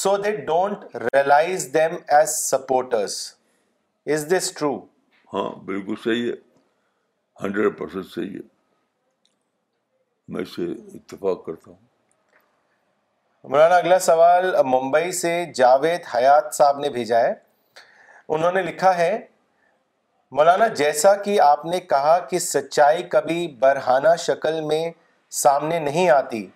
so 0.00 0.16
they 0.24 0.30
don't 0.52 0.84
realise 1.14 1.68
them 1.74 1.96
as 2.18 2.34
supporters 2.50 3.16
is 4.16 4.26
this 4.34 4.52
true 4.58 4.70
ہاں 5.32 5.48
بالکل 5.70 5.94
صحیح 6.04 6.22
ہے 6.30 6.36
hundred 7.44 7.78
percent 7.78 8.06
صحیح 8.14 8.36
ہے 8.36 8.44
میں 10.34 10.44
اتفاق 10.98 11.44
کرتا 11.46 11.70
ہوں 11.70 11.78
مولانا 13.50 13.74
اگلا 13.76 13.98
سوال 14.12 14.54
ممبئی 14.66 15.12
سے 15.22 15.34
جاوید 15.54 16.06
حیات 16.14 16.54
صاحب 16.54 16.78
نے 16.84 16.88
بھیجا 16.98 17.20
ہے 17.26 17.32
انہوں 18.34 18.52
نے 18.52 18.62
لکھا 18.62 18.96
ہے 18.98 19.16
مولانا 20.36 20.66
جیسا 20.78 21.14
کہ 21.24 21.40
آپ 21.40 21.64
نے 21.66 21.80
کہا 21.80 22.18
کہ 22.30 22.38
سچائی 22.38 23.02
کبھی 23.10 23.46
برہانہ 23.60 24.14
شکل 24.18 24.60
میں 24.68 24.84
سامنے 25.42 25.78
نہیں 25.80 26.08
آتی 26.10 26.46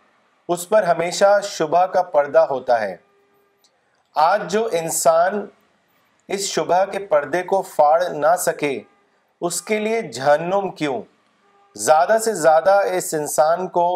اس 0.55 0.69
پر 0.69 0.83
ہمیشہ 0.83 1.27
شبہ 1.49 1.85
کا 1.93 2.03
پردہ 2.17 2.39
ہوتا 2.51 2.81
ہے 2.81 2.97
آج 4.25 4.51
جو 4.53 4.69
انسان 4.81 5.45
اس 6.37 6.49
شبہ 6.55 6.85
کے 6.93 6.99
پردے 7.13 7.43
کو 7.53 7.61
فاڑ 7.75 8.03
نہ 8.13 8.35
سکے 8.39 8.79
اس 9.49 9.61
کے 9.71 9.79
لیے 9.81 10.01
جہنم 10.19 10.71
کیوں 10.79 11.01
زیادہ 11.87 12.17
سے 12.25 12.33
زیادہ 12.43 12.81
اس 12.97 13.15
انسان 13.15 13.67
کو 13.79 13.87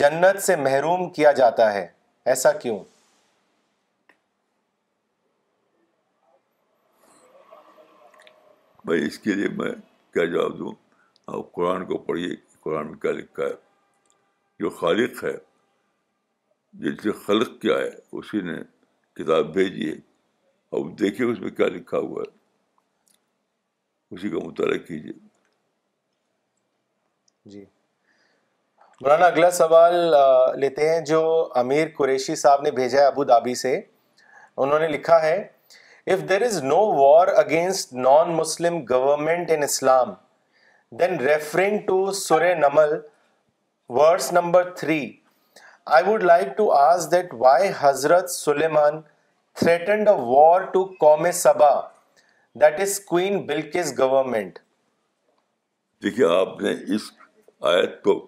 جنت 0.00 0.42
سے 0.42 0.56
محروم 0.66 1.08
کیا 1.12 1.32
جاتا 1.42 1.72
ہے 1.74 1.86
ایسا 2.32 2.52
کیوں 2.62 2.78
بھائی 8.86 9.04
اس 9.06 9.18
کے 9.18 9.34
لیے 9.34 9.48
میں 9.60 9.70
کیا 10.14 10.24
جواب 10.32 10.58
دوں 10.58 10.72
آپ 11.36 11.50
قرآن 11.52 11.84
کو 11.86 11.96
پڑھیے 12.08 12.34
قرآن 12.64 12.86
میں 12.86 12.98
کیا 13.02 13.12
لکھا 13.12 13.44
ہے 13.44 13.54
جو 14.60 14.70
خالق 14.82 15.22
ہے 15.24 15.32
جس 16.84 17.02
سے 17.02 17.12
خلق 17.24 17.50
کیا 17.62 17.78
ہے 17.78 17.88
اسی 18.20 18.40
نے 18.50 18.54
کتاب 19.20 19.52
بھیجی 19.54 19.88
ہے 19.88 19.96
اور 20.76 20.84
دیکھیے 21.00 21.30
اس 21.32 21.40
میں 21.40 21.50
کیا 21.56 21.66
لکھا 21.78 21.98
ہوا 22.06 22.22
ہے 22.26 22.34
اسی 24.16 24.30
کا 24.36 24.44
مطالعہ 24.46 24.78
کیجیے 24.86 25.12
جی 27.56 27.64
مولانا 29.00 29.26
اگلا 29.32 29.50
سوال 29.60 29.94
لیتے 30.60 30.88
ہیں 30.92 31.00
جو 31.14 31.20
امیر 31.64 31.88
قریشی 31.98 32.34
صاحب 32.46 32.62
نے 32.68 32.70
بھیجا 32.80 33.00
ہے 33.00 33.06
ابو 33.06 33.24
دھابی 33.34 33.54
سے 33.64 33.76
انہوں 33.80 34.78
نے 34.78 34.88
لکھا 34.96 35.20
ہے 35.26 35.36
if 36.14 36.20
there 36.28 36.42
is 36.46 36.56
no 36.64 36.80
war 36.96 37.28
against 37.40 37.92
non 37.92 38.28
Muslim 38.32 38.74
in 39.30 39.62
Islam 39.62 40.12
then 40.98 41.18
referring 41.28 41.78
to 41.86 41.96
to 42.28 42.38
Naml 42.58 42.92
verse 43.98 44.32
number 44.32 44.70
three 44.80 44.98
I 45.96 46.04
would 46.08 46.22
like 46.24 46.60
us 46.78 47.10
that 47.12 47.34
why 47.38 47.70
حضرت 47.80 48.30
سلیمان 48.30 49.00
تھریٹنڈ 49.60 50.08
اے 50.08 50.14
وار 50.30 50.64
ٹو 50.72 50.84
قوم 51.00 51.30
صبا 51.42 51.70
دیٹ 52.60 52.80
از 52.80 53.00
بلکس 53.48 53.92
دیکھیے 56.02 56.26
آپ 56.38 56.60
نے 56.62 56.74
اس 56.94 57.10
آیت 57.74 58.02
کو 58.04 58.18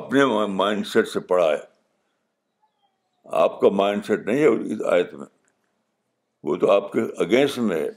اپنے 0.00 0.24
مائنڈ 0.62 0.86
سیٹ 0.92 1.08
سے 1.08 1.20
پڑھا 1.32 1.50
ہے 1.52 1.60
آپ 3.42 3.58
کا 3.60 3.68
مائنڈ 3.74 4.04
سیٹ 4.06 4.26
نہیں 4.26 4.40
ہے 4.42 4.46
اس 4.46 4.82
آیت 4.92 5.12
میں 5.14 5.26
وہ 6.48 6.56
تو 6.56 6.70
آپ 6.70 6.92
کے 6.92 7.00
اگینسٹ 7.24 7.58
میں 7.58 7.80
ہے 7.80 7.88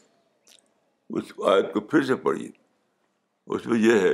اس 1.18 1.32
آیت 1.52 1.72
کو 1.74 1.80
پھر 1.88 2.02
سے 2.06 2.16
پڑھیے 2.26 2.50
اس 3.56 3.66
میں 3.68 3.80
یہ 3.80 4.00
ہے 4.00 4.14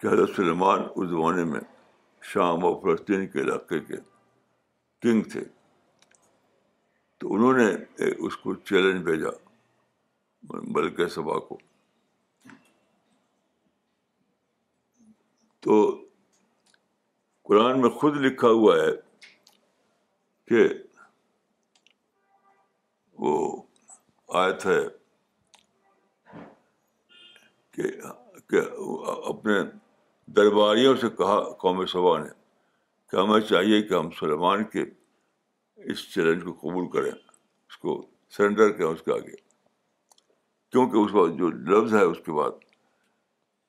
کہ 0.00 0.06
حضرت 0.06 0.30
سلمان 0.36 0.82
اس 0.94 1.08
زمانے 1.08 1.44
میں 1.52 1.60
شام 2.32 2.64
و 2.64 2.78
فلسطین 2.80 3.26
کے 3.28 3.40
علاقے 3.40 3.80
کے 3.84 3.96
کنگ 5.02 5.22
تھے 5.32 5.44
تو 7.20 7.34
انہوں 7.34 7.58
نے 7.58 8.10
اس 8.26 8.36
کو 8.36 8.54
چیلنج 8.70 9.02
بھیجا 9.04 9.30
بلکہ 10.74 11.06
سبا 11.16 11.38
کو 11.48 11.58
تو 15.66 15.80
قرآن 17.48 17.80
میں 17.80 17.90
خود 18.00 18.16
لکھا 18.24 18.48
ہوا 18.48 18.76
ہے 18.76 18.90
کہ 20.48 20.62
وہ 23.22 23.34
آیت 24.42 24.66
ہے 24.66 24.80
کہ 27.76 28.56
اپنے 29.28 29.60
درباریوں 30.36 30.94
سے 31.00 31.08
کہا 31.18 31.38
قوم 31.60 31.84
صبا 31.92 32.16
نے 32.22 32.28
کہ 33.10 33.16
ہمیں 33.16 33.40
چاہیے 33.48 33.80
کہ 33.88 33.94
ہم 33.94 34.10
سلیمان 34.18 34.64
کے 34.72 34.82
اس 35.92 36.08
چیلنج 36.14 36.42
کو 36.44 36.52
قبول 36.60 36.90
کریں 36.92 37.10
اس 37.12 37.76
کو 37.84 38.00
سرنڈر 38.36 38.70
کریں 38.72 38.86
اس 38.88 39.02
کے 39.04 39.12
آگے 39.12 39.36
کیونکہ 40.72 40.96
اس 40.98 41.12
وقت 41.14 41.38
جو 41.38 41.50
لفظ 41.72 41.94
ہے 41.94 42.02
اس 42.10 42.18
کے 42.26 42.32
بعد 42.32 42.62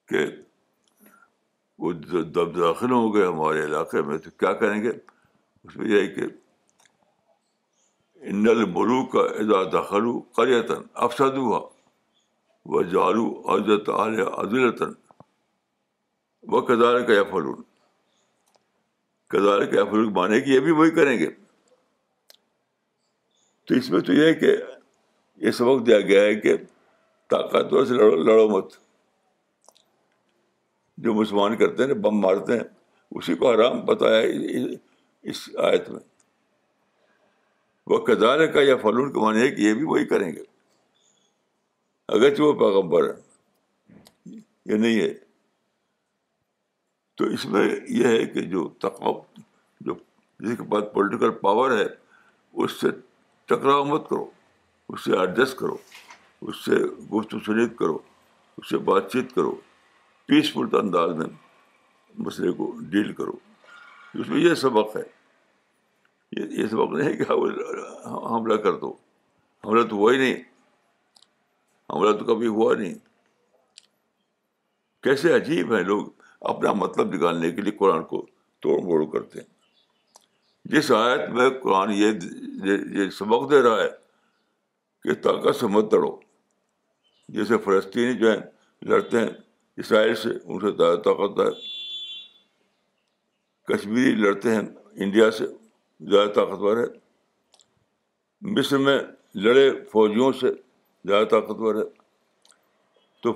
کہ 0.10 0.26
وہ 1.84 1.92
دب 2.36 2.56
داخل 2.60 2.92
ہو 2.92 3.14
گئے 3.16 3.26
ہمارے 3.28 3.64
علاقے 3.66 4.02
میں 4.10 4.18
تو 4.26 4.30
کیا 4.44 4.54
کریں 4.62 4.82
گے 4.84 4.90
اس 4.90 5.76
میں 5.78 5.88
یہ 5.90 6.02
ہے 6.02 6.08
کہ 6.16 6.26
نل 8.32 8.64
ملو 8.76 9.04
کا 9.14 9.20
ادا 9.40 9.64
دخلو 9.78 10.12
وہ 12.72 12.80
عال 12.92 14.20
عدلتن 14.40 14.92
وہ 16.52 16.62
کزار 16.70 17.00
کا 19.32 19.78
یفل 19.80 20.04
مانے 20.18 20.40
کی 20.42 20.54
یہ 20.54 20.60
بھی 20.68 20.72
وہی 20.78 20.92
کریں 21.00 21.18
گے 21.20 21.28
تو 23.68 23.76
اس 23.76 23.90
میں 23.92 24.00
تو 24.08 24.14
یہ 24.14 24.26
ہے 24.26 24.34
کہ 24.40 24.56
یہ 25.46 25.52
سبق 25.60 25.86
دیا 25.88 26.00
گیا 26.12 26.22
ہے 26.24 26.34
کہ 26.46 26.56
طاقتور 27.30 27.86
سے 27.86 27.94
لڑو 27.94 28.16
لڑو 28.24 28.48
مت 28.58 28.76
جو 31.04 31.14
مسلمان 31.14 31.58
کرتے 31.58 31.86
ہیں 31.86 31.94
بم 32.08 32.20
مارتے 32.22 32.58
ہیں 32.58 32.68
اسی 33.18 33.36
کو 33.38 33.54
حرام 33.54 33.86
پتہ 33.86 34.06
ہے 34.16 34.24
اس 35.32 35.48
آیت 35.72 35.90
میں 35.90 36.00
وہ 37.90 37.98
کدال 38.06 38.46
کا 38.52 38.62
یا 38.62 38.76
فلون 38.82 39.12
کا 39.14 39.22
معنی 39.22 39.42
ہے 39.42 39.50
کہ 39.56 39.62
یہ 39.62 39.74
بھی 39.74 39.84
وہی 39.86 40.06
کریں 40.08 40.32
گے 40.34 40.44
اگرچہ 42.16 42.42
وہ 42.42 42.52
پیغمبر 42.60 43.08
یہ 44.72 44.76
نہیں 44.76 45.00
ہے 45.00 45.14
تو 47.18 47.26
اس 47.34 47.46
میں 47.56 47.64
یہ 47.98 48.06
ہے 48.08 48.26
کہ 48.34 48.42
جو 48.54 48.68
جو 48.84 49.94
جس 50.40 50.58
کے 50.58 50.64
پاس 50.72 50.84
پولیٹیکل 50.94 51.32
پاور 51.42 51.72
ہے 51.78 51.86
اس 52.64 52.80
سے 52.82 52.88
ٹکراؤ 53.48 53.84
مت 53.86 54.10
کرو 54.10 54.30
اس 54.94 55.04
سے 55.06 55.18
ایڈجسٹ 55.20 55.58
کرو 55.60 55.76
اس 56.48 56.64
سے 56.66 56.76
گفت 57.14 57.34
و 57.36 57.40
سنید 57.46 57.76
کرو 57.80 57.98
اس 58.58 58.70
سے 58.70 58.78
بات 58.92 59.12
چیت 59.12 59.34
کرو 59.36 59.56
پیسفل 60.28 60.76
انداز 60.80 61.16
میں 61.18 61.26
مسئلے 62.26 62.52
کو 62.58 62.72
ڈیل 62.90 63.12
کرو 63.14 63.36
اس 64.20 64.28
میں 64.30 64.40
یہ 64.42 64.54
سبق 64.64 64.96
ہے 64.98 65.04
یہ 66.38 66.68
سبق 66.68 66.94
نہیں 66.94 67.14
کہ 67.18 67.24
حملہ 67.32 68.56
کر 68.64 68.76
دو 68.80 68.92
حملہ 69.66 69.82
تو 69.90 69.96
ہوا 69.96 70.12
ہی 70.14 70.18
نہیں 70.18 70.42
حملہ 71.94 72.12
تو 72.18 72.26
کبھی 72.34 72.48
ہوا 72.48 72.74
نہیں 72.76 72.94
کیسے 75.04 75.34
عجیب 75.36 75.74
ہیں 75.76 75.82
لوگ 75.84 76.06
اپنا 76.52 76.72
مطلب 76.84 77.14
نکالنے 77.14 77.52
کے 77.52 77.62
لیے 77.62 77.72
قرآن 77.80 78.04
کو 78.14 78.26
توڑ 78.64 78.80
موڑ 78.84 79.04
کرتے 79.14 79.40
ہیں 79.40 79.48
جس 80.74 80.92
آیت 80.98 81.30
میں 81.38 81.50
قرآن 81.64 81.92
یہ 81.94 82.20
یہ 83.00 83.10
سبق 83.20 83.50
دے 83.52 83.62
رہا 83.64 83.84
ہے 83.84 83.88
کہ 85.04 85.14
طاقت 85.24 85.56
سے 85.60 85.68
مت 85.78 85.94
لڑو 85.94 86.16
جیسے 87.38 87.58
فلسطینی 87.64 88.14
جو 88.22 88.32
ہیں 88.32 88.40
لڑتے 88.92 89.20
ہیں 89.20 89.30
اسرائیل 89.84 90.16
سے 90.22 90.30
ان 90.30 90.60
سے 90.60 90.72
زیادہ 90.78 90.96
طاقت 91.06 91.40
ہے 91.40 91.50
کشمیری 93.74 94.16
لڑتے 94.16 94.56
ہیں 94.56 94.62
انڈیا 95.04 95.30
سے 95.38 95.46
زیادہ 96.10 96.32
طاقتور 96.34 96.78
ہے 96.78 96.86
مصر 98.56 98.78
میں 98.86 99.00
لڑے 99.44 99.70
فوجیوں 99.92 100.32
سے 100.40 100.48
زیادہ 101.08 101.26
طاقتور 101.32 101.76
ہے 101.76 101.84
تو 103.24 103.34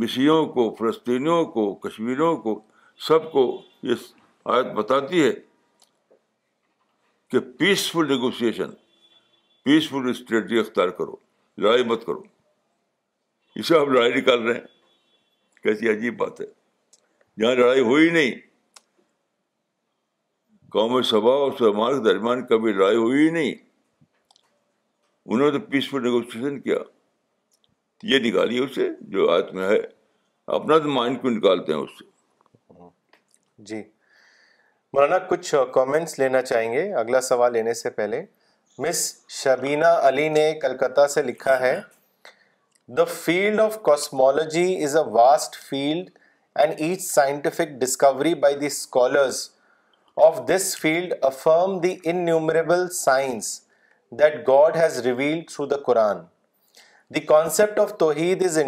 مصریوں 0.00 0.44
کو 0.54 0.74
فلسطینیوں 0.78 1.44
کو 1.52 1.72
کشمیریوں 1.88 2.36
کو 2.42 2.60
سب 3.08 3.30
کو 3.32 3.44
یہ 3.90 3.94
آیت 4.54 4.66
بتاتی 4.76 5.22
ہے 5.24 5.30
کہ 7.30 7.38
پیسفل 7.58 8.08
نیگوسیشن 8.08 8.70
پیسفل 9.64 10.08
اسٹریٹجی 10.10 10.58
اختیار 10.58 10.88
کرو 10.98 11.16
لڑائی 11.64 11.84
مت 11.86 12.04
کرو 12.06 12.22
اسے 13.60 13.76
آپ 13.78 13.88
لڑائی 13.88 14.12
نکال 14.20 14.42
رہے 14.46 14.54
ہیں 14.54 15.62
کیسی 15.62 15.88
عجیب 15.90 16.16
بات 16.18 16.40
ہے 16.40 16.46
جہاں 17.42 17.54
لڑائی 17.54 17.80
ہوئی 17.84 18.10
نہیں 18.10 18.40
قوم 20.72 21.00
صبا 21.02 21.32
اور 21.44 21.52
سلمان 21.58 22.02
کے 22.02 22.02
درمیان 22.08 22.44
کبھی 22.46 22.72
لڑائی 22.72 22.96
ہوئی 22.96 23.24
ہی 23.26 23.30
نہیں 23.32 23.54
انہوں 25.32 25.50
نے 25.50 25.58
تو 25.58 25.64
پیسفل 25.70 26.58
کیا 26.66 26.76
یہ 28.10 28.18
نکالیے 28.26 28.84
جو 29.16 29.26
میں 29.54 29.68
ہے 29.68 29.78
اپنا 30.58 30.78
تو 30.84 30.88
مائنڈ 30.98 31.20
کو 31.22 31.30
نکالتے 31.30 31.72
ہیں 31.72 31.80
اس 31.80 31.98
سے 31.98 32.84
جی 33.70 33.82
مولانا 34.92 35.18
کچھ 35.30 35.54
کامنٹس 35.74 36.18
لینا 36.18 36.42
چاہیں 36.42 36.72
گے 36.72 36.82
اگلا 37.02 37.20
سوال 37.30 37.52
لینے 37.52 37.74
سے 37.80 37.90
پہلے 37.98 38.22
مس 38.86 39.02
شبینہ 39.42 39.90
علی 40.08 40.28
نے 40.38 40.50
کلکتہ 40.62 41.06
سے 41.14 41.22
لکھا 41.22 41.58
ہے 41.60 41.74
the 42.96 43.04
field 43.18 43.60
of 43.60 43.82
cosmology 43.90 44.68
is 44.84 44.96
a 44.96 45.02
vast 45.18 45.56
field 45.68 46.10
and 46.62 46.80
each 46.86 47.02
scientific 47.08 47.78
discovery 47.82 48.34
by 48.44 48.54
the 48.62 48.66
scholars 48.66 49.48
of 50.16 50.32
of 50.32 50.38
of 50.38 50.46
this 50.46 50.76
field 50.78 51.12
affirm 51.24 51.78
the 51.80 51.88
the 51.94 52.10
innumerable 52.10 52.88
science 52.92 53.48
that 54.18 54.34
God 54.48 54.76
has 54.76 54.98
revealed 55.06 55.46
through 55.50 55.66
the 55.66 55.76
the 55.76 55.92
the 57.14 57.20
قرآن 57.26 57.86
توحید 57.98 58.42
is 58.46 58.58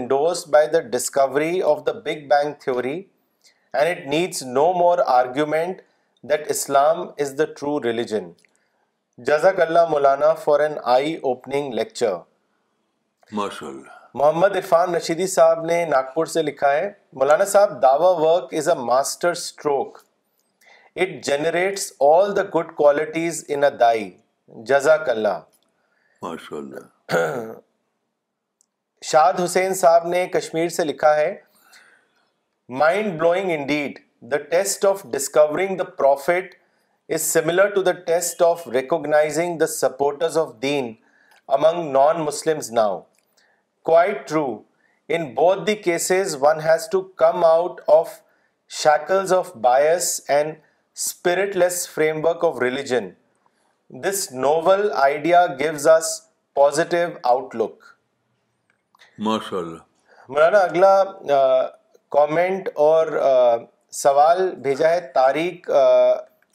by 0.52 0.80
discovery 0.90 1.60
big 1.86 2.20
bang 2.30 2.52
theory 2.64 2.94
and 3.72 3.88
it 3.90 4.06
needs 4.12 4.42
no 4.46 4.72
more 4.78 4.98
that 6.30 6.50
Islam 6.50 7.02
is 7.20 7.36
the 7.38 7.44
true 7.58 7.82
religion 7.84 8.30
جزاک 9.30 9.60
اللہ 9.60 9.88
مولانا 9.90 10.32
for 10.44 10.60
an 10.60 10.74
eye 10.94 11.14
opening 11.22 11.72
lecture 11.74 12.14
Muhammad 13.34 14.56
Irfan 14.56 14.94
Rashidi 14.94 15.26
Sahab 15.34 15.64
نے 15.64 15.84
ناگپور 15.90 16.26
سے 16.36 16.42
لکھا 16.42 16.72
ہے 16.72 16.90
مولانا 17.20 17.44
صاحب 17.56 17.80
داوا 17.82 18.10
work 18.20 18.54
is 18.58 18.68
a 18.68 18.74
master 18.84 19.30
stroke 19.30 20.00
it 21.00 21.08
generates 21.24 21.92
all 22.10 22.34
the 22.36 22.42
good 22.58 22.72
qualities 22.76 23.44
in 23.54 23.62
دائی 23.80 24.10
جزاک 24.68 25.08
اللہ 25.08 25.38
ماشاء 26.22 26.56
اللہ 26.56 27.52
شاد 29.10 29.40
حسین 29.44 29.74
صاحب 29.74 30.06
نے 30.08 30.26
کشمیر 30.32 30.68
سے 30.76 30.84
لکھا 30.84 31.14
ہے 31.16 31.34
mind 32.80 33.12
blowing 33.20 33.50
the 33.68 33.74
the 33.74 33.86
the 34.20 34.36
the 34.36 34.36
test 34.50 34.50
test 34.72 34.84
of 34.84 34.96
of 34.98 35.04
of 35.06 35.12
discovering 35.12 35.78
prophet 35.98 36.54
is 37.14 37.22
similar 37.22 37.68
to 37.74 37.82
recognising 38.72 39.64
supporters 39.78 40.36
then 40.62 40.92
among 41.58 41.90
non 41.92 42.30
supporters 42.30 42.70
now 42.72 43.00
quite 43.90 44.28
true 44.28 44.46
in 45.14 45.24
both 45.34 45.64
the 45.66 45.74
cases 45.88 46.36
one 46.40 46.60
has 46.68 46.88
to 46.92 47.00
come 47.24 47.44
out 47.44 47.80
of 47.98 48.12
shackles 48.82 49.32
of 49.32 49.50
bias 49.70 50.20
and 50.28 50.54
spiritless 51.56 51.88
framework 52.24 52.44
of 52.44 52.58
religion 52.62 53.08
this 54.02 54.30
novel 54.32 54.90
idea 55.02 55.44
gives 55.58 55.86
us 55.88 56.06
positive 56.54 57.06
outlook 57.56 57.84
ماشاء 59.26 59.56
اللہ 59.58 60.28
مولانا 60.28 60.58
اگلا 60.58 61.62
comment 62.16 62.68
اور 62.88 63.06
سوال 64.00 64.48
بھیجا 64.62 64.88
ہے 64.90 65.00
تاریخ 65.14 65.70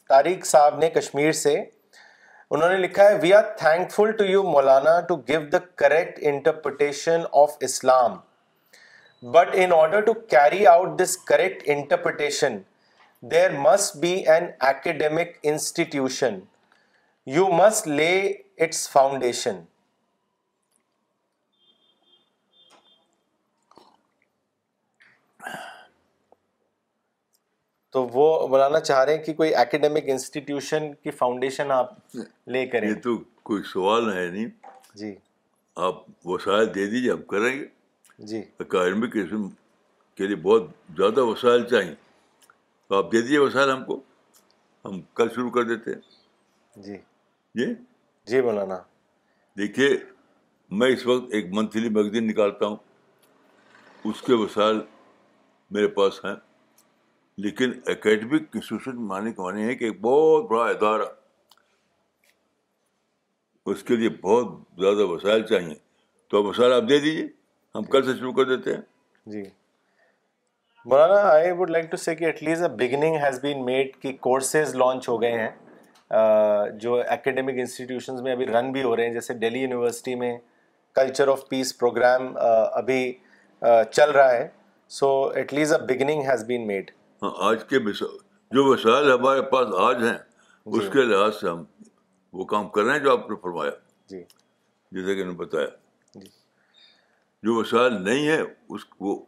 تاریخ 0.08 0.44
صاحب 0.52 0.78
نے 0.84 0.90
کشمیر 1.00 1.32
سے 1.42 1.54
انہوں 1.58 2.68
نے 2.68 2.76
لکھا 2.86 3.08
ہے 3.10 3.18
we 3.22 3.32
are 3.38 3.52
thankful 3.92 4.12
to 4.18 4.24
you 4.24 4.42
Maulana 4.52 4.98
to 5.08 5.16
give 5.28 5.40
the 5.52 5.58
correct 5.82 6.18
interpretation 6.32 7.22
of 7.42 7.56
Islam 7.70 8.16
but 9.32 9.54
in 9.64 9.72
order 9.80 10.00
to 10.04 10.14
carry 10.36 10.66
out 10.76 10.98
this 11.02 11.16
correct 11.32 11.62
interpretation 11.76 12.58
there 13.30 13.50
must 13.60 13.96
be 14.00 14.10
an 14.30 14.44
academic 14.66 15.34
institution 15.42 16.38
you 17.36 17.46
must 17.52 17.86
lay 17.88 18.10
its 18.64 18.88
foundation 18.90 19.58
تو 27.92 28.04
وہ 28.12 28.46
بولانا 28.48 28.80
چاہ 28.80 29.02
رہے 29.04 29.16
ہیں 29.16 29.22
کہ 29.24 29.32
کوئی 29.34 29.54
academic 29.54 30.08
institution 30.10 30.92
کی 31.02 31.10
foundation 31.18 31.70
آپ 31.78 31.94
لے 32.52 32.64
کر 32.76 32.84
جی 34.96 35.14
آپ 35.86 36.02
وسائل 36.26 36.74
دے 36.74 36.86
دیجیے 36.90 37.10
ہم 37.12 37.22
کریں 37.30 37.54
گے 37.58 37.64
جی 38.26 38.42
اکیڈمک 38.60 39.16
کے 40.16 40.26
لیے 40.26 40.36
بہت 40.42 40.70
زیادہ 40.96 41.24
وسائل 41.26 41.66
چاہیے 41.70 41.94
تو 42.88 42.94
آپ 42.94 43.10
دے 43.12 43.20
دیجیے 43.20 43.38
وسائل 43.38 43.70
ہم 43.70 43.84
کو 43.84 44.00
ہم 44.84 45.00
کل 45.16 45.28
شروع 45.34 45.50
کر 45.50 45.62
دیتے 45.68 45.92
ہیں 45.94 46.82
جی 46.84 46.96
جی 47.58 47.72
جی 48.30 48.40
مولانا 48.42 48.76
دیکھیے 49.58 49.88
میں 50.80 50.88
اس 50.92 51.06
وقت 51.06 51.34
ایک 51.34 51.52
منتھلی 51.54 51.88
میگزین 51.96 52.26
نکالتا 52.26 52.66
ہوں 52.66 52.76
اس 54.10 54.22
کے 54.26 54.32
وسائل 54.44 54.80
میرے 55.74 55.88
پاس 55.98 56.24
ہیں 56.24 56.34
لیکن 57.44 57.72
اکیڈمک 57.94 58.42
انسٹیٹیوشن 58.54 59.04
مانے 59.06 59.32
کے 59.32 59.42
مانے 59.42 59.64
ہے 59.64 59.74
کہ 59.76 59.84
ایک 59.84 60.00
بہت 60.00 60.50
بڑا 60.50 60.66
ادارہ 60.70 61.06
اس 63.72 63.82
کے 63.88 63.96
لیے 63.96 64.08
بہت 64.22 64.58
زیادہ 64.80 65.06
وسائل 65.10 65.42
چاہیے 65.46 65.74
تو 66.30 66.42
وسائل 66.44 66.72
آپ 66.72 66.88
دے 66.88 66.98
دیجیے 67.00 67.26
ہم 67.74 67.82
کل 67.92 68.06
سے 68.12 68.18
شروع 68.18 68.32
کر 68.42 68.56
دیتے 68.56 68.74
ہیں 68.74 68.80
جی 69.32 69.42
Maulana 70.90 71.16
I 71.28 71.50
would 71.52 71.70
like 71.70 71.90
to 71.90 71.96
say 72.02 72.14
کہ 72.16 72.24
at 72.24 72.42
least 72.42 72.62
a 72.62 72.68
beginning 72.78 73.16
has 73.22 73.38
been 73.40 73.64
made 73.64 73.88
کہ 74.02 74.12
کورسز 74.26 74.74
لانچ 74.74 75.08
ہو 75.08 75.20
گئے 75.22 75.38
ہیں 75.40 76.18
جو 76.80 76.94
اکیڈیمک 77.16 77.58
انسٹیٹیوشنز 77.62 78.20
میں 78.26 78.32
ابھی 78.32 78.46
رن 78.46 78.70
بھی 78.72 78.82
ہو 78.82 78.94
رہے 78.96 79.06
ہیں 79.06 79.12
جیسے 79.12 79.34
ڈیلی 79.42 79.60
یونیورسٹی 79.60 80.14
میں 80.22 80.36
کلچر 80.98 81.28
آف 81.28 81.48
پیس 81.48 81.76
پروگرام 81.78 82.32
ابھی 82.38 83.00
چل 83.94 84.10
رہا 84.10 84.32
ہے 84.32 84.48
so 85.00 85.10
at 85.36 85.52
least 85.54 85.72
a 85.78 85.86
beginning 85.94 86.22
has 86.30 86.44
been 86.52 86.66
made 86.66 86.90
ہاں 87.22 87.30
آج 87.50 87.64
کے 87.74 87.78
جو 87.98 88.64
وسائل 88.64 89.12
ہمارے 89.12 89.42
پاس 89.52 89.74
آج 89.88 90.02
ہیں 90.02 90.12
جی. 90.64 90.78
اس 90.78 90.88
کے 90.92 91.02
لحاظ 91.04 91.34
سے 91.40 91.48
ہم 91.48 91.64
وہ 92.38 92.44
کام 92.54 92.68
کر 92.68 92.82
رہے 92.82 92.92
ہیں 92.96 93.04
جو 93.04 93.12
آپ 93.12 93.30
نے 93.30 93.36
فرمایا 93.42 93.70
جی 94.12 94.22
جیسے 94.24 95.14
کہ 95.14 95.20
انہوں 95.20 95.32
نے 95.34 95.38
بتایا 95.44 95.66
جی 96.20 96.28
جو 97.46 97.60
وسائل 97.60 98.02
نہیں 98.02 98.26
ہے 98.28 98.40
اس 98.70 98.84
وہ 99.00 99.18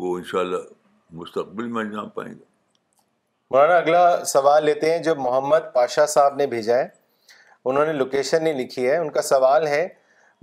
وہ 0.00 0.16
ان 0.16 0.22
شاء 0.24 0.38
اللہ 0.40 0.66
مستقبل 1.20 1.66
میں 1.74 1.82
انجام 1.82 2.08
پائیں 2.18 2.32
گے 2.32 2.44
مولانا 3.50 3.74
اگلا 3.76 4.02
سوال 4.32 4.64
لیتے 4.64 4.90
ہیں 4.92 4.98
جو 5.02 5.14
محمد 5.16 5.72
پاشا 5.74 6.04
صاحب 6.14 6.34
نے 6.40 6.46
بھیجا 6.54 6.76
ہے 6.78 6.88
انہوں 7.70 7.86
نے 7.86 7.92
لوکیشن 7.92 8.44
نہیں 8.44 8.54
لکھی 8.62 8.88
ہے 8.88 8.96
ان 8.96 9.10
کا 9.12 9.22
سوال 9.30 9.66
ہے 9.66 9.86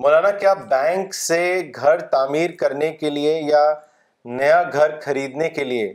مولانا 0.04 0.32
کیا 0.40 0.54
بینک 0.74 1.14
سے 1.16 1.42
گھر 1.76 2.00
تعمیر 2.16 2.56
کرنے 2.60 2.92
کے 3.04 3.10
لیے 3.20 3.40
یا 3.52 3.64
نیا 4.40 4.62
گھر 4.74 5.00
خریدنے 5.02 5.50
کے 5.60 5.64
لیے 5.72 5.94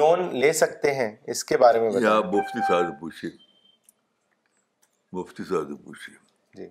لون 0.00 0.28
لے 0.40 0.52
سکتے 0.64 0.94
ہیں 0.94 1.14
اس 1.34 1.44
کے 1.50 1.56
بارے 1.64 1.80
میں 1.80 1.90
مفتی 1.90 3.28
مفتی 5.16 5.44
صاحب 5.48 5.70
صاحب 5.70 6.58
جی 6.58 6.66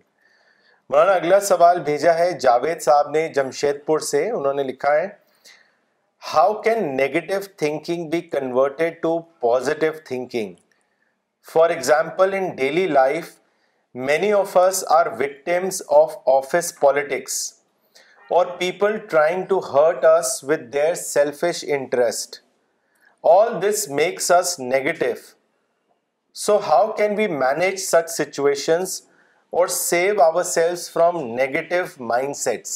مولانا 0.90 1.12
اگلا 1.12 1.40
سوال 1.50 1.80
بھیجا 1.90 2.14
ہے 2.18 2.32
جاوید 2.46 2.82
صاحب 2.82 3.10
نے 3.18 3.28
جمشید 3.36 3.86
پور 3.86 4.00
سے 4.14 4.30
انہوں 4.30 4.54
نے 4.54 4.64
لکھا 4.72 4.94
ہے 4.96 5.08
How 6.32 6.54
can 6.66 6.86
negative 6.98 7.48
thinking 7.62 8.04
be 8.12 8.22
converted 8.34 9.02
to 9.06 9.10
positive 9.46 9.98
thinking? 10.10 10.54
For 11.54 11.66
example, 11.72 12.34
in 12.34 12.56
daily 12.56 12.88
life, 12.88 13.34
many 13.94 14.32
of 14.32 14.56
us 14.56 14.84
are 14.84 15.18
victims 15.24 15.82
of 15.98 16.16
office 16.36 16.72
politics 16.72 17.36
or 18.30 18.46
people 18.64 18.98
trying 19.16 19.46
to 19.48 19.60
hurt 19.60 20.06
us 20.12 20.42
with 20.42 20.72
their 20.72 20.96
selfish 20.96 21.62
interest. 21.62 22.42
All 23.22 23.60
this 23.60 23.88
makes 23.90 24.32
us 24.32 24.58
negative. 24.58 25.36
So 26.32 26.60
how 26.60 26.84
can 27.04 27.16
we 27.16 27.28
manage 27.28 27.80
such 27.80 28.08
situations 28.08 29.04
or 29.52 29.68
save 29.68 30.20
ourselves 30.32 30.90
from 30.98 31.24
negative 31.44 32.02
mindsets? 32.08 32.76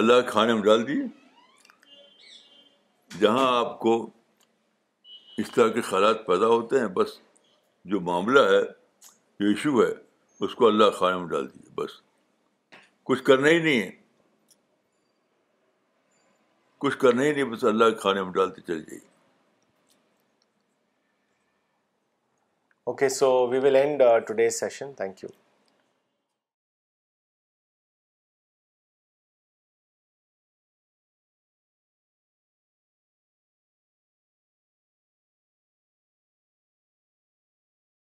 اللہ 0.00 0.20
کے 0.20 0.30
کھانے 0.30 0.52
میں 0.54 0.62
ڈال 0.62 0.86
دیے 0.88 1.02
جہاں 3.20 3.46
آپ 3.56 3.78
کو 3.78 3.94
اس 5.38 5.50
طرح 5.54 5.68
کے 5.72 5.80
خیالات 5.88 6.24
پیدا 6.26 6.46
ہوتے 6.48 6.78
ہیں 6.80 6.86
بس 6.94 7.08
جو 7.92 8.00
معاملہ 8.06 8.40
ہے 8.50 8.60
جو 9.40 9.46
ایشو 9.48 9.82
ہے 9.82 9.90
اس 10.44 10.54
کو 10.60 10.66
اللہ 10.68 10.90
خانے 10.98 11.18
میں 11.18 11.28
ڈال 11.28 11.48
دیجیے 11.48 11.72
بس 11.82 12.00
کچھ 13.10 13.22
کرنا 13.24 13.48
ہی 13.50 13.58
نہیں 13.62 13.82
ہے 13.82 13.90
کچھ 16.86 16.96
کرنا 16.98 17.22
ہی 17.24 17.32
نہیں 17.32 17.52
بس 17.52 17.64
اللہ 17.72 17.90
کے 17.94 17.98
کھانے 18.00 18.22
میں 18.22 18.32
ڈالتے 18.32 18.60
چل 18.66 18.82
جائیے 18.82 19.00
okay 22.90 23.08
so 23.20 23.30
we 23.48 23.58
will 23.64 23.76
end 23.76 24.02
today's 24.26 24.60
session 24.60 24.92
thank 25.02 25.24
you 25.24 25.41